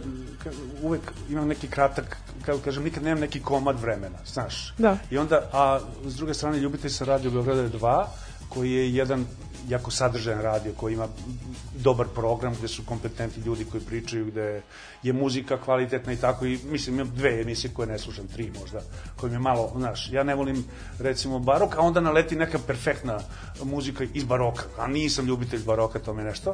uvek 0.81 1.01
imam 1.29 1.47
neki 1.47 1.67
kratak, 1.67 2.17
kako 2.45 2.59
kažem, 2.59 2.83
nikad 2.83 3.03
nemam 3.03 3.19
neki 3.19 3.39
komad 3.41 3.79
vremena, 3.81 4.17
znaš. 4.25 4.73
Da. 4.77 4.97
I 5.11 5.17
onda, 5.17 5.49
a 5.53 5.79
s 6.05 6.15
druge 6.15 6.33
strane, 6.33 6.59
Ljubitelj 6.59 6.91
sa 6.91 7.05
radio 7.05 7.31
Beograda 7.31 7.69
2, 7.69 8.05
koji 8.49 8.71
je 8.71 8.95
jedan 8.95 9.25
jako 9.69 9.91
sadržajan 9.91 10.41
radio, 10.41 10.73
koji 10.77 10.93
ima 10.93 11.07
dobar 11.75 12.07
program, 12.15 12.55
gde 12.57 12.67
su 12.67 12.83
kompetentni 12.85 13.43
ljudi 13.43 13.65
koji 13.65 13.83
pričaju, 13.83 14.25
gde 14.25 14.61
je 15.03 15.13
muzika 15.13 15.57
kvalitetna 15.61 16.13
i 16.13 16.17
tako, 16.17 16.45
i 16.45 16.59
mislim, 16.65 16.95
imam 16.95 17.15
dve 17.15 17.41
emisije 17.41 17.73
koje 17.73 17.87
ne 17.87 17.99
slušam, 17.99 18.27
tri 18.27 18.51
možda, 18.59 18.81
koje 19.15 19.29
mi 19.29 19.35
je 19.35 19.39
malo, 19.39 19.71
znaš, 19.77 20.09
ja 20.11 20.23
ne 20.23 20.35
volim, 20.35 20.65
recimo, 20.99 21.39
barok, 21.39 21.75
a 21.75 21.81
onda 21.81 22.01
naleti 22.01 22.35
neka 22.35 22.59
perfektna 22.67 23.19
muzika 23.63 24.03
iz 24.13 24.23
baroka, 24.23 24.63
a 24.77 24.87
nisam 24.87 25.25
ljubitelj 25.25 25.63
baroka, 25.63 25.99
to 25.99 26.13
mi 26.13 26.21
je 26.21 26.25
nešto. 26.25 26.53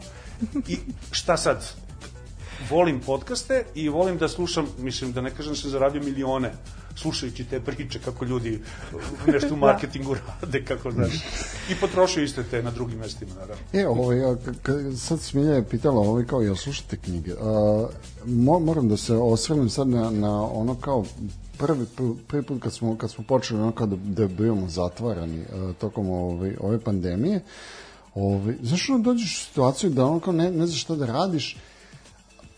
I 0.68 0.78
šta 1.12 1.38
sad? 1.38 1.74
volim 2.70 3.00
podcaste 3.00 3.66
i 3.76 3.90
volim 3.90 4.18
da 4.18 4.28
slušam, 4.28 4.68
mislim 4.78 5.12
da 5.12 5.22
ne 5.22 5.32
kažem 5.32 5.54
da 5.54 5.60
sam 5.60 5.70
zaradio 5.70 6.04
milione 6.04 6.52
slušajući 7.02 7.44
te 7.46 7.60
priče 7.60 8.00
kako 8.00 8.26
ljudi 8.26 8.62
nešto 9.28 9.54
u 9.54 9.58
marketingu 9.58 10.16
rade, 10.42 10.66
kako 10.66 10.92
znaš. 10.92 11.14
I 11.72 11.76
potrošio 11.82 12.24
iste 12.24 12.44
te 12.44 12.64
na 12.64 12.72
drugim 12.72 13.00
mestima, 13.00 13.32
naravno. 13.34 13.64
E, 13.74 13.88
ovaj, 13.88 14.24
a, 14.24 14.36
k- 14.36 14.62
k- 14.64 14.98
sad 14.98 15.20
Smilja 15.22 15.54
je 15.54 15.66
pitala, 15.70 16.00
ovaj, 16.00 16.26
kao, 16.26 16.42
jel 16.42 16.56
slušate 16.56 16.98
knjige? 16.98 17.32
A, 17.42 17.88
mo, 18.26 18.60
moram 18.60 18.90
da 18.90 18.98
se 18.98 19.16
osvrnem 19.16 19.70
sad 19.70 19.88
na, 19.88 20.10
na 20.10 20.44
ono 20.44 20.76
kao 20.76 21.06
prvi, 21.58 21.86
pr- 21.98 22.16
prvi 22.28 22.44
put 22.44 22.62
kad 22.64 22.74
smo, 22.74 22.98
kad 22.98 23.12
smo 23.12 23.24
počeli 23.24 23.62
ono 23.62 23.72
kao 23.72 23.88
da, 23.88 23.96
da 23.96 24.28
bivamo 24.28 24.70
zatvarani 24.70 25.42
a, 25.54 25.74
tokom 25.80 26.10
ovaj, 26.10 26.56
ove 26.60 26.80
pandemije, 26.80 27.42
ovaj, 28.16 28.56
znaš 28.64 28.90
ono 28.90 29.00
dođeš 29.00 29.38
u 29.42 29.46
situaciju 29.46 29.90
da 29.90 30.06
ono 30.06 30.20
kao 30.20 30.34
ne, 30.34 30.52
ne 30.52 30.68
znaš 30.68 30.82
šta 30.82 30.96
da 30.96 31.06
radiš, 31.06 31.58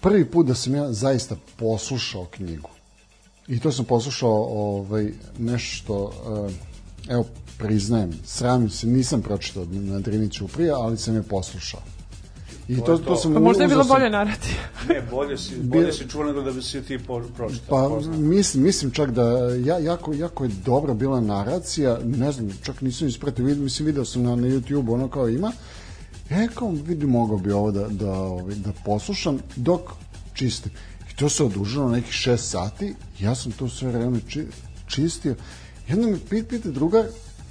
prvi 0.01 0.25
put 0.25 0.47
da 0.47 0.55
sam 0.55 0.75
ja 0.75 0.93
zaista 0.93 1.35
poslušao 1.55 2.25
knjigu. 2.25 2.69
I 3.47 3.59
to 3.59 3.71
sam 3.71 3.85
poslušao 3.85 4.47
ovaj, 4.49 5.11
nešto, 5.39 6.11
eh, 6.49 7.13
evo, 7.13 7.25
priznajem, 7.57 8.11
sramim 8.25 8.69
se, 8.69 8.87
nisam 8.87 9.21
pročitao 9.21 9.65
na 9.71 9.99
Drini 9.99 10.29
Ćuprija, 10.29 10.75
ali 10.75 10.97
sam 10.97 11.15
je 11.15 11.23
poslušao. 11.23 11.81
I 12.67 12.75
to, 12.75 12.81
To 12.81 12.97
to, 12.97 13.15
sam 13.15 13.33
Pa 13.33 13.39
možda 13.39 13.63
je 13.63 13.69
bilo 13.69 13.83
bolje 13.83 14.09
narativ. 14.09 14.53
Ne, 14.89 15.01
bolje 15.11 15.37
si, 15.37 15.55
bolje 15.55 15.93
si 15.93 16.09
čuo 16.09 16.23
nego 16.23 16.41
da 16.41 16.51
bi 16.51 16.61
si 16.61 16.81
ti 16.81 16.99
pročitao. 17.35 17.99
Pa 17.99 18.11
mislim, 18.17 18.63
mislim 18.63 18.91
čak 18.91 19.11
da 19.11 19.23
ja, 19.65 19.77
jako, 19.77 20.13
jako 20.13 20.43
je 20.43 20.49
dobra 20.65 20.93
bila 20.93 21.21
naracija, 21.21 21.99
ne 22.05 22.31
znam, 22.31 22.49
čak 22.63 22.81
nisam 22.81 23.07
ispratio, 23.07 23.45
vidim, 23.45 23.63
mislim 23.63 23.85
video 23.85 24.05
sam 24.05 24.23
na, 24.23 24.35
na 24.35 24.47
YouTube 24.47 24.93
ono 24.93 25.07
kao 25.07 25.29
ima, 25.29 25.51
e 26.29 26.47
kao 26.55 26.69
vidi 26.69 27.05
mogao 27.05 27.37
bi 27.37 27.51
ovo 27.51 27.71
da, 27.71 27.87
da, 27.87 28.11
ovaj, 28.11 28.55
da 28.55 28.71
poslušam 28.85 29.39
dok 29.55 29.81
čistim. 30.33 30.71
To 31.21 31.29
se 31.29 31.43
odužilo 31.43 31.89
nekih 31.89 32.13
šest 32.13 32.49
sati, 32.49 32.95
ja 33.19 33.35
sam 33.35 33.51
to 33.51 33.69
sve 33.69 33.91
vreme 33.91 34.19
či, 34.27 34.47
čistio. 34.87 35.35
Jedno 35.87 36.07
me 36.07 36.17
pit, 36.29 36.49
pita 36.49 36.69
drugar, 36.69 37.05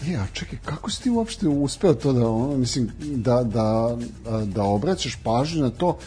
e, 0.07 0.15
a 0.15 0.27
čekaj, 0.33 0.59
kako 0.65 0.91
si 0.91 1.03
ti 1.03 1.11
uopšte 1.11 1.49
uspeo 1.49 1.95
to 1.95 2.13
da, 2.13 2.29
ono, 2.29 2.57
mislim, 2.57 2.91
da, 3.01 3.43
da, 3.43 3.97
da 4.45 4.63
obraćaš 4.63 5.19
pažnju 5.25 5.63
na 5.63 5.71
to, 5.71 5.99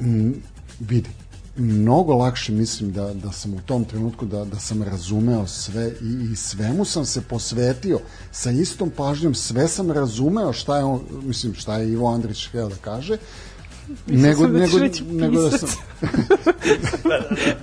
Mm, 0.00 0.32
vidi 0.80 1.08
mnogo 1.56 2.14
lakše 2.14 2.52
mislim 2.52 2.92
da, 2.92 3.14
da 3.14 3.32
sam 3.32 3.54
u 3.54 3.60
tom 3.66 3.84
trenutku 3.84 4.26
da, 4.26 4.44
da 4.44 4.58
sam 4.58 4.82
razumeo 4.82 5.46
sve 5.46 5.92
i, 6.02 6.32
i 6.32 6.36
svemu 6.36 6.84
sam 6.84 7.04
se 7.04 7.20
posvetio. 7.20 8.00
Sa 8.32 8.50
istom 8.50 8.90
pažnjom 8.96 9.34
sve 9.34 9.68
sam 9.68 9.90
razumeo 9.90 10.52
šta 10.52 10.78
je 10.78 10.84
on, 10.84 11.00
mislim 11.22 11.54
šta 11.54 11.78
je 11.78 11.92
Ivo 11.92 12.14
Andrić 12.14 12.48
htio 12.48 12.68
da 12.68 12.76
kaže 12.76 13.16
nego, 14.06 14.42
sam 14.42 14.52
da 14.52 14.66
ćeš 14.66 14.72
nego, 14.72 14.84
reći 14.84 15.04
nego 15.04 15.40
da 15.40 15.50
pisac. 15.50 15.70
sam 15.70 15.78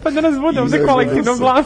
Pa 0.03 0.11
da 0.11 0.21
nas 0.21 0.39
bude 0.39 0.61
ovde 0.61 0.77
Nego 0.77 0.91
kolektivno 0.91 1.31
da 1.31 1.37
glavu. 1.37 1.63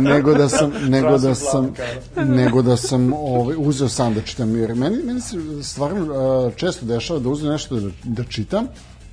nego 0.00 0.34
da 0.34 0.48
sam 0.48 0.72
nego 0.88 1.18
da 1.18 1.34
sam 1.34 1.74
nego 2.16 2.62
da 2.62 2.76
sam 2.76 3.12
ovaj 3.12 3.56
uzeo 3.58 3.88
sam 3.88 4.14
da 4.14 4.20
čitam 4.20 4.56
jer 4.56 4.74
meni 4.74 4.96
meni 5.04 5.20
se 5.20 5.36
stvarno 5.62 6.50
često 6.56 6.86
dešava 6.86 7.20
da 7.20 7.28
uzmem 7.28 7.52
nešto 7.52 7.80
da, 7.80 7.88
da 8.04 8.24
čitam 8.24 8.66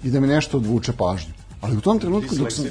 i 0.04 0.12
da 0.12 0.20
mi 0.20 0.28
nešto 0.28 0.58
odvuče 0.58 0.92
pažnju 0.92 1.39
ali 1.62 1.78
u 1.78 1.82
tom 1.82 2.00
trenutku 2.00 2.36
dok 2.36 2.52
sam 2.52 2.66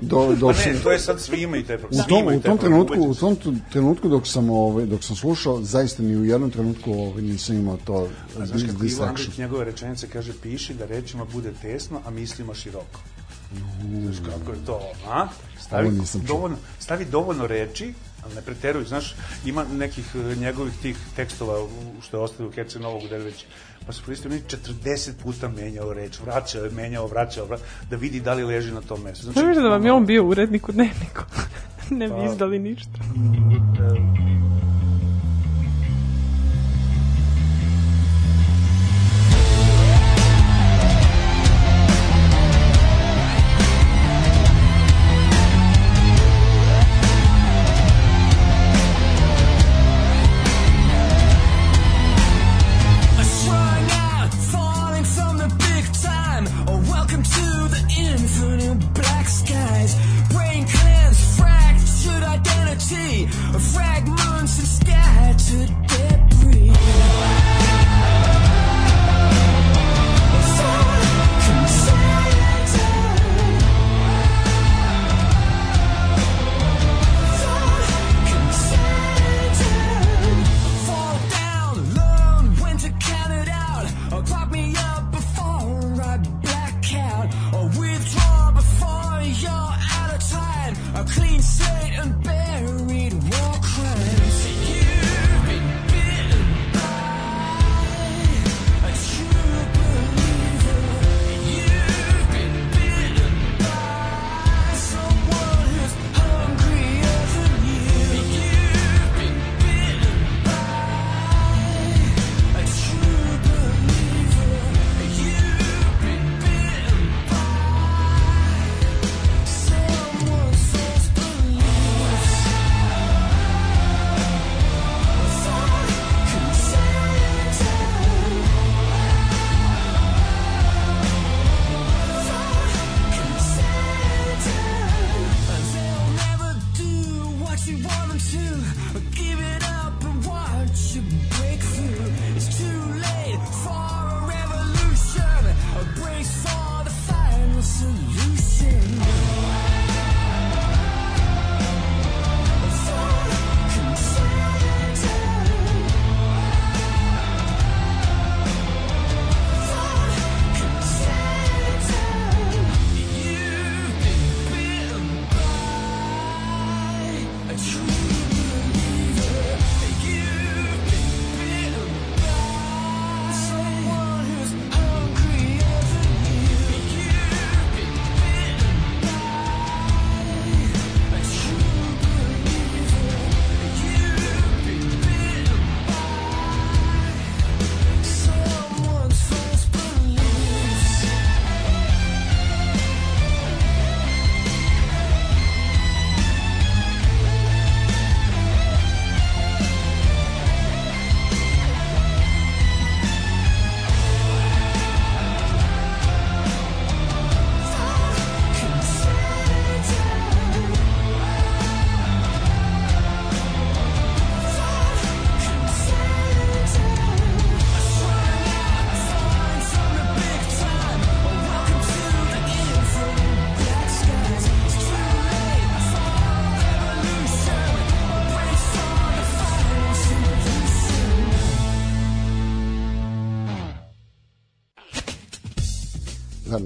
do, 0.00 0.26
Pa 0.28 0.34
dok 0.34 0.56
sam, 0.56 0.72
ne, 0.72 0.78
to 0.82 0.90
je 0.90 0.98
sad 0.98 1.20
svi 1.20 1.42
imaju 1.42 1.64
taj 1.64 1.76
u 1.76 1.78
problem. 1.78 2.04
tom, 2.08 2.18
imaju 2.18 2.38
u 2.38 2.42
tom 2.42 2.58
trenutku 2.58 3.00
u 3.00 3.14
tom 3.14 3.36
trenutku 3.72 4.08
dok 4.08 4.26
sam 4.26 4.50
ovaj 4.50 4.86
dok 4.86 5.04
sam 5.04 5.16
slušao 5.16 5.62
zaista 5.62 6.02
ni 6.02 6.16
u 6.16 6.24
jednom 6.24 6.50
trenutku 6.50 6.92
ovaj 6.92 7.22
nisam 7.22 7.56
imao 7.56 7.78
to 7.84 8.08
A 8.40 8.46
znaš 8.46 8.60
kako 8.62 8.64
Ivo 8.64 8.78
distraction 8.78 9.08
Andrić 9.08 9.38
njegove 9.38 9.64
rečenice 9.64 10.08
kaže 10.08 10.32
piši 10.42 10.74
da 10.74 10.86
rečima 10.86 11.24
bude 11.24 11.52
tesno, 11.62 12.00
a 12.06 12.10
mislima 12.10 12.54
široko. 12.54 13.00
Znaš 14.02 14.16
kako 14.26 14.52
je 14.52 14.58
to, 14.66 14.80
a? 15.08 15.28
Stavi 15.60 15.90
dovoljno, 16.26 16.56
stavi 16.78 17.04
dovoljno 17.04 17.46
reči, 17.46 17.94
ali 18.24 18.34
ne 18.34 18.42
preteruj, 18.42 18.84
znaš, 18.84 19.14
ima 19.46 19.64
nekih 19.64 20.04
e, 20.14 20.36
njegovih 20.36 20.72
tih 20.82 20.96
tekstova 21.16 21.62
u- 21.62 21.68
što 22.02 22.16
je 22.16 22.22
ostavio 22.22 22.48
u 22.48 22.52
Kece 22.52 22.78
Novog 22.78 23.02
već 23.10 23.44
pa 23.86 23.92
se 23.92 24.02
koristio 24.04 24.30
mi 24.30 24.36
40 24.36 25.10
puta 25.22 25.48
menjao 25.48 25.94
reč, 25.94 26.20
vraćao 26.24 26.64
je, 26.64 26.70
menjao, 26.70 27.06
vraćao, 27.06 27.46
vra, 27.46 27.58
da 27.90 27.96
vidi 27.96 28.20
da 28.20 28.34
li 28.34 28.44
leži 28.44 28.72
na 28.72 28.80
tom 28.80 29.02
mestu. 29.02 29.24
Znači, 29.24 29.38
Znaš 29.40 29.56
da 29.56 29.68
vam 29.68 29.86
je 29.86 29.92
on 29.92 30.06
bio 30.06 30.24
urednik 30.24 30.68
u 30.68 30.72
dnevniku. 30.72 31.22
ne 31.90 32.08
Pa- 32.08 32.14
bi 32.14 32.24
izdali 32.26 32.58
ništa. 32.58 32.98
e, 33.78 34.00
Welcome 57.04 57.22
to 57.22 57.68
the 57.68 57.94
infinite 57.98 58.94
black 58.94 59.28
skies. 59.28 59.94
Brain 60.32 60.66
cleanse, 60.66 61.36
fractured 61.36 62.22
identity. 62.22 63.26
Fragments 63.74 64.58
and 64.58 64.66
scattered 64.66 65.68
debris. 65.86 67.43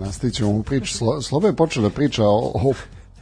Nastavit 0.09 0.35
ćemo 0.35 0.51
ovu 0.51 0.63
priču. 0.63 0.95
Slo, 0.95 1.23
Slobo 1.23 1.47
je 1.47 1.57
počeo 1.57 1.83
da 1.83 1.91
priča 1.91 2.25
o, 2.25 2.53
o 2.55 2.73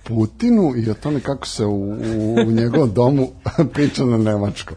Putinu 0.04 0.72
i 0.76 0.90
o 0.90 0.94
tome 0.94 1.20
kako 1.20 1.46
se 1.46 1.64
u, 1.64 1.92
u, 1.92 2.34
u 2.46 2.50
njegovom 2.50 2.92
domu 2.92 3.28
priča 3.74 4.04
na 4.04 4.18
nemačkom. 4.18 4.76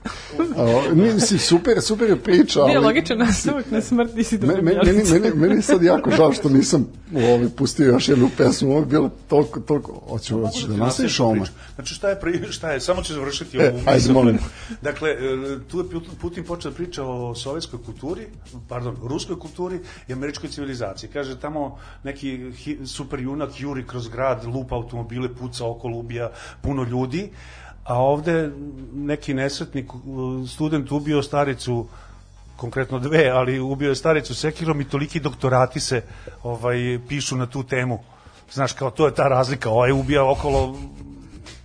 Mislim, 0.93 1.39
super, 1.39 1.81
super 1.81 2.09
je 2.09 2.15
priča. 2.17 2.59
Nije 2.59 2.77
ali- 2.77 2.85
logičan 2.85 3.17
nastavak 3.17 3.71
na 3.71 3.81
smrt 3.81 4.11
Me- 4.33 4.47
me- 4.47 4.61
meni, 4.61 4.79
Bjelice. 4.83 5.13
meni, 5.13 5.35
meni 5.35 5.55
je 5.55 5.61
sad 5.61 5.83
jako 5.83 6.11
žao 6.11 6.33
što 6.33 6.49
nisam 6.49 6.87
ovaj, 7.15 7.49
pustio 7.49 7.85
još 7.85 8.07
jednu 8.09 8.29
pesmu. 8.37 8.69
Ovo 8.69 8.79
je 8.79 8.85
bilo 8.85 9.09
toliko, 9.27 9.59
toliko... 9.59 10.01
Hoću, 10.09 10.41
hoću 10.41 10.67
da 10.67 10.77
nastaviš 10.77 11.19
ovome. 11.19 11.41
Znači 11.75 11.93
šta 11.93 12.09
je, 12.09 12.19
pri, 12.19 12.41
šta 12.49 12.71
je, 12.71 12.79
samo 12.79 13.01
ću 13.01 13.13
završiti 13.13 13.57
ovu 13.57 13.65
E, 13.67 13.69
ajde, 13.69 13.91
misao. 13.93 14.13
molim. 14.13 14.37
Dakle, 14.81 15.09
e, 15.09 15.15
tu 15.67 15.79
je 15.79 15.85
Putin- 16.21 16.43
počeo 16.43 16.71
da 16.71 16.77
priča 16.77 17.03
o 17.03 17.35
sovjetskoj 17.35 17.79
kulturi, 17.85 18.27
pardon, 18.69 18.97
ruskoj 19.03 19.39
kulturi 19.39 19.79
i 20.07 20.13
američkoj 20.13 20.49
civilizaciji. 20.49 21.09
Kaže, 21.09 21.39
tamo 21.39 21.77
neki 22.03 22.39
super 22.85 23.19
junak 23.19 23.49
juri 23.57 23.87
kroz 23.87 24.07
grad, 24.07 24.45
lupa 24.45 24.75
automobile, 24.75 25.35
puca 25.35 25.65
okolo, 25.65 25.97
ubija 25.97 26.31
puno 26.61 26.83
ljudi, 26.83 27.29
a 27.89 27.95
ovde 27.95 28.51
neki 28.93 29.33
nesretnik, 29.33 29.93
u- 29.95 30.47
student 30.47 30.91
ubio 30.91 31.23
staricu 31.23 31.87
konkretno 32.55 32.99
dve, 32.99 33.29
ali 33.29 33.59
ubio 33.59 33.89
je 33.89 33.95
staricu 33.95 34.35
sekirom 34.35 34.81
i 34.81 34.85
toliki 34.85 35.19
doktorati 35.19 35.79
se 35.79 36.01
ovaj 36.43 36.77
pišu 37.07 37.37
na 37.37 37.45
tu 37.45 37.63
temu. 37.63 37.99
Znaš, 38.51 38.73
kao 38.73 38.91
to 38.91 39.05
je 39.05 39.13
ta 39.13 39.23
razlika, 39.23 39.69
ovaj 39.69 39.91
ubija 39.91 40.25
okolo 40.25 40.77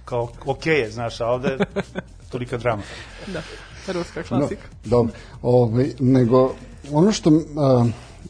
kao 0.05 0.29
ok 0.47 0.67
je, 0.67 0.91
znaš, 0.91 1.21
a 1.21 1.27
ovde 1.27 1.59
tolika 2.31 2.57
drama. 2.59 2.83
Da, 3.27 3.43
ruska 3.89 4.21
No, 4.21 4.27
klasika. 4.29 4.63
dobro. 4.85 5.13
Ovaj, 5.43 5.91
nego, 5.99 6.55
ono 6.93 7.13
što... 7.13 7.31
Uh, 7.31 7.43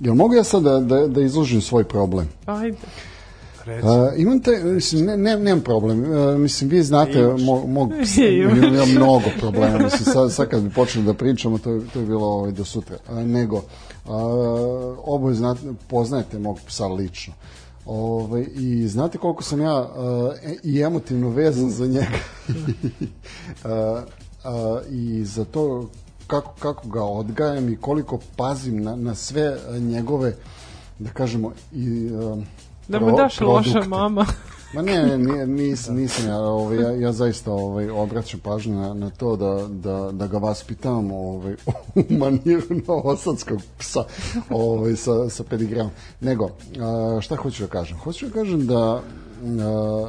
jel 0.01 0.15
mogu 0.15 0.35
ja 0.35 0.45
sad 0.45 0.63
da, 0.63 0.81
da, 0.81 1.07
da 1.07 1.21
izložim 1.21 1.61
svoj 1.61 1.85
problem? 1.85 2.29
Ajde. 2.47 2.77
Reci. 3.65 3.87
Uh, 3.87 3.93
imam 4.17 4.41
te, 4.41 4.65
mislim, 4.65 5.07
ne, 5.07 5.17
ne, 5.17 5.37
nemam 5.37 5.61
problem. 5.61 6.01
Uh, 6.01 6.39
mislim, 6.39 6.71
vi 6.71 6.83
znate 6.83 7.23
mo, 7.23 7.67
mog, 7.67 7.93
imam, 8.63 8.91
mnogo 8.91 9.25
problema. 9.41 9.79
Mislim, 9.79 10.05
sad, 10.05 10.33
sad 10.33 10.49
kad 10.49 10.63
bi 10.63 10.71
počeli 10.71 11.05
da 11.05 11.15
pričamo, 11.15 11.59
to, 11.59 11.81
to 11.93 12.01
je 12.01 12.07
bilo 12.07 12.27
ovaj, 12.27 12.53
do 12.53 12.65
sutra. 12.65 12.97
Uh, 13.09 13.19
nego, 13.19 13.57
uh, 13.57 13.65
oboje 15.05 15.35
znate, 15.35 15.61
poznajete 15.89 16.39
mog 16.39 16.59
psa 16.67 16.87
lično. 16.87 17.35
Ove, 17.87 18.45
I 18.45 18.89
znate 18.89 19.19
koliko 19.19 19.43
sam 19.43 19.61
ja 19.61 19.81
uh, 19.81 19.89
i 20.63 20.81
emotivno 20.81 21.29
vezan 21.29 21.71
za 21.71 21.87
njega. 21.87 22.19
uh, 22.49 23.71
uh, 23.71 24.81
I 24.91 25.25
za 25.25 25.45
to 25.45 25.89
kako, 26.27 26.55
kako 26.59 26.89
ga 26.89 27.03
odgajam 27.03 27.69
i 27.69 27.77
koliko 27.77 28.19
pazim 28.37 28.83
na, 28.83 28.97
na 28.97 29.15
sve 29.15 29.59
njegove 29.81 30.35
da 30.99 31.11
kažemo 31.11 31.53
i 31.73 32.11
uh, 32.13 32.43
Da 32.89 32.99
pro- 32.99 33.17
daš 33.17 33.41
loša 33.41 33.71
produkte. 33.71 33.89
mama. 33.89 34.27
Ma 34.75 34.83
ne, 34.83 35.19
ne, 35.19 35.47
nis, 35.47 35.89
nisam 35.89 36.29
ja, 36.29 36.39
ovaj, 36.39 36.79
ja, 36.79 36.91
ja 36.91 37.13
zaista 37.13 37.53
ovaj, 37.53 37.91
obraćam 37.91 38.41
pažnju 38.41 38.75
na, 38.75 38.95
na 38.95 39.11
to 39.11 39.37
da, 39.37 39.67
da, 39.69 40.11
da 40.13 40.27
ga 40.27 40.39
vaspitavam 40.39 41.13
ovaj, 41.13 41.55
u 41.95 42.03
maniru 42.11 42.67
novosadskog 42.89 43.61
psa 43.79 44.05
ovaj, 44.51 44.97
sa, 44.97 45.29
sa 45.29 45.45
pedigramom. 45.45 45.93
Nego, 46.21 46.51
a, 46.81 47.21
šta 47.21 47.37
hoću 47.37 47.63
da 47.63 47.69
kažem? 47.69 47.99
Hoću 47.99 48.27
da 48.27 48.33
kažem 48.33 48.67
da 48.67 49.03
a, 49.61 50.09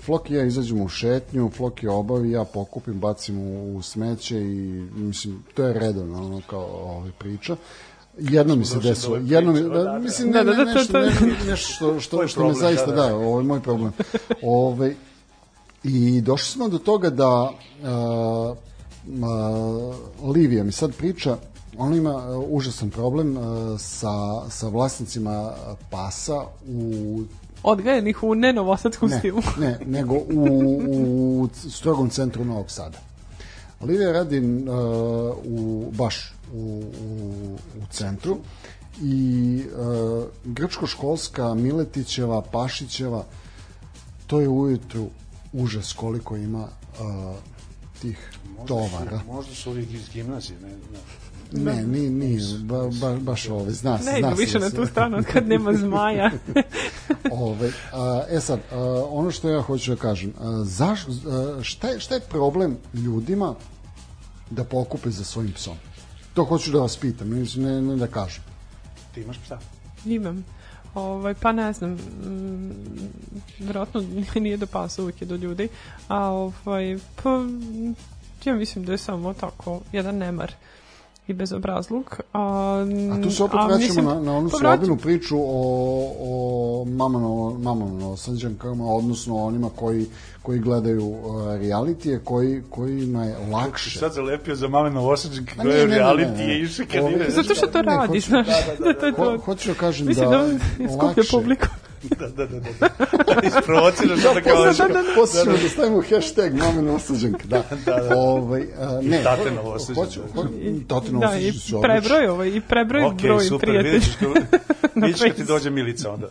Flok 0.00 0.30
i 0.30 0.34
ja 0.34 0.44
izađemo 0.44 0.84
u 0.84 0.88
šetnju, 0.88 1.50
Flok 1.50 1.82
je 1.82 1.90
obavi, 1.90 2.30
ja 2.30 2.44
pokupim, 2.44 3.00
bacim 3.00 3.38
u, 3.38 3.76
u 3.76 3.82
smeće 3.82 4.40
i 4.40 4.88
mislim, 4.94 5.44
to 5.54 5.64
je 5.64 5.72
redovno 5.72 6.18
ono 6.18 6.40
kao 6.46 6.66
ovaj, 6.84 7.10
priča. 7.18 7.56
Jedno 8.18 8.56
mi 8.56 8.64
se 8.64 8.74
do 8.74 8.80
desilo. 8.80 9.16
Jedno 9.16 9.52
mi, 9.52 9.58
priče, 9.58 9.74
da, 9.74 9.82
da. 9.84 9.98
mislim, 9.98 10.32
Da, 10.32 10.38
ne, 10.38 10.44
da, 10.46 10.50
ne, 10.54 10.64
da, 10.64 10.72
to- 10.72 10.78
nešto, 10.78 10.92
to- 10.92 11.00
ne, 11.00 11.50
nešto 11.50 11.66
što, 11.68 12.00
što, 12.00 12.28
što 12.28 12.48
me 12.48 12.54
zaista, 12.54 12.86
da, 12.86 12.92
da, 12.92 13.08
da. 13.08 13.14
ovo 13.16 13.38
je 13.38 13.44
moj 13.44 13.60
problem. 13.60 13.92
Ove, 14.42 14.94
I 15.84 16.20
došli 16.20 16.46
smo 16.46 16.68
do 16.68 16.78
toga 16.78 17.10
da 17.10 17.26
a, 17.26 17.50
a, 17.82 18.54
Livija 20.24 20.64
mi 20.64 20.72
sad 20.72 20.94
priča, 20.94 21.36
ona 21.78 21.96
ima 21.96 22.10
a, 22.12 22.38
užasan 22.40 22.90
problem 22.90 23.36
a, 23.36 23.40
sa, 23.78 24.10
sa 24.50 24.68
vlasnicima 24.68 25.52
pasa 25.90 26.34
u 26.68 27.22
Odgajenih 27.62 28.22
u 28.22 28.34
nenovosadskom 28.34 29.08
ne, 29.10 29.18
stilu. 29.18 29.42
ne, 29.58 29.78
nego 29.86 30.14
u, 30.14 30.28
u 30.84 31.48
strogom 31.70 32.10
centru 32.10 32.44
Novog 32.44 32.70
Sada. 32.70 32.98
Olivija 33.80 34.12
radi 34.12 34.38
uh, 34.38 34.44
u, 35.44 35.90
baš 35.92 36.34
u, 36.52 36.82
u, 37.00 37.58
u 37.82 37.86
centru 37.90 38.38
i 39.02 39.62
uh, 39.66 40.24
grčko-školska 40.44 41.54
Miletićeva, 41.54 42.42
Pašićeva, 42.42 43.24
to 44.26 44.40
je 44.40 44.48
ujutru 44.48 45.08
užas 45.52 45.92
koliko 45.92 46.36
ima 46.36 46.62
uh, 46.64 47.34
tih 48.02 48.30
tovara. 48.66 49.20
Možda 49.26 49.54
su 49.54 49.70
ovih 49.70 49.94
iz 49.94 50.08
gimnazije, 50.08 50.58
ne, 50.60 50.68
ne. 50.68 50.98
Ne, 51.56 51.82
ni, 51.82 52.10
ni, 52.10 52.38
ba, 52.58 52.88
ba, 53.00 53.16
baš 53.20 53.48
ove, 53.48 53.72
zna 53.72 53.98
se, 53.98 54.10
Ne 54.10 54.18
zna 54.18 54.28
više 54.28 54.58
da 54.58 54.64
na 54.64 54.70
tu 54.70 54.86
stranu 54.86 55.16
od 55.16 55.24
kad 55.24 55.48
nema 55.48 55.72
zmaja. 55.72 56.30
Ove, 57.30 57.72
a, 57.92 58.22
e 58.30 58.40
sad, 58.40 58.60
a, 58.72 59.04
ono 59.10 59.30
što 59.30 59.48
ja 59.48 59.62
hoću 59.62 59.94
da 59.94 60.00
kažem, 60.00 60.32
a, 60.40 60.62
zaš, 60.64 61.00
a, 61.06 61.58
šta, 61.62 61.88
je, 61.88 62.00
šta 62.00 62.14
je 62.14 62.20
problem 62.20 62.76
ljudima 62.94 63.54
da 64.50 64.64
pokupe 64.64 65.10
za 65.10 65.24
svojim 65.24 65.52
psom? 65.52 65.76
To 66.34 66.44
hoću 66.44 66.72
da 66.72 66.78
vas 66.78 66.96
pitam, 66.96 67.30
ne, 67.56 67.82
ne 67.82 67.96
da 67.96 68.06
kažem. 68.06 68.42
Ti 69.14 69.20
imaš 69.20 69.38
psa? 69.38 69.58
Imam. 70.04 70.44
Ovaj, 70.94 71.34
pa 71.34 71.52
ne 71.52 71.72
znam, 71.72 71.90
mm, 71.90 72.72
vjerojatno 73.58 74.04
nije 74.40 74.56
do 74.56 74.66
pasa, 74.66 75.02
uvijek 75.02 75.20
je 75.20 75.26
do 75.26 75.36
ljudi, 75.36 75.68
a 76.08 76.28
ovaj, 76.28 76.98
pa, 77.22 77.30
ja 78.44 78.54
mislim 78.54 78.84
da 78.84 78.92
je 78.92 78.98
samo 78.98 79.34
tako 79.34 79.80
jedan 79.92 80.16
nemar 80.16 80.52
i 81.26 81.34
bezobrazluk. 81.34 82.20
A, 82.32 82.40
A 83.12 83.22
tu 83.22 83.30
se 83.30 83.44
opet 83.44 83.54
a 83.54 83.66
vraćamo 83.66 83.78
mislim- 83.78 84.04
na, 84.04 84.14
na 84.16 84.32
onu 84.32 84.50
pa 84.50 84.58
slobinu 84.58 84.96
priču 84.96 85.36
o, 85.38 86.12
o 86.20 86.84
mamano, 86.86 87.28
mamano 87.52 88.16
sanđankama, 88.16 88.84
odnosno 88.86 89.36
onima 89.38 89.70
koji, 89.70 90.06
koji 90.42 90.58
gledaju 90.58 91.06
uh, 91.06 91.16
realitije, 91.54 92.20
koji, 92.20 92.62
kojima 92.70 93.24
je 93.24 93.36
lakše. 93.52 93.98
Sad 93.98 94.12
zalepio 94.12 94.54
za 94.54 94.68
mame 94.68 94.90
novosađenke, 94.90 95.54
Ma 95.56 95.64
ne, 95.64 95.70
gledaju 95.70 95.88
ne, 95.88 95.94
ne, 95.94 96.00
reality 96.00 96.38
ne, 96.38 96.46
ne. 96.46 96.54
i 96.54 96.62
išli 96.62 96.86
kad 96.86 97.00
Ovo- 97.00 97.10
ide. 97.10 97.30
Zato 97.30 97.54
što 97.54 97.66
to 97.66 97.78
Ne, 97.78 97.84
radi, 97.86 98.08
hoću- 98.08 98.20
znaš. 98.20 98.46
Da, 98.78 98.94
to 98.94 99.06
je 99.06 99.12
Ho, 99.12 99.24
to. 99.24 99.38
hoću 99.38 99.68
da 99.68 99.74
kažem 99.74 100.06
Mislim 100.06 100.30
da, 100.30 100.38
da 100.38 100.44
iskuplja 100.84 101.24
publiku. 101.32 101.66
Da, 101.66 101.68
da, 101.68 101.74
da, 101.74 101.74
da. 101.74 101.78
da. 101.78 101.83
Isprovociraš 103.48 104.18
da 104.20 104.40
kao... 104.42 104.64
Posle, 104.64 104.86
posle 105.14 105.42
ćemo 105.42 105.56
da 105.56 105.68
stavimo 105.68 106.02
hashtag 106.04 106.54
mame 106.54 106.82
novosađenke. 106.82 107.46
Da, 107.48 107.62
Da, 107.86 107.92
da. 107.98 108.16
Ovaj, 108.16 108.62
a, 108.78 109.00
ne, 109.02 109.22
tate 109.22 109.50
ho- 109.50 109.54
novosađenke. 109.56 110.00
hoću- 110.00 110.20
ho- 110.34 110.48
Tate 110.88 111.10
Da, 111.12 111.36
i 111.38 111.52
prebroj 111.82 112.26
ovaj, 112.26 112.48
i 112.48 112.60
prebroj 112.60 113.04
Ok, 113.04 113.14
broj 113.14 113.40
super, 113.40 113.70
vidjet 113.70 114.02
ćeš 114.04 114.14
kad 115.22 115.36
ti 115.36 115.44
dođe 115.44 115.70
Milica 115.70 116.10
onda. 116.10 116.28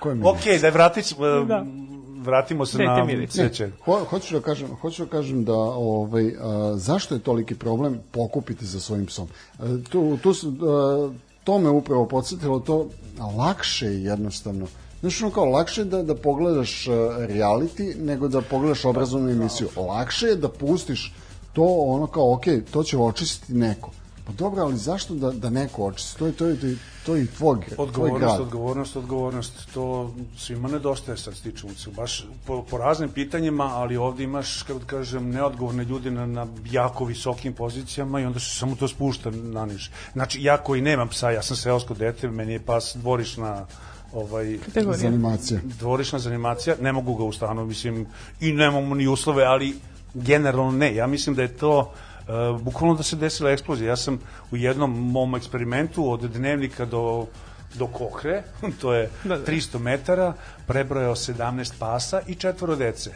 Ko 0.00 0.08
je 0.08 0.14
mi? 0.14 0.22
Ok, 0.24 0.60
da 0.60 0.68
vratić, 0.68 1.14
Da. 1.48 1.64
vratimo 2.18 2.66
se 2.66 2.78
Dajte 2.78 3.16
na 3.16 3.26
sveće. 3.28 3.70
Ho, 3.80 4.04
hoću 4.04 4.34
da 4.34 4.40
kažem, 4.40 4.68
hoću 4.70 5.04
da 5.04 5.10
kažem 5.10 5.44
da 5.44 5.54
ovaj 5.54 6.34
a, 6.40 6.72
zašto 6.76 7.14
je 7.14 7.20
toliki 7.20 7.54
problem 7.54 7.98
pokupiti 8.10 8.66
za 8.66 8.80
svojim 8.80 9.06
psom. 9.06 9.28
A, 9.58 9.62
tu 9.90 10.16
tu 10.16 10.34
su, 10.34 10.48
a, 10.48 11.10
to 11.46 11.58
me 11.58 11.70
upravo 11.70 12.06
podsjetilo 12.06 12.60
to 12.60 12.88
lakše 13.38 13.86
je 13.86 14.04
jednostavno. 14.04 14.66
Znaš, 15.00 15.22
ono 15.22 15.30
kao, 15.30 15.44
lakše 15.44 15.80
je 15.80 15.84
da, 15.84 16.02
da 16.02 16.14
pogledaš 16.14 16.88
a, 16.88 16.92
reality 17.28 17.94
nego 17.96 18.28
da 18.28 18.40
pogledaš 18.40 18.84
obrazovnu 18.84 19.30
emisiju. 19.30 19.68
Lakše 19.76 20.26
je 20.26 20.36
da 20.36 20.48
pustiš 20.48 21.14
to 21.52 21.64
ono 21.64 22.06
kao, 22.06 22.32
ok, 22.32 22.44
to 22.70 22.82
će 22.82 22.98
očistiti 22.98 23.54
neko. 23.54 23.90
Pa 24.26 24.32
dobro, 24.32 24.62
ali 24.62 24.76
zašto 24.76 25.14
da, 25.14 25.30
da 25.30 25.50
neko 25.50 25.84
očisti? 25.86 26.18
To 26.18 26.26
je, 26.26 26.32
to 26.32 26.46
je, 26.46 26.60
to 26.60 26.66
je, 26.66 26.76
to 27.06 27.16
je 27.16 27.22
i 27.22 27.26
tvoj, 27.26 27.60
tvoj 27.60 27.86
Odgovornost, 27.86 28.20
grad. 28.20 28.40
odgovornost, 28.40 28.96
odgovornost, 28.96 29.68
to 29.74 30.14
svima 30.36 30.68
nedostaje 30.68 31.18
sad 31.18 31.34
stiču 31.36 31.66
baš 31.96 32.26
po, 32.46 32.62
po 32.70 32.78
raznim 32.78 33.08
pitanjima, 33.08 33.64
ali 33.64 33.96
ovde 33.96 34.24
imaš, 34.24 34.62
kako 34.62 34.78
da 34.78 34.84
kažem, 34.84 35.30
neodgovorne 35.30 35.84
ljude 35.84 36.10
na, 36.10 36.26
na 36.26 36.46
jako 36.70 37.04
visokim 37.04 37.52
pozicijama 37.52 38.20
i 38.20 38.24
onda 38.24 38.40
se 38.40 38.58
samo 38.58 38.76
to 38.76 38.88
spušta 38.88 39.30
na 39.30 39.66
niž. 39.66 39.90
Znači, 40.12 40.42
ja 40.42 40.56
koji 40.56 40.80
nemam 40.80 41.08
psa, 41.08 41.30
ja 41.30 41.42
sam 41.42 41.56
seosko 41.56 41.94
dete, 41.94 42.28
meni 42.28 42.52
je 42.52 42.60
pas 42.60 42.96
dvorišna 42.96 43.66
ovaj, 44.12 44.58
Kategorija. 44.64 44.98
Za 44.98 45.06
animacije. 45.08 45.60
dvorišna 45.64 46.18
zanimacija, 46.18 46.76
ne 46.80 46.92
mogu 46.92 47.14
ga 47.14 47.24
u 47.24 47.32
stanu, 47.32 47.66
mislim, 47.66 48.06
i 48.40 48.52
nemamo 48.52 48.94
ni 48.94 49.06
uslove, 49.08 49.44
ali 49.44 49.76
generalno 50.14 50.70
ne. 50.70 50.94
Ja 50.94 51.06
mislim 51.06 51.34
da 51.34 51.42
je 51.42 51.56
to 51.56 51.92
uh, 52.28 52.60
bukvalno 52.60 52.96
da 52.96 53.02
se 53.02 53.16
desila 53.16 53.50
eksplozija. 53.50 53.88
Ja 53.88 53.96
sam 53.96 54.18
u 54.50 54.56
jednom 54.56 55.10
mom 55.10 55.34
eksperimentu 55.34 56.10
od 56.10 56.20
dnevnika 56.20 56.84
do 56.84 57.26
do 57.74 57.86
Kokre, 57.86 58.42
to 58.80 58.94
je 58.94 59.10
Da, 59.24 59.38
da. 59.38 59.44
300 59.44 59.78
metara, 59.78 60.32
prebrojao 60.66 61.14
17 61.14 61.72
pasa 61.78 62.20
i 62.26 62.34
četvoro 62.34 62.76
dece. 62.76 63.10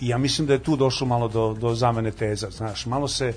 I 0.00 0.08
ja 0.08 0.18
mislim 0.18 0.46
da 0.46 0.52
je 0.52 0.62
tu 0.62 0.76
došlo 0.76 1.06
malo 1.06 1.28
do, 1.28 1.54
do 1.54 1.74
zamene 1.74 2.10
teza, 2.10 2.50
znaš, 2.50 2.86
malo 2.86 3.08
se 3.08 3.28
e, 3.28 3.34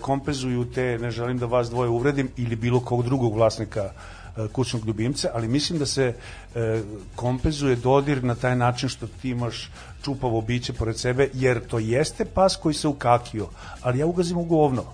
kompenzuju 0.00 0.64
te, 0.64 0.98
ne 0.98 1.10
želim 1.10 1.38
da 1.38 1.46
vas 1.46 1.70
dvoje 1.70 1.88
uvredim, 1.88 2.30
ili 2.36 2.56
bilo 2.56 2.80
kog 2.80 3.02
drugog 3.04 3.34
vlasnika 3.34 3.90
e, 3.90 4.48
kućnog 4.52 4.86
ljubimca, 4.86 5.30
ali 5.34 5.48
mislim 5.48 5.78
da 5.78 5.86
se 5.86 6.14
e, 6.54 6.82
kompenzuje 7.16 7.76
dodir 7.76 8.24
na 8.24 8.34
taj 8.34 8.56
način 8.56 8.88
što 8.88 9.06
ti 9.06 9.30
imaš 9.30 9.70
čupavo 10.04 10.40
biće 10.40 10.72
pored 10.72 10.98
sebe, 10.98 11.28
jer 11.34 11.66
to 11.66 11.78
jeste 11.78 12.24
pas 12.24 12.56
koji 12.56 12.74
se 12.74 12.88
ukakio, 12.88 13.46
ali 13.82 13.98
ja 13.98 14.06
ugazim 14.06 14.38
u 14.38 14.44
govno. 14.44 14.84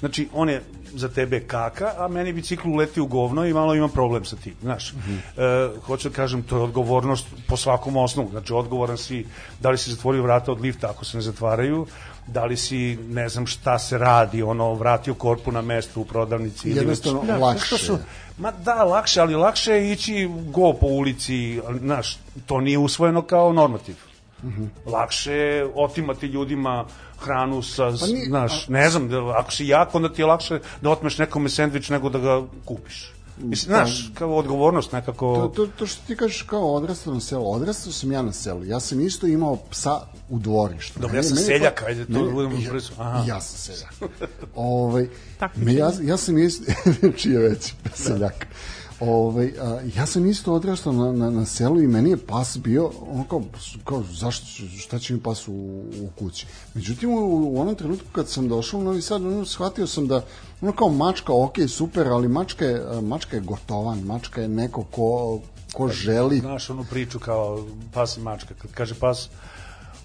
Znači, 0.00 0.28
on 0.32 0.48
je 0.48 0.62
za 0.94 1.08
tebe 1.08 1.40
kaka, 1.40 1.92
a 1.98 2.08
meni 2.08 2.32
bicikl 2.32 2.68
uleti 2.68 3.00
u 3.00 3.06
govno 3.06 3.46
i 3.46 3.52
malo 3.52 3.74
imam 3.74 3.90
problem 3.90 4.24
sa 4.24 4.36
tim, 4.36 4.54
znaš. 4.62 4.92
Mm 4.92 4.96
-hmm. 4.98 5.74
e, 5.76 5.80
hoću 5.80 6.08
da 6.08 6.14
kažem, 6.14 6.42
to 6.42 6.56
je 6.56 6.62
odgovornost 6.62 7.26
po 7.46 7.56
svakom 7.56 7.96
osnovu. 7.96 8.30
Znači, 8.30 8.52
odgovoran 8.52 8.98
si 8.98 9.26
da 9.60 9.70
li 9.70 9.78
si 9.78 9.90
zatvorio 9.90 10.22
vrata 10.22 10.52
od 10.52 10.60
lifta 10.60 10.90
ako 10.90 11.04
se 11.04 11.16
ne 11.16 11.22
zatvaraju, 11.22 11.86
da 12.26 12.44
li 12.44 12.56
si, 12.56 12.98
ne 13.08 13.28
znam 13.28 13.46
šta 13.46 13.78
se 13.78 13.98
radi, 13.98 14.42
ono, 14.42 14.74
vratio 14.74 15.14
korpu 15.14 15.52
na 15.52 15.62
mesto 15.62 16.00
u 16.00 16.04
prodavnici. 16.04 16.68
ili 16.68 16.74
već- 16.74 16.82
Jednostavno, 16.82 17.22
Da, 17.26 17.36
lakše 17.36 17.70
to 17.70 17.78
su-. 17.78 17.98
Ma 18.38 18.50
da, 18.52 18.74
lakše, 18.74 19.20
ali 19.20 19.34
lakše 19.34 19.72
je 19.72 19.92
ići 19.92 20.30
go 20.46 20.72
po 20.72 20.86
ulici, 20.86 21.60
znaš, 21.78 22.18
to 22.46 22.60
nije 22.60 22.78
usvojeno 22.78 23.22
kao 23.22 23.52
normativ. 23.52 23.96
Lakše 24.86 25.32
je 25.32 25.70
otimati 25.74 26.26
ljudima 26.26 26.84
hranu 27.18 27.62
sa, 27.62 27.92
Pa 28.00 28.06
nije- 28.06 28.26
znaš, 28.26 28.68
ne 28.68 28.90
znam, 28.90 29.08
da, 29.08 29.30
ako 29.30 29.52
si 29.52 29.66
jak, 29.66 29.94
onda 29.94 30.12
ti 30.12 30.22
je 30.22 30.26
lakše 30.26 30.60
da 30.80 30.90
otmeš 30.90 31.18
nekome 31.18 31.48
sendvič 31.48 31.88
nego 31.88 32.08
da 32.08 32.18
ga 32.18 32.42
kupiš. 32.64 33.12
Mislim, 33.40 33.68
znaš, 33.68 34.10
kao 34.14 34.36
odgovornost 34.36 34.92
nekako... 34.92 35.34
To, 35.34 35.48
to, 35.48 35.66
to 35.78 35.86
što 35.86 36.06
ti 36.06 36.16
kažeš 36.16 36.42
kao 36.42 36.74
odrastao 36.74 37.14
na 37.14 37.20
selu, 37.20 37.52
odrastao 37.52 37.92
sam 37.92 38.12
ja 38.12 38.22
na 38.22 38.32
selu. 38.32 38.64
Ja 38.64 38.80
sam 38.80 39.00
isto 39.00 39.26
imao 39.26 39.56
psa 39.70 40.00
u 40.28 40.38
dvorištu. 40.38 41.00
Dobro, 41.00 41.16
ja 41.16 41.22
sam 41.22 41.36
meni- 41.36 41.46
seljak, 41.46 41.82
ajde, 41.82 42.06
to 42.06 42.12
meni- 42.12 42.32
budemo 42.32 42.58
ja, 42.58 42.70
brzo. 42.70 42.92
Aha. 42.98 43.24
ja 43.28 43.40
sam 43.40 43.58
seljak. 43.58 43.94
ovaj, 44.54 45.08
Takmičenje. 45.38 45.72
me, 45.72 45.78
ja, 45.78 45.92
ja 46.02 46.16
sam 46.16 46.38
isto, 46.38 46.72
čiji 47.18 47.32
je 47.32 47.38
veći 47.38 47.74
seljak. 47.94 48.46
Ovaj, 49.00 49.52
a, 49.60 49.78
ja 49.96 50.06
sam 50.06 50.26
isto 50.26 50.52
odrastao 50.54 50.92
na, 50.92 51.12
na, 51.12 51.30
na 51.30 51.44
selu 51.44 51.82
i 51.82 51.86
meni 51.86 52.10
je 52.10 52.16
pas 52.16 52.58
bio, 52.58 52.90
ono 53.10 53.24
kao, 53.24 53.42
kao 53.84 54.04
zašto, 54.12 54.46
šta 54.78 54.98
će 54.98 55.14
mi 55.14 55.20
pas 55.20 55.48
u, 55.48 55.52
u 56.02 56.08
kući. 56.18 56.46
Međutim, 56.74 57.10
u, 57.10 57.52
u 57.54 57.60
onom 57.60 57.74
trenutku 57.74 58.06
kad 58.12 58.28
sam 58.28 58.48
došao 58.48 58.80
u 58.80 58.82
Novi 58.82 59.02
Sad, 59.02 59.22
ono, 59.22 59.44
shvatio 59.44 59.86
sam 59.86 60.06
da, 60.06 60.24
ono 60.60 60.72
kao 60.72 60.88
mačka, 60.88 61.32
ok, 61.32 61.54
super, 61.68 62.06
ali 62.08 62.28
mačka 62.28 62.64
je, 62.64 63.00
mačka 63.02 63.36
je 63.36 63.42
gotovan, 63.42 63.98
mačka 63.98 64.42
je 64.42 64.48
neko 64.48 64.84
ko, 64.84 65.40
ko 65.72 65.88
želi 65.88 66.38
Znaš 66.38 66.70
onu 66.70 66.84
priču 66.90 67.18
kao 67.18 67.66
pas 67.94 68.16
i 68.16 68.20
mačka, 68.20 68.54
kad 68.54 68.70
kaže 68.72 68.94
pas, 68.94 69.28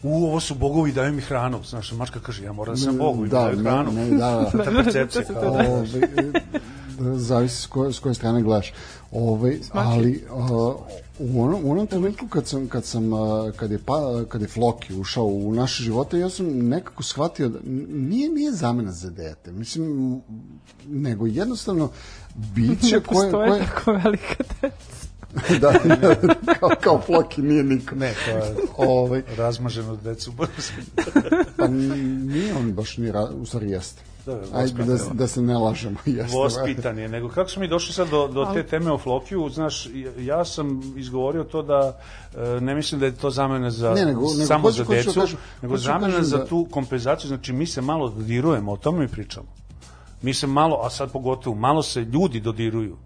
u, 0.04 0.26
ovo 0.26 0.40
su 0.40 0.56
bogovi, 0.56 0.92
daju 0.92 1.14
mi 1.14 1.22
hranu. 1.22 1.64
Znaš, 1.64 1.92
mačka 1.92 2.20
kaže, 2.20 2.44
ja 2.44 2.54
moram 2.54 2.76
da 2.76 2.82
sam 2.82 2.98
bogovi, 2.98 3.30
da, 3.30 3.40
daju 3.40 3.60
hranu. 3.60 3.92
Ne, 3.92 4.06
ne, 4.06 4.18
da, 4.18 4.32
da. 4.54 4.64
Ta 4.64 4.72
percepcija 4.72 5.24
kao, 5.42 5.52
da, 5.52 5.86
zavisi 7.16 7.62
s 7.62 7.66
koje, 7.66 7.94
s 7.94 8.00
koje 8.00 8.16
strane 8.16 8.42
gledaš. 8.42 8.74
Ovaj, 9.12 9.60
ali 9.72 10.24
uh, 10.32 10.76
u 11.20 11.44
onom, 11.44 11.66
u 11.66 11.72
onom 11.72 11.88
trenutku 11.88 12.28
kad 12.28 12.48
sam, 12.48 12.68
kad 12.68 12.86
sam 12.86 13.14
uh, 13.14 13.20
kad 13.56 13.72
je, 13.72 13.80
pa, 13.86 14.24
kad 14.30 14.42
je 14.42 14.48
Floki 14.48 14.94
ušao 14.94 15.26
u 15.26 15.54
naše 15.56 15.84
živote, 15.84 16.20
ja 16.20 16.30
sam 16.30 16.68
nekako 16.68 17.04
shvatio 17.04 17.50
da 17.50 17.60
nije, 17.90 18.30
nije 18.30 18.52
zamena 18.52 18.92
za 18.92 19.10
dete. 19.10 19.52
Mislim, 19.52 20.22
nego 20.86 21.28
jednostavno 21.28 21.90
biće 22.36 22.96
Ne 22.96 23.02
koje... 23.04 23.32
postoje 23.32 23.50
koje 23.50 23.66
tako 23.66 23.92
velika 23.92 24.44
deca. 24.62 25.04
da, 25.62 25.74
kao, 26.60 26.70
kao 26.82 27.02
Floki 27.06 27.42
nije 27.42 27.64
niko. 27.64 27.96
ne, 27.96 28.14
to 28.26 28.32
je 28.32 28.56
Ovaj, 28.78 29.22
razmaženo 29.38 29.96
decu. 29.96 30.34
pa 31.58 31.68
nije 31.68 32.56
on 32.56 32.74
baš 32.74 32.98
ni, 32.98 33.12
ra- 33.12 33.32
u 33.42 33.46
stvari 33.46 33.70
jeste. 33.72 34.02
Da, 34.26 34.40
Ajde, 34.54 34.84
da, 34.84 34.98
da 35.14 35.28
se 35.28 35.42
ne 35.42 35.58
lažemo. 35.58 35.98
Jeste, 36.08 36.38
Vospitan 36.38 37.00
je, 37.00 37.10
nego 37.10 37.30
kako 37.30 37.50
smo 37.50 37.60
mi 37.60 37.68
došli 37.68 37.94
sad 37.94 38.10
do, 38.10 38.28
do 38.28 38.46
te 38.46 38.64
teme 38.64 38.92
o 38.92 38.98
Flokiju, 38.98 39.50
znaš, 39.50 39.88
ja 40.20 40.46
sam 40.46 40.94
izgovorio 40.96 41.44
to 41.44 41.62
da 41.62 42.00
e, 42.36 42.62
ne 42.62 42.76
mislim 42.76 43.00
da 43.00 43.06
je 43.06 43.12
to 43.14 43.30
zamena 43.30 43.72
za, 43.72 43.90
Ne, 43.90 44.06
nego- 44.06 44.22
nego 44.22 44.46
samo 44.46 44.64
hoću- 44.64 44.74
za 44.74 44.84
hoću 44.84 44.92
da 44.92 45.04
decu, 45.04 45.20
kažem- 45.20 45.38
nego 45.62 45.74
hoću 45.74 45.82
da 45.82 45.86
zamena 45.86 46.08
kažem 46.08 46.24
za 46.24 46.38
da- 46.38 46.46
tu 46.46 46.68
kompenzaciju, 46.72 47.28
znači 47.28 47.54
mi 47.54 47.66
se 47.66 47.82
malo 47.82 48.10
dodirujemo, 48.10 48.72
o 48.72 48.78
tome 48.78 49.00
mi 49.00 49.08
pričamo. 49.08 49.48
Mi 50.22 50.34
se 50.34 50.48
malo, 50.48 50.80
a 50.84 50.90
sad 50.90 51.12
pogotovo, 51.12 51.56
malo 51.58 51.84
se 51.84 52.02
ljudi 52.02 52.40
dodiruju. 52.40 52.98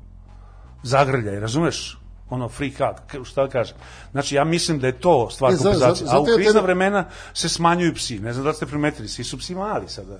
Zagrljaj, 0.83 1.39
razumeš? 1.39 1.97
ono 2.29 2.49
free 2.49 2.71
hug, 2.71 3.25
šta 3.25 3.43
da 3.43 3.49
kažem. 3.49 3.75
Znači, 4.11 4.35
ja 4.35 4.43
mislim 4.43 4.79
da 4.79 4.87
je 4.87 4.93
to 4.93 5.29
stvar 5.29 5.51
E, 5.51 5.55
za- 5.55 5.63
kompenzacije. 5.63 6.07
za- 6.07 6.15
A 6.15 6.19
u 6.19 6.25
krizna 6.35 6.61
vremena 6.61 7.05
se 7.33 7.49
smanjuju 7.49 7.93
psi. 7.95 8.19
Ne 8.19 8.33
znam 8.33 8.45
da 8.45 8.53
ste 8.53 8.65
primetili, 8.65 9.07
svi 9.07 9.23
su 9.23 9.37
psi 9.37 9.55
mali 9.55 9.87
sada. 9.87 10.17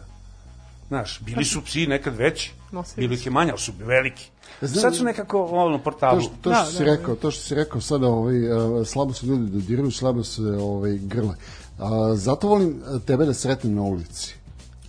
Znaš, 0.88 1.20
bili 1.22 1.46
su 1.46 1.62
psi 1.62 1.88
nekad 1.88 2.16
veći, 2.16 2.52
Nosili 2.72 3.08
bili 3.08 3.16
ih 3.16 3.26
je 3.26 3.32
manje, 3.32 3.52
ali 3.52 3.60
su 3.60 3.72
veliki. 3.80 4.30
Znam- 4.62 4.82
Sad 4.82 4.96
su 4.96 5.04
nekako 5.04 5.44
ono, 5.44 5.70
na 5.70 5.80
portalu. 5.80 6.18
To 6.18 6.22
što, 6.22 6.34
to 6.42 6.50
Da, 6.50 6.56
što 6.56 6.72
si 6.72 6.78
da, 6.78 6.84
rekao, 6.86 7.16
to 7.16 7.32
što 7.32 7.42
si 7.42 7.56
rekao 7.56 7.82
sada 7.82 8.08
ovaj 8.08 8.52
uh, 8.52 8.88
slabo 8.88 9.14
se 9.14 9.26
ljudi 9.26 9.52
dodiraju, 9.52 9.92
slabo 9.92 10.24
se 10.24 10.42
ovaj 10.42 10.98
grle. 10.98 11.36
A 11.80 12.16
zato 12.16 12.48
volim 12.48 12.70
uh, 12.86 13.02
tebe 13.02 13.26
da 13.26 13.34
sretnem 13.34 13.76
na 13.76 13.82
ulici. 13.82 14.36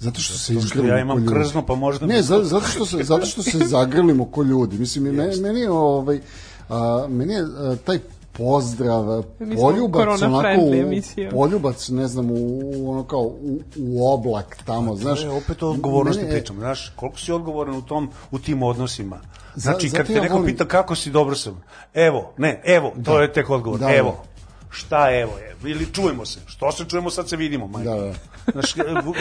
Zato 0.01 0.21
što 0.21 0.39
se 0.39 0.55
izgrlimo 0.55 0.89
ja 0.89 1.01
imam 1.01 1.17
ko 1.17 1.21
ljudi. 1.21 1.35
krzno, 1.35 1.67
pa 1.67 1.75
možda 1.75 2.07
Ne, 2.07 2.23
zato 2.23 2.61
što 2.63 2.87
se 2.87 3.03
zato 3.03 3.27
što 3.27 3.43
se 3.43 3.59
zagrlimo 3.77 4.25
ko 4.25 4.43
ljudi. 4.43 4.79
Mislim 4.79 5.07
i 5.07 5.13
meni, 5.13 5.41
meni 5.41 5.61
je 5.61 5.71
ovaj 5.71 6.21
a, 6.69 7.07
meni 7.09 7.33
je 7.33 7.41
a, 7.41 7.77
taj 7.85 7.99
pozdrav, 8.39 9.05
Mi 9.39 9.57
poljubac 9.57 10.23
onako 10.23 10.61
u, 10.61 10.71
poljubac, 11.31 11.89
ne 11.89 12.07
znam, 12.07 12.31
u, 12.31 12.61
ono 12.91 13.05
kao 13.05 13.21
u, 13.21 13.61
u 13.79 14.13
oblak 14.13 14.59
tamo, 14.65 14.97
znaš. 14.97 15.21
To 15.21 15.27
je 15.27 15.33
opet 15.33 15.63
o 15.63 15.71
odgovornosti 15.71 16.25
pričamo, 16.31 16.61
znaš, 16.61 16.93
koliko 16.97 17.19
si 17.19 17.33
odgovoran 17.33 17.75
u 17.75 17.83
tom 17.83 18.11
u 18.31 18.39
tim 18.39 18.63
odnosima. 18.63 19.17
Za- 19.55 19.71
Znači, 19.71 19.87
kad 19.87 19.97
zato 19.97 20.07
te 20.07 20.13
ja 20.13 20.23
neko 20.23 20.35
volim- 20.35 20.47
pita 20.47 20.65
kako 20.65 20.95
si, 20.95 21.11
dobro 21.11 21.35
sam. 21.35 21.63
Evo, 21.95 22.33
ne, 22.39 22.63
evo, 22.67 22.93
to 23.05 23.21
je 23.21 23.33
tek 23.33 23.51
odgovor. 23.51 23.81
Da, 23.81 23.91
evo. 23.91 24.11
da. 24.23 24.29
Šta 24.71 25.11
evo 25.13 25.33
je? 25.39 25.71
Ili 25.71 25.87
čujemo 25.87 26.27
se. 26.27 26.41
Što 26.47 26.73
se 26.73 26.85
čujemo, 26.85 27.11
sad 27.11 27.29
se 27.29 27.37
vidimo, 27.37 27.67
majke. 27.67 27.89
Da, 27.89 27.97
da. 27.97 28.13
Znaš, 28.53 28.75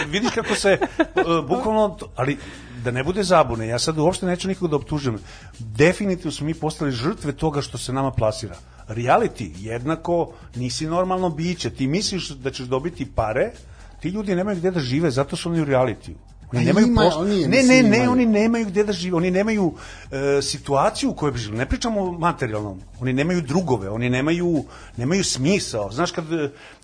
vidiš 0.08 0.32
kako 0.32 0.56
se, 0.56 0.78
uh, 1.00 1.48
bukvalno, 1.48 1.98
ali 2.16 2.38
da 2.84 2.92
ne 2.92 3.04
bude 3.04 3.24
zabune, 3.24 3.68
ja 3.68 3.80
sad 3.80 3.98
uopšte 3.98 4.26
neću 4.26 4.48
nikog 4.48 4.70
da 4.70 4.76
optužujem. 4.76 5.20
Definitivno 5.60 6.32
smo 6.32 6.46
mi 6.46 6.54
postali 6.54 6.92
žrtve 6.92 7.32
toga 7.32 7.62
što 7.62 7.78
se 7.78 7.94
nama 7.94 8.12
plasira. 8.12 8.56
Reality, 8.90 9.52
jednako, 9.58 10.32
nisi 10.56 10.86
normalno 10.86 11.30
biće. 11.30 11.70
Ti 11.70 11.88
misliš 11.88 12.30
da 12.30 12.52
ćeš 12.52 12.66
dobiti 12.66 13.06
pare, 13.06 13.52
ti 14.00 14.10
ljudi 14.10 14.36
nemaju 14.36 14.58
gde 14.58 14.72
da 14.72 14.80
žive, 14.80 15.12
zato 15.12 15.36
su 15.36 15.50
oni 15.50 15.62
u 15.62 15.66
realitiju. 15.66 16.16
Oni 16.54 16.66
nemaju 16.66 16.88
ima, 16.88 17.02
post... 17.02 17.18
oni 17.18 17.48
ne, 17.48 17.64
ne, 17.64 17.84
ne, 17.84 18.10
oni 18.10 18.26
nemaju 18.26 18.66
gde 18.66 18.84
da 18.84 18.94
žive, 18.94 19.18
oni 19.18 19.32
nemaju 19.32 19.74
e, 20.12 20.42
situaciju 20.42 21.10
u 21.10 21.14
kojoj 21.14 21.32
bi 21.32 21.40
živjeli. 21.40 21.58
Ne 21.58 21.66
pričamo 21.66 22.02
o 22.02 22.12
materijalnom. 22.12 22.80
Oni 23.02 23.14
nemaju 23.14 23.42
drugove, 23.42 23.90
oni 23.90 24.10
nemaju 24.10 24.64
nemaju 24.98 25.24
smisao. 25.24 25.92
Znaš 25.92 26.12
kad 26.12 26.26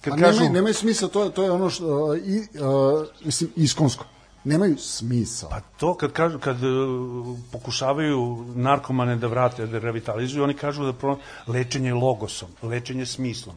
kad 0.02 0.14
Pa 0.14 0.18
kažu 0.18 0.34
nemaju, 0.34 0.54
nemaju 0.54 0.74
smisla, 0.74 1.08
to, 1.08 1.24
je- 1.24 1.32
to 1.32 1.44
je 1.44 1.52
ono 1.52 1.70
što, 1.70 1.86
uh, 2.06 2.18
i, 2.18 2.38
uh, 2.38 2.46
mislim, 3.26 3.50
iskonsko. 3.56 4.06
Nemaju 4.44 4.78
smisla. 4.78 5.50
Pa 5.50 5.60
to 5.60 5.94
kad 5.94 6.12
kažu 6.12 6.40
kad 6.40 6.64
e, 6.64 6.68
pokušavaju 7.52 8.46
narkomane 8.56 9.16
da 9.16 9.28
vrate, 9.28 9.66
da 9.68 9.80
revitalizuju, 9.80 10.44
oni 10.44 10.54
kažu 10.54 10.86
da 10.86 10.94
pro, 10.94 11.18
lečenje 11.48 11.90
je 11.90 11.94
logosom, 11.94 12.50
lečenje 12.62 13.02
je 13.02 13.06
smislom. 13.06 13.56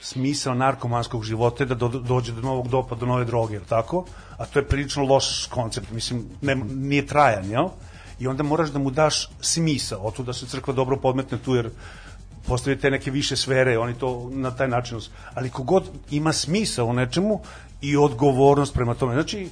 Smisao 0.00 0.54
narkomanskog 0.54 1.24
života 1.24 1.64
je 1.64 1.68
da 1.68 1.74
do, 1.74 1.88
dođe 1.88 2.32
do 2.32 2.40
novog 2.40 2.68
dopa, 2.68 2.94
do 2.94 3.06
nove 3.06 3.24
droge, 3.24 3.54
jel 3.54 3.64
tako? 3.68 4.04
A 4.36 4.46
to 4.46 4.58
je 4.58 4.68
prilično 4.68 5.04
loš 5.04 5.46
koncept, 5.46 5.90
mislim, 5.90 6.24
ne, 6.40 6.54
nije 6.54 7.06
trajan, 7.06 7.50
jel? 7.50 7.68
I 8.20 8.26
onda 8.26 8.42
moraš 8.42 8.70
da 8.70 8.78
mu 8.78 8.90
daš 8.90 9.30
smisao, 9.40 10.00
otu 10.02 10.22
da 10.22 10.32
se 10.32 10.46
crkva 10.46 10.74
dobro 10.74 10.96
podmetne 10.96 11.38
tu, 11.38 11.54
jer 11.54 11.70
postoje 12.46 12.78
te 12.78 12.90
neke 12.90 13.10
više 13.10 13.36
sfere, 13.36 13.78
oni 13.78 13.94
to 13.94 14.30
na 14.32 14.50
taj 14.50 14.68
način, 14.68 15.00
ali 15.34 15.50
kogod 15.50 15.90
ima 16.10 16.32
smisao 16.32 16.86
u 16.86 16.92
nečemu 16.92 17.40
i 17.80 17.96
odgovornost 17.96 18.74
prema 18.74 18.94
tome. 18.94 19.14
Znači, 19.14 19.48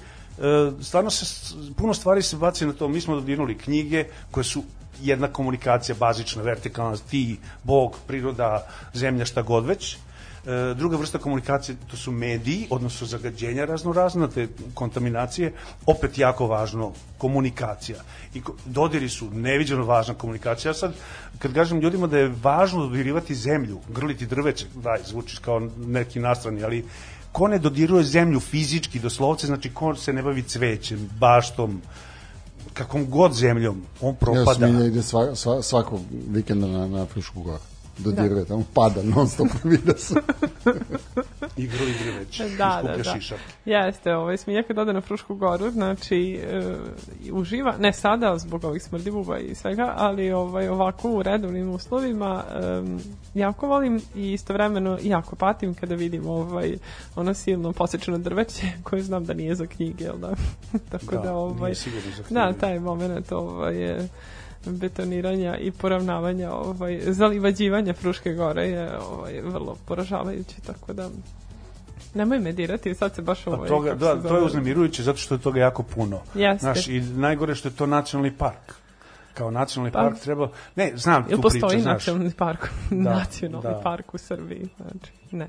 stvarno 0.83 1.11
se, 1.11 1.55
puno 1.77 1.95
stvari 1.95 2.23
se 2.23 2.37
baci 2.37 2.67
na 2.67 2.73
to, 2.73 2.89
mi 2.89 3.01
smo 3.01 3.15
dodirnuli 3.15 3.59
knjige 3.59 4.05
koje 4.31 4.45
su 4.45 4.63
jedna 5.03 5.29
komunikacija 5.29 5.97
bazična, 5.99 6.43
vertikalna, 6.43 6.97
ti, 7.11 7.39
Bog, 7.65 7.97
priroda, 8.07 8.67
zemlja, 8.95 9.25
šta 9.25 9.43
god 9.43 9.67
već. 9.67 9.97
E, 10.47 10.75
druga 10.75 10.97
vrsta 10.97 11.19
komunikacije 11.19 11.77
to 11.91 11.97
su 11.97 12.13
mediji, 12.13 12.67
odnosno 12.71 13.07
zagađenja 13.07 13.65
raznorazna, 13.65 14.29
te 14.29 14.49
kontaminacije, 14.75 15.53
opet 15.87 16.19
jako 16.19 16.47
važno, 16.47 16.93
komunikacija. 17.19 17.99
I 18.35 18.43
dodiri 18.65 19.09
su 19.09 19.31
neviđeno 19.31 19.85
važna 19.85 20.15
komunikacija. 20.15 20.71
Ja 20.71 20.75
sad, 20.75 20.95
kad 21.39 21.55
kažem 21.55 21.81
ljudima 21.81 22.07
da 22.07 22.19
je 22.19 22.33
važno 22.43 22.87
dodirivati 22.87 23.35
zemlju, 23.35 23.81
grliti 23.89 24.27
drveće, 24.27 24.67
daj, 24.75 24.99
zvučiš 25.07 25.39
kao 25.39 25.61
neki 25.87 26.21
nastrani, 26.21 26.65
ali 26.65 26.85
ko 27.33 27.49
ne 27.49 27.59
dodiruje 27.59 28.05
zemlju 28.05 28.41
fizički, 28.41 28.99
doslovce, 28.99 29.47
znači 29.47 29.71
ko 29.75 29.95
se 29.95 30.13
ne 30.13 30.23
bavi 30.23 30.43
cvećem, 30.43 31.11
baštom, 31.21 31.81
kakvom 32.73 33.11
god 33.11 33.33
zemljom, 33.33 33.83
on 34.01 34.15
propada. 34.15 34.55
Smilja 34.55 34.87
ide 34.87 35.03
sva, 35.03 35.35
sva, 35.37 35.63
svakog 35.63 36.01
vikenda 36.29 36.67
na, 36.67 36.87
na 36.89 37.07
Frušku 37.07 37.43
goru. 37.43 37.63
Dodiruje, 38.05 38.45
tamo 38.45 38.65
pada 38.75 39.03
non 39.05 39.29
stop, 39.29 39.49
vidio 39.65 39.95
sam. 39.97 40.17
I 41.57 41.67
grli 41.67 41.95
drveće, 42.05 42.49
Da, 42.49 42.81
da, 42.85 42.97
da. 42.97 43.05
šišak. 43.05 43.39
Jeste, 43.65 44.15
ovaj, 44.15 44.37
Smilja 44.37 44.63
kad 44.63 44.79
ode 44.79 44.93
na 44.93 45.01
Frušku 45.01 45.35
goru, 45.35 45.71
znači, 45.71 46.41
e, 46.43 46.77
uživa, 47.33 47.75
ne 47.79 47.93
sada 47.93 48.39
zbog 48.39 48.65
ovih 48.65 48.83
smrdibuba 48.83 49.39
i 49.39 49.55
svega, 49.55 49.95
ali 49.97 50.33
ovaj, 50.33 50.69
ovako 50.69 51.11
u 51.11 51.23
redovnim 51.23 51.71
uslovima 51.71 52.45
em, 52.55 52.99
jako 53.35 53.67
volim 53.67 54.01
i 54.15 54.33
istovremeno 54.33 54.99
jako 55.03 55.37
patim 55.37 55.75
kada 55.75 55.95
vidim 55.95 56.27
ovaj, 56.27 56.77
ono 57.17 57.35
silno 57.35 57.73
posečeno 57.73 58.19
drveće 58.19 58.67
koje 58.85 59.03
znam 59.03 59.25
da 59.25 59.35
nije 59.35 59.55
za 59.55 59.67
knjige, 59.67 60.05
jel 60.05 60.17
da? 60.19 60.35
Tako 60.93 61.15
da, 61.17 61.23
Da, 61.23 61.35
ovaj, 61.35 61.63
nije 61.63 61.75
sigurno 61.75 62.11
za 62.17 62.23
Da, 62.31 62.45
knjige. 62.47 62.61
taj 62.61 62.79
moment 62.81 63.33
ovaj, 63.33 63.77
je 63.77 64.09
betoniranja 64.67 65.57
i 65.57 65.71
poravnavanja, 65.71 66.53
ovaj, 66.53 67.01
zalivađivanja 67.07 67.93
Fruške 67.93 68.33
gore 68.33 68.67
je 68.69 68.99
ovaj, 68.99 69.41
vrlo 69.41 69.77
poražavajući, 69.87 70.61
tako 70.67 70.93
da 70.93 71.11
nemoj 72.15 72.39
me 72.39 72.53
dirati, 72.53 72.95
sad 72.95 73.15
se 73.15 73.23
baš 73.23 73.45
Pa 73.45 73.51
ovaj, 73.51 73.69
toga, 73.69 73.95
da, 73.95 74.23
to 74.23 74.37
je 74.37 74.45
uznemirujuće 74.45 75.03
zato 75.03 75.19
što 75.19 75.35
je 75.35 75.41
toga 75.41 75.61
jako 75.61 75.83
puno. 75.83 76.21
Jeste. 76.35 76.59
Znaš, 76.61 76.89
i 76.89 77.01
najgore 77.01 77.55
što 77.55 77.69
je 77.69 77.73
to 77.73 77.87
nacionalni 77.87 78.33
park. 78.37 78.80
Kao 79.35 79.51
nacionalni 79.51 79.93
Pa- 79.93 79.99
park 80.01 80.19
treba... 80.19 80.49
Ne, 80.77 80.93
znam 80.97 81.25
tu 81.27 81.41
postoji 81.41 81.61
priču, 81.63 81.83
znaš. 81.83 81.95
nacionalni 81.95 82.33
park, 82.33 82.69
nacionalni 82.91 83.69
da. 83.69 83.81
park 83.83 84.15
u 84.15 84.19
Srbiji? 84.19 84.69
Znači, 84.77 85.13
ne. 85.31 85.47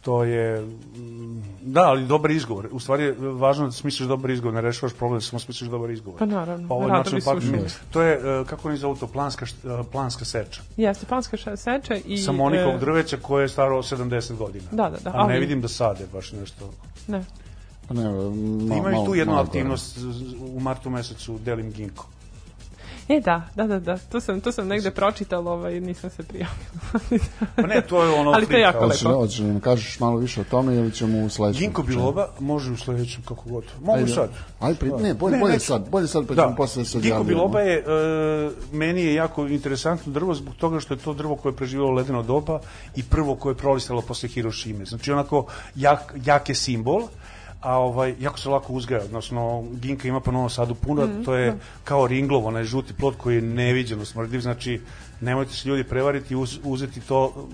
To 0.00 0.24
je... 0.24 0.60
mm, 0.60 1.42
Da, 1.62 1.80
ali 1.82 2.06
dobar 2.06 2.30
izgovor. 2.30 2.68
U 2.72 2.80
stvari 2.80 3.02
je 3.02 3.12
važno 3.18 3.64
da 3.66 3.72
smisliš 3.72 4.08
dobar 4.08 4.30
izgovor, 4.30 4.54
ne 4.54 4.60
rešavaš 4.60 4.94
problem, 4.94 5.20
samo 5.20 5.40
smisliš 5.40 5.70
dobar 5.70 5.90
izgovor. 5.90 6.18
Pa 6.18 6.26
naravno, 6.26 6.68
Pa 6.68 6.74
ovo 6.74 6.84
je 6.84 6.90
radovi 6.90 7.20
park. 7.22 7.40
su 7.40 7.46
šume. 7.46 7.62
To 7.90 8.02
je, 8.02 8.14
e, 8.40 8.44
kako 8.44 8.68
oni 8.68 8.76
zovu 8.76 8.96
to, 8.96 9.06
planska, 9.06 9.46
e, 9.46 9.82
planska 9.92 10.24
seča. 10.24 10.62
Jeste, 10.76 11.06
planska 11.06 11.36
seča 11.56 11.94
i... 11.96 12.18
Samonikog 12.18 12.74
e, 12.74 12.78
drveća 12.78 13.16
koje 13.16 13.44
je 13.44 13.48
staro 13.48 13.76
70 13.76 14.36
godina. 14.36 14.64
Da, 14.70 14.90
da, 14.90 14.96
da, 15.00 15.10
A 15.10 15.26
ne 15.26 15.34
ali- 15.34 15.40
vidim 15.40 15.60
da 15.60 15.68
sade 15.68 16.04
baš 16.12 16.32
nešto. 16.32 16.70
Ne. 17.08 17.24
Pa 17.88 17.94
ne, 17.94 18.04
ma, 18.04 18.10
Imaju 18.76 18.82
malo- 18.92 19.06
tu 19.06 19.14
jednu 19.14 19.32
malo 19.32 19.44
aktivnost 19.44 19.98
u 20.46 20.60
martu 20.60 20.90
mesecu, 20.90 21.38
delim 21.38 21.70
ginko. 21.70 22.06
E, 23.12 23.20
da, 23.20 23.42
da, 23.54 23.66
da, 23.66 23.78
da, 23.80 23.98
to 23.98 24.20
sam, 24.20 24.40
to 24.40 24.52
sam 24.52 24.68
negde 24.68 24.90
pročitala, 24.90 25.52
ovaj, 25.52 25.80
nisam 25.80 26.10
se 26.10 26.22
prijavila. 26.22 26.56
Pa 27.56 27.62
ne, 27.62 27.82
to 27.88 28.02
je 28.04 28.10
ono... 28.10 28.30
Ali 28.36 28.46
to 28.46 28.52
je 28.52 28.60
jako 28.60 28.86
lepo. 28.86 29.14
hoćeš 29.14 29.38
da 29.38 29.46
nam 29.46 29.60
kažeš 29.60 30.00
malo 30.00 30.16
više 30.16 30.40
o 30.40 30.44
tome 30.44 30.74
ili 30.76 30.92
ćemo 30.92 31.18
u 31.18 31.28
sledećem? 31.28 31.60
Ginko 31.60 31.82
biloba 31.82 32.28
može 32.40 32.72
u 32.72 32.76
sledećem 32.76 33.22
kako 33.22 33.42
god. 33.50 33.64
Mogu 33.80 33.98
Ajde. 33.98 34.12
sad. 34.12 34.30
Ajde, 34.60 34.78
pri, 34.78 34.88
ne, 34.88 35.14
bolje, 35.14 35.32
Ne, 35.32 35.40
bolje 35.40 35.52
neću. 35.52 35.66
sad, 35.66 35.88
bolje 35.90 36.06
sad, 36.06 36.26
pa 36.26 36.34
ćemo 36.34 36.54
posle 36.56 36.84
se 36.84 37.00
Ginko 37.00 37.24
biloba 37.24 37.60
je, 37.60 37.78
e, 37.78 37.84
meni 38.72 39.02
je 39.02 39.14
jako 39.14 39.46
interesantno 39.46 40.12
drvo 40.12 40.34
zbog 40.34 40.54
toga 40.54 40.80
što 40.80 40.94
je 40.94 40.98
to 40.98 41.14
drvo 41.14 41.36
koje 41.36 41.52
je 41.52 41.56
preživalo 41.56 41.90
ledeno 41.90 42.22
doba 42.22 42.60
i 42.96 43.02
prvo 43.02 43.34
koje 43.34 43.50
je 43.52 43.56
prolistalo 43.56 44.02
posle 44.02 44.28
Hirošime. 44.28 44.84
Znači 44.84 45.12
onako 45.12 45.46
jak, 45.74 46.14
jak 46.24 46.48
je 46.48 46.54
simbol, 46.54 47.02
a 47.62 47.78
ovaj, 47.78 48.14
jako 48.20 48.38
se 48.38 48.48
lako 48.48 48.72
uzgaja, 48.72 49.04
odnosno 49.04 49.64
ginka 49.80 50.08
ima 50.08 50.20
po 50.20 50.32
Novom 50.32 50.50
Sadu 50.50 50.74
puno, 50.74 51.06
Mhm, 51.06 51.22
to 51.22 51.34
je 51.34 51.58
kao 51.84 52.06
ringlov, 52.06 52.46
onaj 52.46 52.64
žuti 52.64 52.94
plod 52.94 53.16
koji 53.16 53.34
je 53.34 53.42
neviđeno 53.42 54.04
smrdiv, 54.04 54.40
znači 54.40 54.80
nemojte 55.20 55.52
se 55.52 55.68
ljudi 55.68 55.84
prevariti 55.84 56.34
i 56.34 56.36
uz, 56.36 56.58
uzeti 56.64 57.00
to 57.00 57.48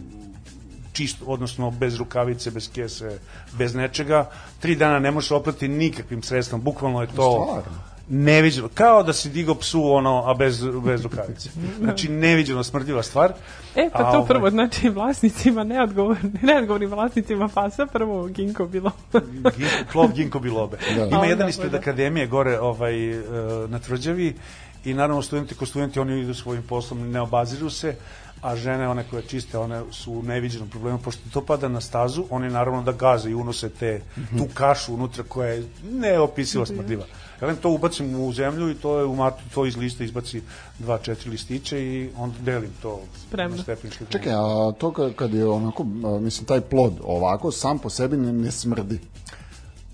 čisto, 0.92 1.24
odnosno 1.24 1.70
bez 1.70 1.96
rukavice, 1.96 2.50
bez 2.50 2.70
kese, 2.72 3.18
bez 3.59 3.74
nečega. 3.74 4.30
Tri 4.61 4.76
dana 4.76 4.98
ne 4.98 5.11
možeš 5.11 5.30
oprati 5.30 5.68
nikakvim 5.68 6.22
sredstvom, 6.22 6.61
bukvalno 6.61 7.00
je 7.00 7.06
to... 7.06 7.44
Stvarno? 7.44 7.88
Neviđeno, 8.11 8.68
kao 8.74 9.02
da 9.02 9.12
si 9.12 9.30
digao 9.30 9.54
psu 9.54 9.92
ono, 9.92 10.22
a 10.26 10.34
bez, 10.34 10.64
bez 10.84 11.02
rukavice. 11.02 11.50
Znači, 11.78 12.09
neviđeno 12.09 12.64
smrdljiva 12.64 13.02
stvar. 13.02 13.32
E, 13.76 13.90
pa 13.92 13.98
A, 13.98 14.12
to 14.12 14.18
ovaj, 14.18 14.28
prvo, 14.28 14.50
znači, 14.50 14.88
vlasnicima 14.88 15.64
neodgovorni, 15.64 16.32
neodgovornim 16.42 16.90
vlasnicima 16.90 17.48
pasa, 17.48 17.86
prvo 17.86 18.26
ginko 18.26 18.66
bilo. 18.66 18.90
Gin- 19.12 19.84
plov 19.92 20.12
ginko 20.12 20.38
bilobe. 20.38 20.76
Da. 20.96 21.04
Ima 21.04 21.26
jedan 21.26 21.46
da, 21.46 21.48
ispred 21.48 21.72
da. 21.72 21.78
akademije 21.78 22.26
gore 22.26 22.61
ovaj, 22.61 23.11
e, 23.11 23.22
na 23.68 23.78
tvrđavi 23.78 24.36
i 24.84 24.94
naravno 24.94 25.22
studenti 25.22 25.54
ko 25.54 25.66
studenti 25.66 26.00
oni 26.00 26.20
idu 26.20 26.34
svojim 26.34 26.62
poslom, 26.62 27.11
ne 27.11 27.20
obaziru 27.20 27.70
se, 27.70 27.96
a 28.42 28.56
žene, 28.56 28.88
one 28.88 29.04
koje 29.11 29.22
čiste, 29.22 29.59
one 29.59 29.82
su 29.90 30.12
u 30.12 30.22
neviđenom 30.22 30.68
problemu, 30.68 30.98
pošto 30.98 31.22
to 31.32 31.44
pada 31.44 31.68
na 31.68 31.80
stazu, 31.80 32.24
oni 32.30 32.50
naravno 32.50 32.82
da 32.82 32.92
gaze 32.92 33.30
i 33.30 33.34
unose 33.34 33.68
te, 33.68 34.00
tu 34.38 34.46
kašu 34.54 34.94
unutra 34.94 35.24
koja 35.28 35.48
je 35.48 35.64
neopisiva 35.90 36.66
smrdljiva. 36.66 37.04
Ja 37.04 37.27
vam 37.43 37.57
to 37.57 37.70
ubacim 37.70 38.16
u 38.16 38.32
zemlju 38.32 38.70
i 38.70 38.74
to 38.74 38.99
je 38.99 39.05
u 39.05 39.14
matu, 39.14 39.43
to 39.55 39.66
iz 39.66 39.76
lista 39.76 40.05
izbaci 40.05 40.43
dva, 40.78 40.99
četiri 40.99 41.30
listića 41.30 41.78
i 41.78 42.11
onda 42.16 42.36
delim 42.41 42.70
to 42.82 43.01
Spremno. 43.18 43.57
na 43.57 43.62
stepeničku. 43.62 44.05
Čekaj, 44.07 44.32
a 44.32 44.39
to 44.72 44.89
ka- 44.89 45.12
kad 45.12 45.34
je 45.34 45.47
onako, 45.47 45.82
a, 45.82 46.20
mislim, 46.20 46.47
taj 46.47 46.61
plod 46.61 46.93
ovako, 47.03 47.53
sam 47.53 47.78
po 47.78 47.91
sebi 47.91 48.16
ne, 48.16 48.32
ne 48.32 48.51
smrdi. 48.51 48.99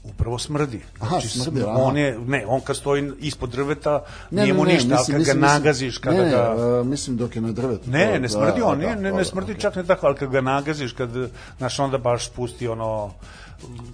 Upravo 0.05 0.39
smrdi. 0.39 0.81
Aha, 1.01 1.09
Znači, 1.11 1.29
smrdi, 1.29 1.63
aha. 1.63 1.71
on 1.73 1.97
je, 1.97 2.19
ne, 2.19 2.45
on 2.47 2.61
kad 2.61 2.77
stoji 2.77 3.13
ispod 3.21 3.51
drveta, 3.51 4.05
Ne, 4.31 4.43
nije 4.43 4.53
ne, 4.53 4.59
mu 4.59 4.65
ne, 4.65 4.73
ništa, 4.75 4.89
ali 4.89 4.99
mislim, 4.99 5.15
kad 5.15 5.19
mislim, 5.19 5.41
ga 5.41 5.47
mislim- 5.47 5.59
nagaziš, 5.59 5.99
kada 5.99 6.17
ne, 6.17 6.25
ne, 6.25 6.31
ga... 6.31 6.57
a, 6.81 6.83
mislim 6.85 7.17
dok 7.17 7.37
je 7.37 7.43
na 7.43 7.53
drvetu. 7.53 7.91
Ne, 7.91 8.19
ne 8.21 8.29
smrdi 8.29 8.61
da, 8.61 8.67
on, 8.67 8.81
da, 8.81 8.87
ne, 8.87 8.97
ne 8.97 9.11
dobro, 9.11 9.25
smrdi 9.25 9.53
okej. 9.53 9.61
čak 9.61 9.77
ne 9.77 9.85
tako, 9.85 10.07
ali 10.07 10.17
kad 10.17 10.31
ga 10.31 10.41
nagaziš, 10.41 10.93
kad, 10.93 11.11
znaš, 11.59 11.79
onda 11.79 11.99
baš 11.99 12.27
spusti 12.27 12.69
ono... 12.69 13.11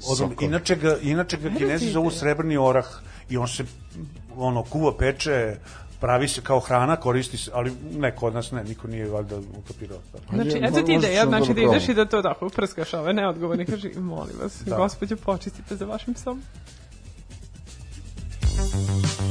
Od, 0.09 0.17
Sokove. 0.19 0.35
inače 0.41 0.77
ga, 0.77 0.97
inače 1.03 1.37
ga 1.37 1.51
kinezi 1.51 1.91
zovu 1.91 2.11
srebrni 2.11 2.57
orah 2.57 2.87
i 3.29 3.37
on 3.37 3.49
se 3.49 3.65
ono 4.37 4.63
kuva 4.63 4.97
peče 4.97 5.57
pravi 6.01 6.29
se 6.29 6.41
kao 6.41 6.61
hrana, 6.61 6.97
koristi 6.97 7.37
se, 7.37 7.51
ali 7.55 7.73
ne 7.93 8.17
kod 8.17 8.35
nas 8.35 8.51
ne, 8.51 8.65
niko 8.65 8.89
nije 8.89 9.09
valjda 9.09 9.37
ukapirao. 9.59 9.99
Znači, 10.33 10.51
Ajde, 10.55 10.67
eto 10.67 10.83
ti 10.83 10.95
ideja, 10.95 11.27
znači 11.27 11.49
da 11.49 11.55
da 11.55 11.61
ideš 11.61 11.89
i 11.89 11.95
da 11.95 12.05
to 12.05 12.23
tako 12.23 12.47
uprskaš 12.47 12.95
ove 12.95 13.13
neodgovorne, 13.13 13.67
kaži, 13.67 13.91
molim 13.97 14.35
vas, 14.43 14.63
Da. 14.67 14.77
gospođo, 14.77 15.17
počistite 15.17 15.77
za 15.77 15.85
vašim 15.85 16.15
psom. 16.15 16.43
Grickam 18.61 19.30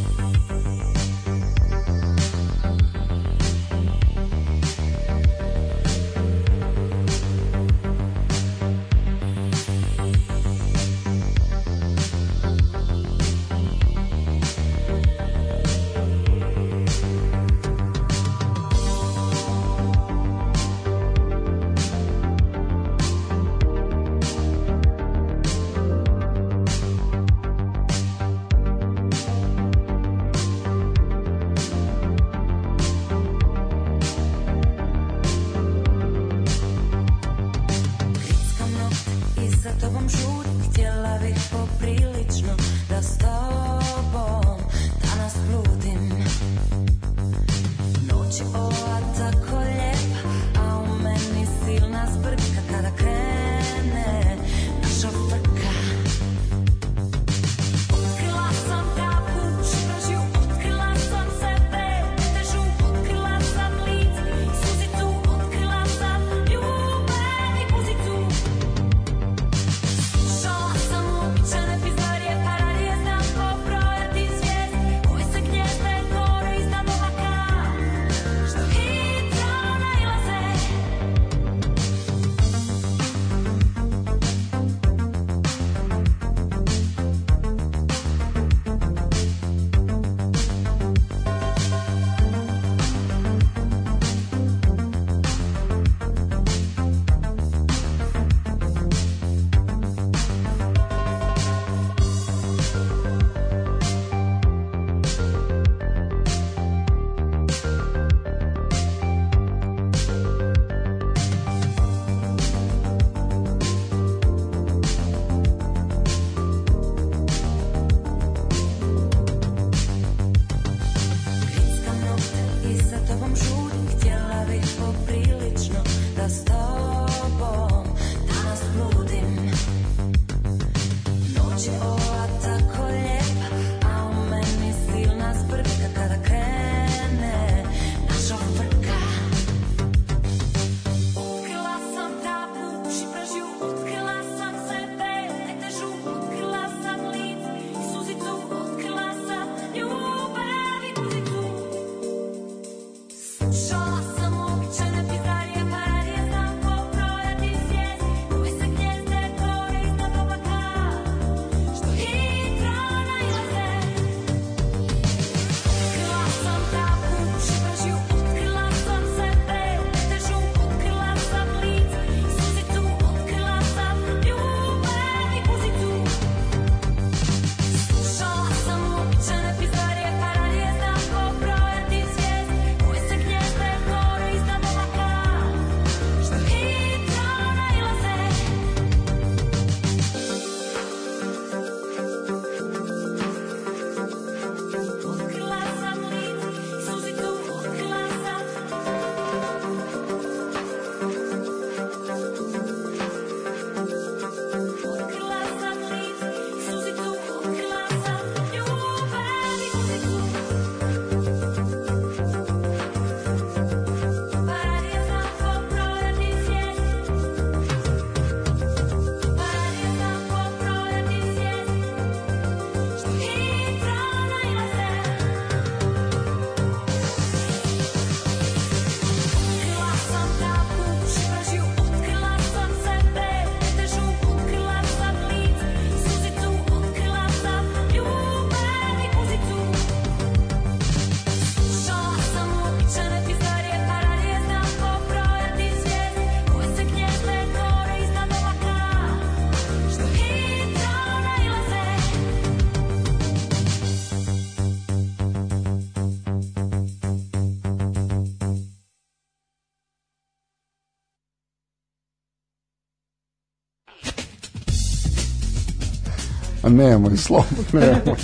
nemoj, 266.70 267.18
slobo, 267.18 267.46
nemoj. 267.74 268.16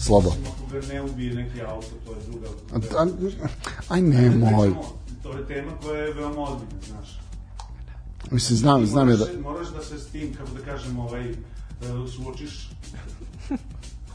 Slobo. 0.00 0.34
Ne 0.88 1.02
ubije 1.02 1.34
neki 1.34 1.62
auto, 1.62 1.86
to 2.04 2.12
je 2.12 2.18
druga... 2.26 2.48
Aj 3.88 4.02
nemoj. 4.02 4.74
To 5.22 5.32
je 5.32 5.46
tema 5.46 5.72
koja 5.82 6.02
je 6.02 6.12
veoma 6.14 6.42
ozbiljna, 6.42 6.82
znaš. 6.88 7.20
Mislim, 8.30 8.58
znam, 8.58 8.86
znam 8.86 9.08
je 9.08 9.16
da... 9.16 9.24
Moraš, 9.24 9.42
moraš 9.42 9.68
da 9.68 9.82
se 9.82 9.98
s 9.98 10.06
tim, 10.06 10.34
kako 10.34 10.50
da 10.50 10.64
kažem, 10.64 10.98
ovaj, 10.98 11.30
e, 11.30 11.34
suočiš 12.16 12.70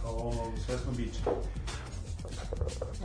kao 0.02 0.16
ono, 0.16 0.42
svesno 0.66 0.92
biće. 0.98 1.20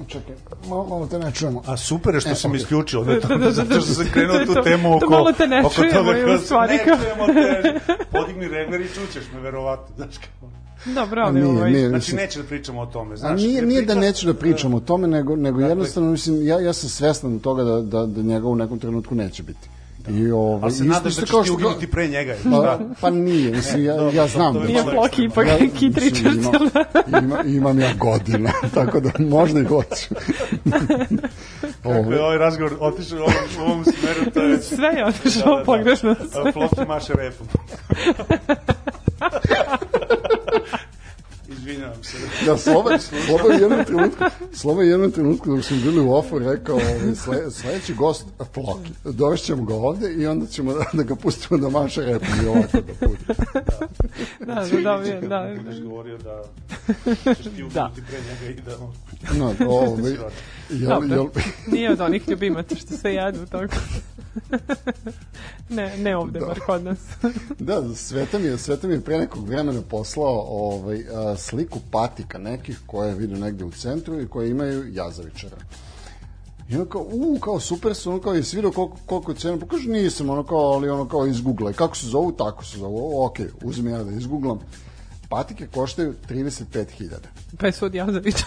Čekaj, 0.09 0.35
malo, 0.65 0.85
malo 0.85 1.07
te 1.07 1.19
ne 1.19 1.33
čujemo. 1.33 1.63
A 1.67 1.77
super 1.77 2.15
je 2.15 2.21
što 2.21 2.31
E, 2.31 2.35
sam 2.35 2.51
okej. 2.51 2.59
isključio, 2.59 3.03
da, 3.03 3.15
Da, 3.19 3.29
da, 3.29 3.37
da, 3.37 3.51
zato 3.51 3.75
što 3.75 3.95
sam 3.95 4.07
krenuo 4.07 4.39
da, 4.39 4.45
tu 4.47 4.55
da, 4.55 4.63
temu 4.63 4.89
da 4.91 4.97
oko... 4.97 5.11
malo 5.11 5.33
te 5.33 5.47
ne 5.47 5.61
oko 5.61 5.75
čujemo 5.75 5.93
toga 5.95 6.25
kao- 6.27 6.39
stvari 6.39 6.77
Ne 6.77 6.85
čujemo 6.85 7.27
te, 7.27 7.81
podigni 8.13 8.49
regler 8.49 8.81
i 8.81 8.89
čućeš 8.89 9.25
me, 9.35 9.41
verovatno, 9.41 9.95
znaš 9.97 10.15
kao. 10.19 10.51
Dobro, 10.87 11.23
A 11.23 11.27
ali 11.27 11.35
nije, 11.35 11.47
ovaj... 11.49 11.71
nije, 11.71 11.89
Znači, 11.89 12.01
mislim, 12.03 12.17
neće 12.17 12.43
da 12.43 12.47
pričamo 12.47 12.81
o 12.81 12.87
tome, 12.87 13.13
a 13.13 13.17
znaš. 13.17 13.41
nije, 13.41 13.55
jer 13.55 13.67
nije 13.67 13.83
da 13.83 13.95
neću 13.97 14.27
da 14.27 14.35
pričam 14.35 14.75
o 14.75 14.81
tome, 14.81 15.09
nego, 15.09 15.37
nego 15.37 15.59
Dakle- 15.59 15.71
jednostavno, 15.71 16.11
mislim, 16.11 16.47
ja, 16.47 16.61
ja 16.61 16.73
sam 16.73 16.89
svestan 16.89 17.39
toga 17.39 17.65
da, 17.65 17.81
da, 17.81 18.07
da 18.07 18.23
njega 18.23 18.47
u 18.49 18.57
nekom 18.57 18.79
trenutku 18.79 19.15
neće 19.15 19.43
biti. 19.43 19.69
I, 20.09 20.31
ovaj, 20.31 20.61
Ali 20.63 20.73
se 20.73 20.85
nadam 20.85 21.05
da 21.05 21.11
ćeš 21.11 21.31
kao 21.31 21.41
ti 21.41 21.47
što- 21.47 21.55
uginuti 21.55 21.87
pre 21.87 22.09
njega. 22.09 22.35
Pa, 22.45 22.51
šta? 22.51 22.79
pa 23.01 23.11
nije, 23.11 23.51
mislim, 23.51 23.85
ja, 23.85 23.97
dobro, 23.97 24.13
ja 24.13 24.27
znam. 24.27 24.55
da- 24.55 24.61
Nije 24.61 24.83
Floki 24.83 25.25
ipak 25.25 25.47
Ja, 25.47 25.59
Kit 25.59 25.97
mislim, 25.97 26.33
Richards, 26.33 26.47
da? 27.07 27.19
ima, 27.19 27.43
imam 27.43 27.81
ja 27.81 27.91
godina, 27.95 28.51
tako 28.75 29.01
da 29.01 29.11
možda 29.19 29.61
i 29.61 29.65
hoću. 29.65 30.15
Kako 31.83 32.13
je 32.13 32.23
ovaj 32.23 32.39
razgovor 32.39 32.77
otišao 32.81 33.19
u 33.19 33.23
ovom, 33.23 33.35
u 33.59 33.63
ovom 33.63 33.85
smeru, 33.85 34.31
to 34.31 34.43
je... 34.43 34.59
Sve 34.59 34.89
je 34.89 35.07
otišao 35.07 35.63
pogrešno. 35.65 36.11
A 36.11 36.53
Floki 36.53 36.89
maše 36.89 37.13
repom. 37.15 37.47
Izvinjavam 41.63 42.05
se. 42.05 42.17
Ja, 42.47 42.59
Sloba, 42.59 42.91
Sloba 42.99 43.55
je 43.55 43.61
jednom 43.61 43.85
trenutku, 43.85 44.25
Sloba 44.53 44.83
je 44.83 44.89
jednom 44.89 45.11
trenutku 45.11 45.51
dok 45.51 45.65
smo 45.65 45.77
bili 45.77 46.01
u 46.01 46.15
ofu 46.15 46.39
rekao 46.39 46.75
ovaj, 46.75 47.15
sle, 47.17 47.51
sledeći 47.51 47.95
gost 47.95 48.25
Floki. 48.55 48.91
Dovešćemo 49.07 49.65
ga 49.65 49.75
ovde 49.75 50.13
i 50.13 50.27
onda 50.27 50.47
ćemo 50.47 50.73
da, 50.75 50.85
da 50.93 51.03
ga 51.03 51.15
pustimo 51.17 51.61
da 51.61 51.69
maše 51.71 52.03
repom 52.03 52.29
i 52.45 52.49
ovako 52.49 52.69
da 52.73 53.07
puti. 53.07 53.25
Da, 54.41 54.55
da, 54.55 54.99
da, 54.99 55.21
da, 55.21 55.29
da. 55.29 55.55
Budeš 55.57 55.81
govorio 55.81 56.19
da 56.19 56.43
ćeš 57.35 57.45
ti 57.45 57.51
Da. 57.65 57.85
uginuti 57.85 58.03
pre 58.03 58.19
njega 58.21 58.59
i 58.59 58.63
da... 58.63 58.77
on- 58.77 58.93
No, 59.39 59.55
ovaj, 59.61 60.13
jel, 60.73 61.13
jel, 61.13 61.27
Nije 61.73 61.93
od 61.93 62.01
onih 62.01 62.29
ljubimaca 62.29 62.75
što 62.75 62.97
se 62.97 63.15
jedu, 63.15 63.47
tako. 63.47 63.75
ne, 65.69 65.97
ne 65.99 66.17
ovde, 66.17 66.41
bar 66.41 66.61
kod 66.67 66.85
nas. 66.85 66.99
Da, 67.59 67.95
Sveta 67.95 68.39
mi 68.39 68.45
je, 68.45 68.59
Sveta 68.59 68.87
mi 68.87 68.95
je 68.95 69.01
pre 69.01 69.19
nekog 69.19 69.49
vremena 69.49 69.83
poslao 69.91 70.45
ovaj, 70.49 71.05
a, 71.15 71.37
sliku 71.37 71.79
patika 71.91 72.39
nekih 72.39 72.81
koje 72.87 73.15
vidio 73.15 73.39
negde 73.39 73.65
u 73.65 73.71
centru 73.71 74.21
i 74.21 74.29
koje 74.29 74.51
imaju 74.51 74.95
jazavičara. 74.95 75.57
I 76.69 76.77
ono 76.77 76.85
kao, 76.85 77.07
u, 77.13 77.39
kao 77.41 77.61
super 77.61 77.95
su, 77.95 78.11
ono 78.11 78.21
kao, 78.21 78.35
jesi 78.35 78.57
vidio 78.57 78.71
koliko, 78.71 78.97
koliko 79.07 79.33
je 79.33 79.37
cena? 79.37 79.59
Pa 79.59 79.67
kaže, 79.67 79.89
nisam, 79.89 80.31
ono 80.31 80.43
kao, 80.45 80.59
ali 80.59 80.91
ono 80.91 81.09
kao 81.09 81.27
izgooglaj. 81.27 81.73
Kako 81.73 81.97
se 81.97 82.07
zovu? 82.07 82.33
Tako 82.33 82.65
se 82.65 82.79
zovu. 82.79 83.25
Ok, 83.25 83.39
uzmi 83.65 83.91
ja 83.91 84.05
da 84.05 84.11
izgooglam. 84.13 84.59
Patike 85.33 85.67
koštaju 85.67 86.15
35.000. 86.29 87.17
Pa 87.59 87.67
je 87.67 87.73
sud 87.73 87.95
Jazovića. 87.95 88.45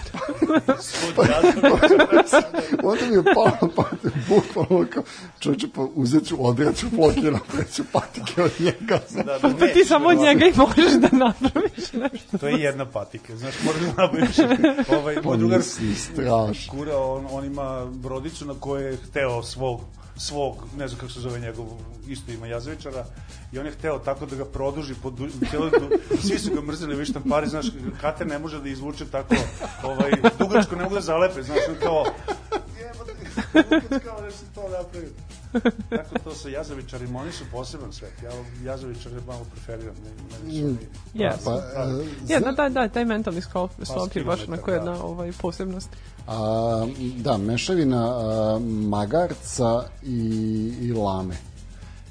Onda 2.83 3.05
mi 3.05 3.15
je 3.15 3.23
palo 3.35 3.57
na 3.61 3.67
pamet, 3.75 4.15
bukvalno 4.29 4.87
kao, 4.93 5.03
čovječe, 5.39 5.67
pa 5.75 5.87
uzet 5.95 6.27
ću, 6.27 6.35
odrijat 6.39 6.75
ću 6.75 6.89
flokira, 6.89 7.39
preću 7.53 7.83
patike 7.91 8.43
od 8.43 8.51
njega. 8.59 8.99
Da, 9.15 9.23
da, 9.23 9.39
Pa 9.41 9.49
ti 9.49 9.55
nećeš 9.61 9.87
samo 9.87 10.07
od 10.07 10.17
verovatno. 10.17 10.33
njega 10.33 10.45
i 10.45 10.53
možeš 10.57 10.93
da 10.93 11.09
napraviš 11.17 11.93
nešto. 11.93 12.37
To 12.37 12.47
je 12.47 12.61
jedna 12.61 12.85
patika, 12.85 13.35
znaš, 13.35 13.55
moraš 13.63 13.81
da 13.81 14.03
nabaviš. 14.03 14.37
Ovaj, 14.99 15.15
moj 15.15 15.23
Pa 15.23 15.35
drugar 15.37 15.59
nisi 15.59 15.95
strašno. 15.95 16.73
Kura, 16.73 16.97
on, 16.97 17.27
on 17.31 17.45
ima 17.45 17.85
brodicu 17.85 18.45
na 18.45 18.53
kojoj 18.59 18.91
je 18.91 18.97
hteo 18.97 19.43
svog 19.43 19.81
svog, 20.17 20.55
ne 20.77 20.87
znam 20.87 20.99
kako 20.99 21.11
se 21.11 21.19
zove 21.19 21.39
njegov, 21.39 21.65
isto 22.07 22.31
ima 22.31 22.47
jazavičara, 22.47 23.05
i 23.51 23.59
on 23.59 23.65
je 23.65 23.71
hteo 23.71 23.99
tako 23.99 24.25
da 24.25 24.35
ga 24.35 24.45
produži, 24.45 24.93
po 25.03 25.13
cijelo, 25.49 25.71
svi 26.21 26.39
su 26.39 26.53
ga 26.55 26.61
mrzeli, 26.61 26.95
viš 26.95 27.09
pari, 27.29 27.47
znaš, 27.47 27.65
kater 28.01 28.27
ne 28.27 28.39
može 28.39 28.61
da 28.61 28.69
izvuče 28.69 29.05
tako, 29.05 29.35
ovaj, 29.83 30.11
dugačko 30.39 30.75
ne 30.75 30.83
mogu 30.83 30.95
da 30.95 31.01
zalepe, 31.01 31.43
znaš, 31.43 31.59
kao, 31.83 32.05
dugač 33.53 34.03
kao 34.03 34.21
da 34.21 34.31
se 34.31 34.45
to 34.55 34.61
napravi. 34.61 35.24
Tako 35.89 36.19
to 36.23 36.35
sa 36.35 36.49
jazavičarima, 36.49 37.19
oni 37.21 37.31
su 37.31 37.43
poseban 37.51 37.93
svet, 37.93 38.13
ja 38.23 38.31
jazavičare 38.71 39.15
malo 39.27 39.45
preferiram, 39.51 39.95
ne, 40.03 40.09
ne, 40.53 40.63
ne, 40.63 40.75
Yes. 41.13 41.43
Pa, 41.45 41.51
e, 41.55 42.05
Ja, 42.27 42.39
da, 42.39 42.51
da, 42.51 42.69
da, 42.69 42.87
taj 42.87 43.05
mentalni 43.05 43.41
sklop, 43.41 43.71
sklop 43.83 44.15
je 44.15 44.23
baš 44.23 44.47
onako 44.47 44.71
da. 44.71 44.77
jedna 44.77 45.03
ovaj, 45.03 45.31
posebnost. 45.41 45.89
A, 46.27 46.87
da, 47.17 47.37
mešavina 47.37 48.05
a, 48.05 48.59
magarca 48.89 49.83
i, 50.03 50.73
i 50.81 50.93
lame. 50.93 51.35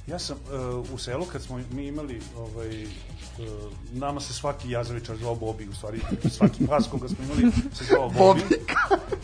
Ja 0.07 0.19
sam 0.19 0.37
uh, 0.37 0.95
u 0.95 0.99
selu 0.99 1.25
kad 1.25 1.43
smo 1.43 1.61
mi 1.71 1.87
imali 1.87 2.21
ovaj 2.37 2.85
uh, 2.85 2.89
nama 3.93 4.21
se 4.21 4.33
svaki 4.33 4.71
jazavičar 4.71 5.17
zvao 5.17 5.35
Bobi, 5.35 5.69
u 5.69 5.75
stvari 5.75 6.01
svaki 6.31 6.67
pas 6.67 6.89
koga 6.91 7.09
smo 7.09 7.25
imali 7.25 7.53
se 7.75 7.85
zvao 7.85 8.11
Bobi. 8.11 8.43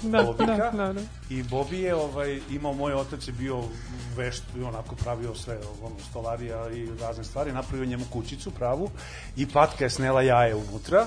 Da, 0.03 0.23
Bobika. 0.23 0.57
da, 0.57 0.71
da, 0.71 0.93
da. 0.93 1.01
I 1.31 1.43
Bobi 1.43 1.81
je 1.81 1.95
ovaj 1.95 2.41
imao 2.51 2.73
moj 2.73 2.93
otac 2.93 3.29
je 3.29 3.33
bio 3.33 3.63
vešt 4.17 4.43
i 4.59 4.63
onako 4.63 4.95
pravio 4.95 5.35
sve 5.35 5.59
ono 5.83 5.95
stolarija 6.11 6.71
i 6.71 6.89
razne 7.01 7.25
stvari, 7.25 7.53
napravio 7.53 7.87
njemu 7.87 8.05
kućicu 8.13 8.51
pravu 8.51 8.91
i 9.37 9.47
patka 9.47 9.85
je 9.85 9.91
snela 9.91 10.23
jaje 10.23 10.55
unutra. 10.55 11.07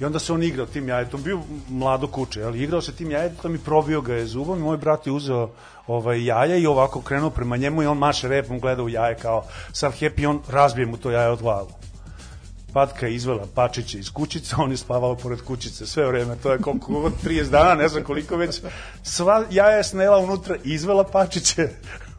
I 0.00 0.04
onda 0.04 0.18
se 0.18 0.32
on 0.32 0.42
igrao 0.42 0.66
tim 0.66 0.88
jajetom, 0.88 1.22
bio 1.22 1.40
mlado 1.68 2.06
kuće, 2.06 2.44
ali 2.44 2.62
igrao 2.62 2.82
se 2.82 2.92
tim 2.92 3.10
jajetom 3.10 3.54
i 3.54 3.58
probio 3.58 4.00
ga 4.00 4.14
je 4.14 4.26
zubom 4.26 4.58
i 4.58 4.62
moj 4.62 4.76
brat 4.76 5.06
je 5.06 5.12
uzeo 5.12 5.50
ovaj, 5.86 6.24
jaja 6.24 6.56
i 6.56 6.66
ovako 6.66 7.00
krenuo 7.00 7.30
prema 7.30 7.56
njemu 7.56 7.82
i 7.82 7.86
on 7.86 7.98
maše 7.98 8.28
repom, 8.28 8.60
gleda 8.60 8.82
u 8.82 8.88
jaje 8.88 9.14
kao 9.14 9.44
sav 9.72 9.92
happy, 9.92 10.28
on 10.28 10.40
razbije 10.48 10.86
mu 10.86 10.96
to 10.96 11.10
jaje 11.10 11.28
od 11.28 11.42
glavu. 11.42 11.68
Patka 12.72 13.06
je 13.06 13.14
izvela 13.14 13.46
pačiće 13.54 13.98
iz 13.98 14.10
kućice, 14.10 14.56
on 14.58 14.70
je 14.70 14.76
spavao 14.76 15.16
pored 15.16 15.40
kućice 15.42 15.86
sve 15.86 16.06
vreme, 16.06 16.36
to 16.42 16.52
je 16.52 16.58
koliko, 16.58 16.86
koliko 16.86 17.10
30 17.24 17.50
dana, 17.50 17.74
ne 17.74 17.88
znam 17.88 18.04
koliko 18.04 18.36
već. 18.36 18.60
Sva 19.02 19.44
jaja 19.50 19.76
je 19.76 19.84
snela 19.84 20.18
unutra, 20.18 20.56
izvela 20.64 21.04
pačiće, 21.04 21.68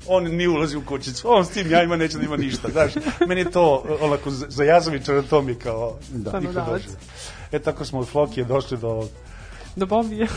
on 0.08 0.24
nije 0.24 0.50
ulazi 0.50 0.78
u 0.78 0.86
kućicu, 0.86 1.28
on 1.32 1.46
s 1.46 1.50
tim 1.50 1.72
jajima 1.72 1.96
neće 1.96 2.18
da 2.18 2.24
ima 2.24 2.38
ništa, 2.38 2.68
znaš, 2.72 2.92
meni 3.28 3.42
je 3.42 3.52
to, 3.52 3.98
onako, 4.02 4.30
za 4.32 4.64
mi 5.44 5.52
je 5.52 5.60
kao, 5.60 5.98
da. 6.10 6.30
Stanodavac. 6.30 6.82
došao. 6.82 7.39
E, 7.52 7.60
tako 7.60 7.86
smo 7.86 8.00
od 8.00 8.08
Flokije 8.08 8.44
došli 8.46 8.78
do, 8.78 9.08
Do 9.76 9.86
Bobije. 9.86 10.28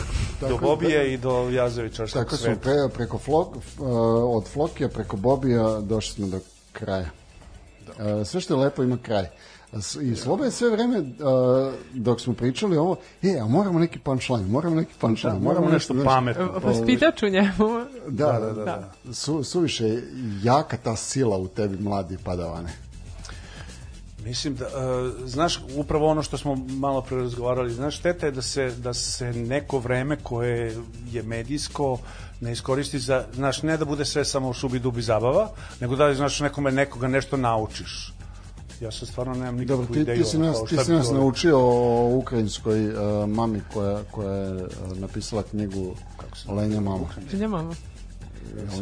do 0.41 0.57
Bobije 0.57 1.13
i 1.13 1.17
do 1.17 1.49
jazavičarskog 1.49 2.23
Tako 2.23 2.37
smo 2.37 2.55
pre, 2.55 2.73
preko 2.93 3.17
Flok, 3.17 3.57
f- 3.57 3.79
uh, 3.79 3.87
od 4.35 4.47
Flokija 4.47 4.89
preko 4.89 5.17
Bobija 5.17 5.79
došli 5.81 6.13
smo 6.13 6.27
do 6.27 6.39
kraja. 6.71 7.09
Uh, 7.87 8.27
sve 8.27 8.41
što 8.41 8.53
je 8.53 8.59
lepo 8.59 8.83
ima 8.83 8.97
kraj. 9.01 9.27
I 10.01 10.15
Sloba 10.15 10.45
je 10.45 10.51
sve 10.51 10.69
vreme, 10.69 10.99
uh, 10.99 11.05
dok 11.93 12.21
smo 12.21 12.33
pričali 12.33 12.77
ovo, 12.77 12.95
je, 13.21 13.39
a 13.39 13.47
moramo 13.47 13.79
neki 13.79 13.99
punchline, 13.99 14.47
moramo 14.47 14.75
neki 14.75 14.93
punchline, 14.99 15.33
Da, 15.35 15.43
moramo 15.43 15.69
nešto 15.69 15.93
znaš, 15.93 16.05
pametno. 16.05 16.51
Vaspitač 16.63 17.23
u 17.23 17.29
njemu. 17.29 17.85
Da, 18.07 18.31
da, 18.31 18.39
da, 18.39 18.53
da. 18.53 18.91
da. 19.03 19.13
Su, 19.13 19.43
suviše 19.43 20.01
jaka 20.43 20.77
ta 20.77 20.95
sila 20.95 21.37
u 21.37 21.47
tebi, 21.47 21.77
mladi 21.83 22.17
padavane. 22.23 22.69
Mislim 24.23 24.55
da, 24.55 24.65
uh, 24.65 25.13
znaš, 25.29 25.59
upravo 25.75 26.07
ono 26.07 26.23
što 26.23 26.37
smo 26.37 26.55
malo 26.55 27.01
pre 27.01 27.17
razgovarali, 27.17 27.73
znaš, 27.73 27.97
šteta 27.97 28.25
je 28.25 28.31
da 28.31 28.41
se, 28.41 28.71
da 28.77 28.93
se 28.93 29.33
neko 29.33 29.79
vreme 29.79 30.17
koje 30.23 30.77
je 31.11 31.23
medijsko 31.23 31.97
ne 32.41 32.51
iskoristi 32.51 32.99
za, 32.99 33.25
znaš, 33.33 33.61
ne 33.63 33.77
da 33.77 33.85
bude 33.85 34.05
sve 34.05 34.25
samo 34.25 34.53
šubi 34.53 34.79
dubi 34.79 35.01
zabava, 35.01 35.49
nego 35.79 35.95
da, 35.95 36.13
znaš, 36.13 36.39
nekome 36.39 36.71
nekoga 36.71 37.07
nešto 37.07 37.37
naučiš. 37.37 38.13
Ja 38.81 38.91
sad 38.91 39.07
stvarno 39.07 39.33
nemam 39.33 39.55
nikakvu 39.55 39.81
Dobro, 39.81 39.93
ti, 39.93 39.99
ideju. 40.01 40.23
ti 40.23 40.29
si 40.29 40.37
nas, 40.37 40.57
ti 40.69 40.77
si 40.77 40.91
nas 40.91 41.07
to- 41.07 41.13
naučio 41.13 41.57
o 41.59 42.09
ukrajinskoj 42.17 42.87
uh, 42.89 43.29
mami 43.29 43.61
koja, 43.73 44.03
koja 44.11 44.33
je 44.33 44.63
uh, 44.63 44.97
napisala 44.97 45.43
knjigu 45.43 45.95
Lenja 46.47 46.81
mama. 46.81 47.05
Lenja 47.33 47.47
mama. 47.47 47.75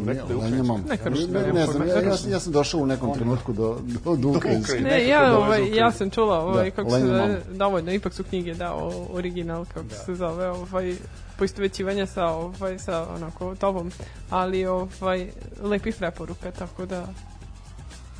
Ja, 0.07 1.95
ja, 1.95 2.01
rušna. 2.01 2.31
ja 2.31 2.39
sam 2.39 2.53
došao 2.53 2.79
u 2.79 2.85
nekom 2.85 3.13
trenutku 3.13 3.53
do, 3.53 3.79
do, 4.03 4.15
do 4.15 4.29
ukrajinske. 4.29 4.71
Ukrajine. 4.71 4.89
Ne, 4.89 5.07
ja, 5.07 5.37
ovaj, 5.37 5.75
ja 5.75 5.91
sam 5.91 6.09
čula 6.09 6.39
ovaj, 6.39 6.65
Da, 6.65 6.71
kako 6.71 6.89
se 6.89 6.99
zove, 6.99 7.41
dovoljno, 7.51 7.91
ipak 7.91 8.13
su 8.13 8.23
knjige, 8.23 8.53
da, 8.53 8.73
o, 8.73 9.07
original, 9.13 9.65
kako 9.73 9.89
se 10.05 10.15
zove, 10.15 10.49
ovaj, 10.49 10.95
poistovećivanje 11.37 12.07
sa, 12.07 12.25
ovaj, 12.25 12.79
sa 12.79 13.07
onako 13.15 13.55
tobom, 13.55 13.91
ali 14.29 14.65
ovaj, 14.65 15.27
lepih 15.61 15.95
preporuka, 15.95 16.51
tako 16.51 16.85
da 16.85 17.07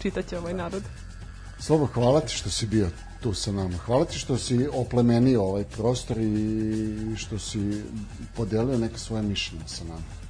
čitat 0.02 0.28
će 0.30 0.38
ovaj 0.38 0.54
narod. 0.54 0.84
Slobo, 1.60 1.86
hvala 1.86 2.22
ti 2.22 2.34
što 2.34 2.50
si 2.50 2.66
bio 2.66 2.90
tu 3.22 3.34
sa 3.34 3.52
nama. 3.52 3.78
Hvala 3.78 4.06
ti 4.06 4.20
što 4.20 4.38
si 4.38 4.68
oplemenio 4.74 5.44
ovaj 5.44 5.64
prostor 5.64 6.18
i 6.18 7.16
što 7.18 7.40
si 7.40 7.84
podelio 8.36 8.78
neke 8.78 8.98
svoje 8.98 9.24
mišljenje 9.24 9.64
sa 9.68 9.84
nama. 9.84 10.21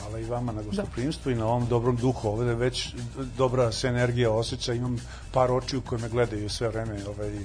Hvala 0.00 0.18
i 0.18 0.24
vama 0.24 0.52
na 0.52 0.62
gostoprimstvu 0.62 1.30
i 1.30 1.34
na 1.34 1.46
ovom 1.46 1.66
dobrom 1.66 1.96
duhu. 1.96 2.28
Ovde 2.28 2.50
je 2.50 2.54
već 2.54 2.94
dobra 3.36 3.72
se 3.72 3.88
energija 3.88 4.30
osjeća. 4.30 4.72
Imam 4.74 4.96
par 5.32 5.52
očiju 5.52 5.80
koje 5.80 6.00
me 6.00 6.08
gledaju 6.08 6.48
sve 6.48 6.68
vreme. 6.68 7.00
Ovaj, 7.08 7.38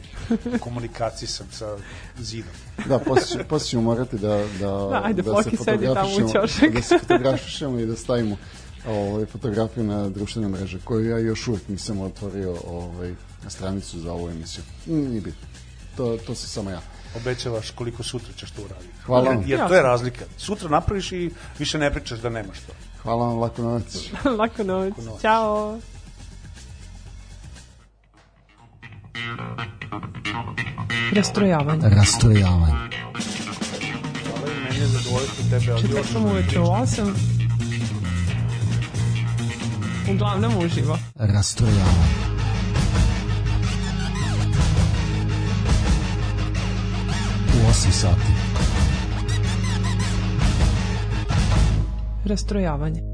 komunikaciji 0.60 1.28
sam 1.28 1.48
sa 1.52 1.78
zidom. 2.20 2.54
Da, 2.86 3.00
posle, 3.00 3.38
će- 3.38 3.44
posle 3.44 3.68
ćemo 3.68 3.84
morati 3.84 4.18
da, 4.18 4.28
da, 4.60 4.68
Da, 4.90 5.02
ajde, 5.04 5.22
da 5.22 5.32
u 5.32 5.36
fotografišemo-. 5.58 6.32
Da 6.74 6.82
se 6.82 7.00
fotografišemo 7.00 7.80
i 7.80 7.86
da 7.86 7.96
stavimo 7.96 8.38
ovaj, 8.88 9.26
fotografiju 9.26 9.84
na 9.84 10.10
društvene 10.10 10.48
mreže, 10.48 10.80
koju 10.84 11.10
ja 11.10 11.18
još 11.20 11.48
uvijek 11.48 11.68
nisam 11.68 12.02
otvorio 12.02 12.56
ovaj, 12.68 13.14
na 13.44 13.50
stranicu 13.50 14.00
za 14.00 14.14
ovu 14.14 14.30
emisiju. 14.30 14.64
Nije 14.86 15.22
bitno. 15.22 15.48
To, 15.98 16.18
to 16.18 16.36
sam 16.36 16.48
samo 16.50 16.70
ja. 16.70 16.82
Obećavaš 17.16 17.72
koliko 17.72 18.04
sutra 18.04 18.34
ćeš 18.34 18.52
to 18.52 18.62
uraditi. 18.62 18.94
Hvala 19.06 19.30
vam. 19.30 19.42
Jer, 19.42 19.60
jer 19.60 19.68
to 19.68 19.76
je 19.76 19.82
razlika. 19.82 20.26
Sutra 20.38 20.70
napraviš 20.70 21.12
i 21.12 21.32
više 21.60 21.78
ne 21.78 21.94
pričaš 21.94 22.20
da 22.20 22.30
nemaš 22.30 22.60
to. 22.60 22.74
Hvala 23.04 23.28
vam, 23.28 23.40
lako 23.40 23.62
noć. 23.62 23.84
Lako 24.40 24.64
noć. 24.64 24.94
noć. 24.98 25.22
Ćao. 25.22 25.80
Rastrojavanje. 31.16 31.90
Rastrojavanje. 31.90 32.74
Hvala 34.26 34.48
i 34.48 34.64
meni 34.64 34.80
je 34.80 34.88
zadovoljstvo 34.88 35.44
tebe, 35.50 35.72
ali 35.72 35.82
još 35.82 35.82
Četvrtom 35.82 36.26
uveče 36.26 36.60
u 36.60 36.64
8. 36.64 37.14
Uglavnom 40.14 40.58
uživo. 40.58 40.98
Rastrojavanje. 41.16 42.41
8 47.70 47.92
sati. 47.92 48.32
Rastrojavanje. 52.26 53.11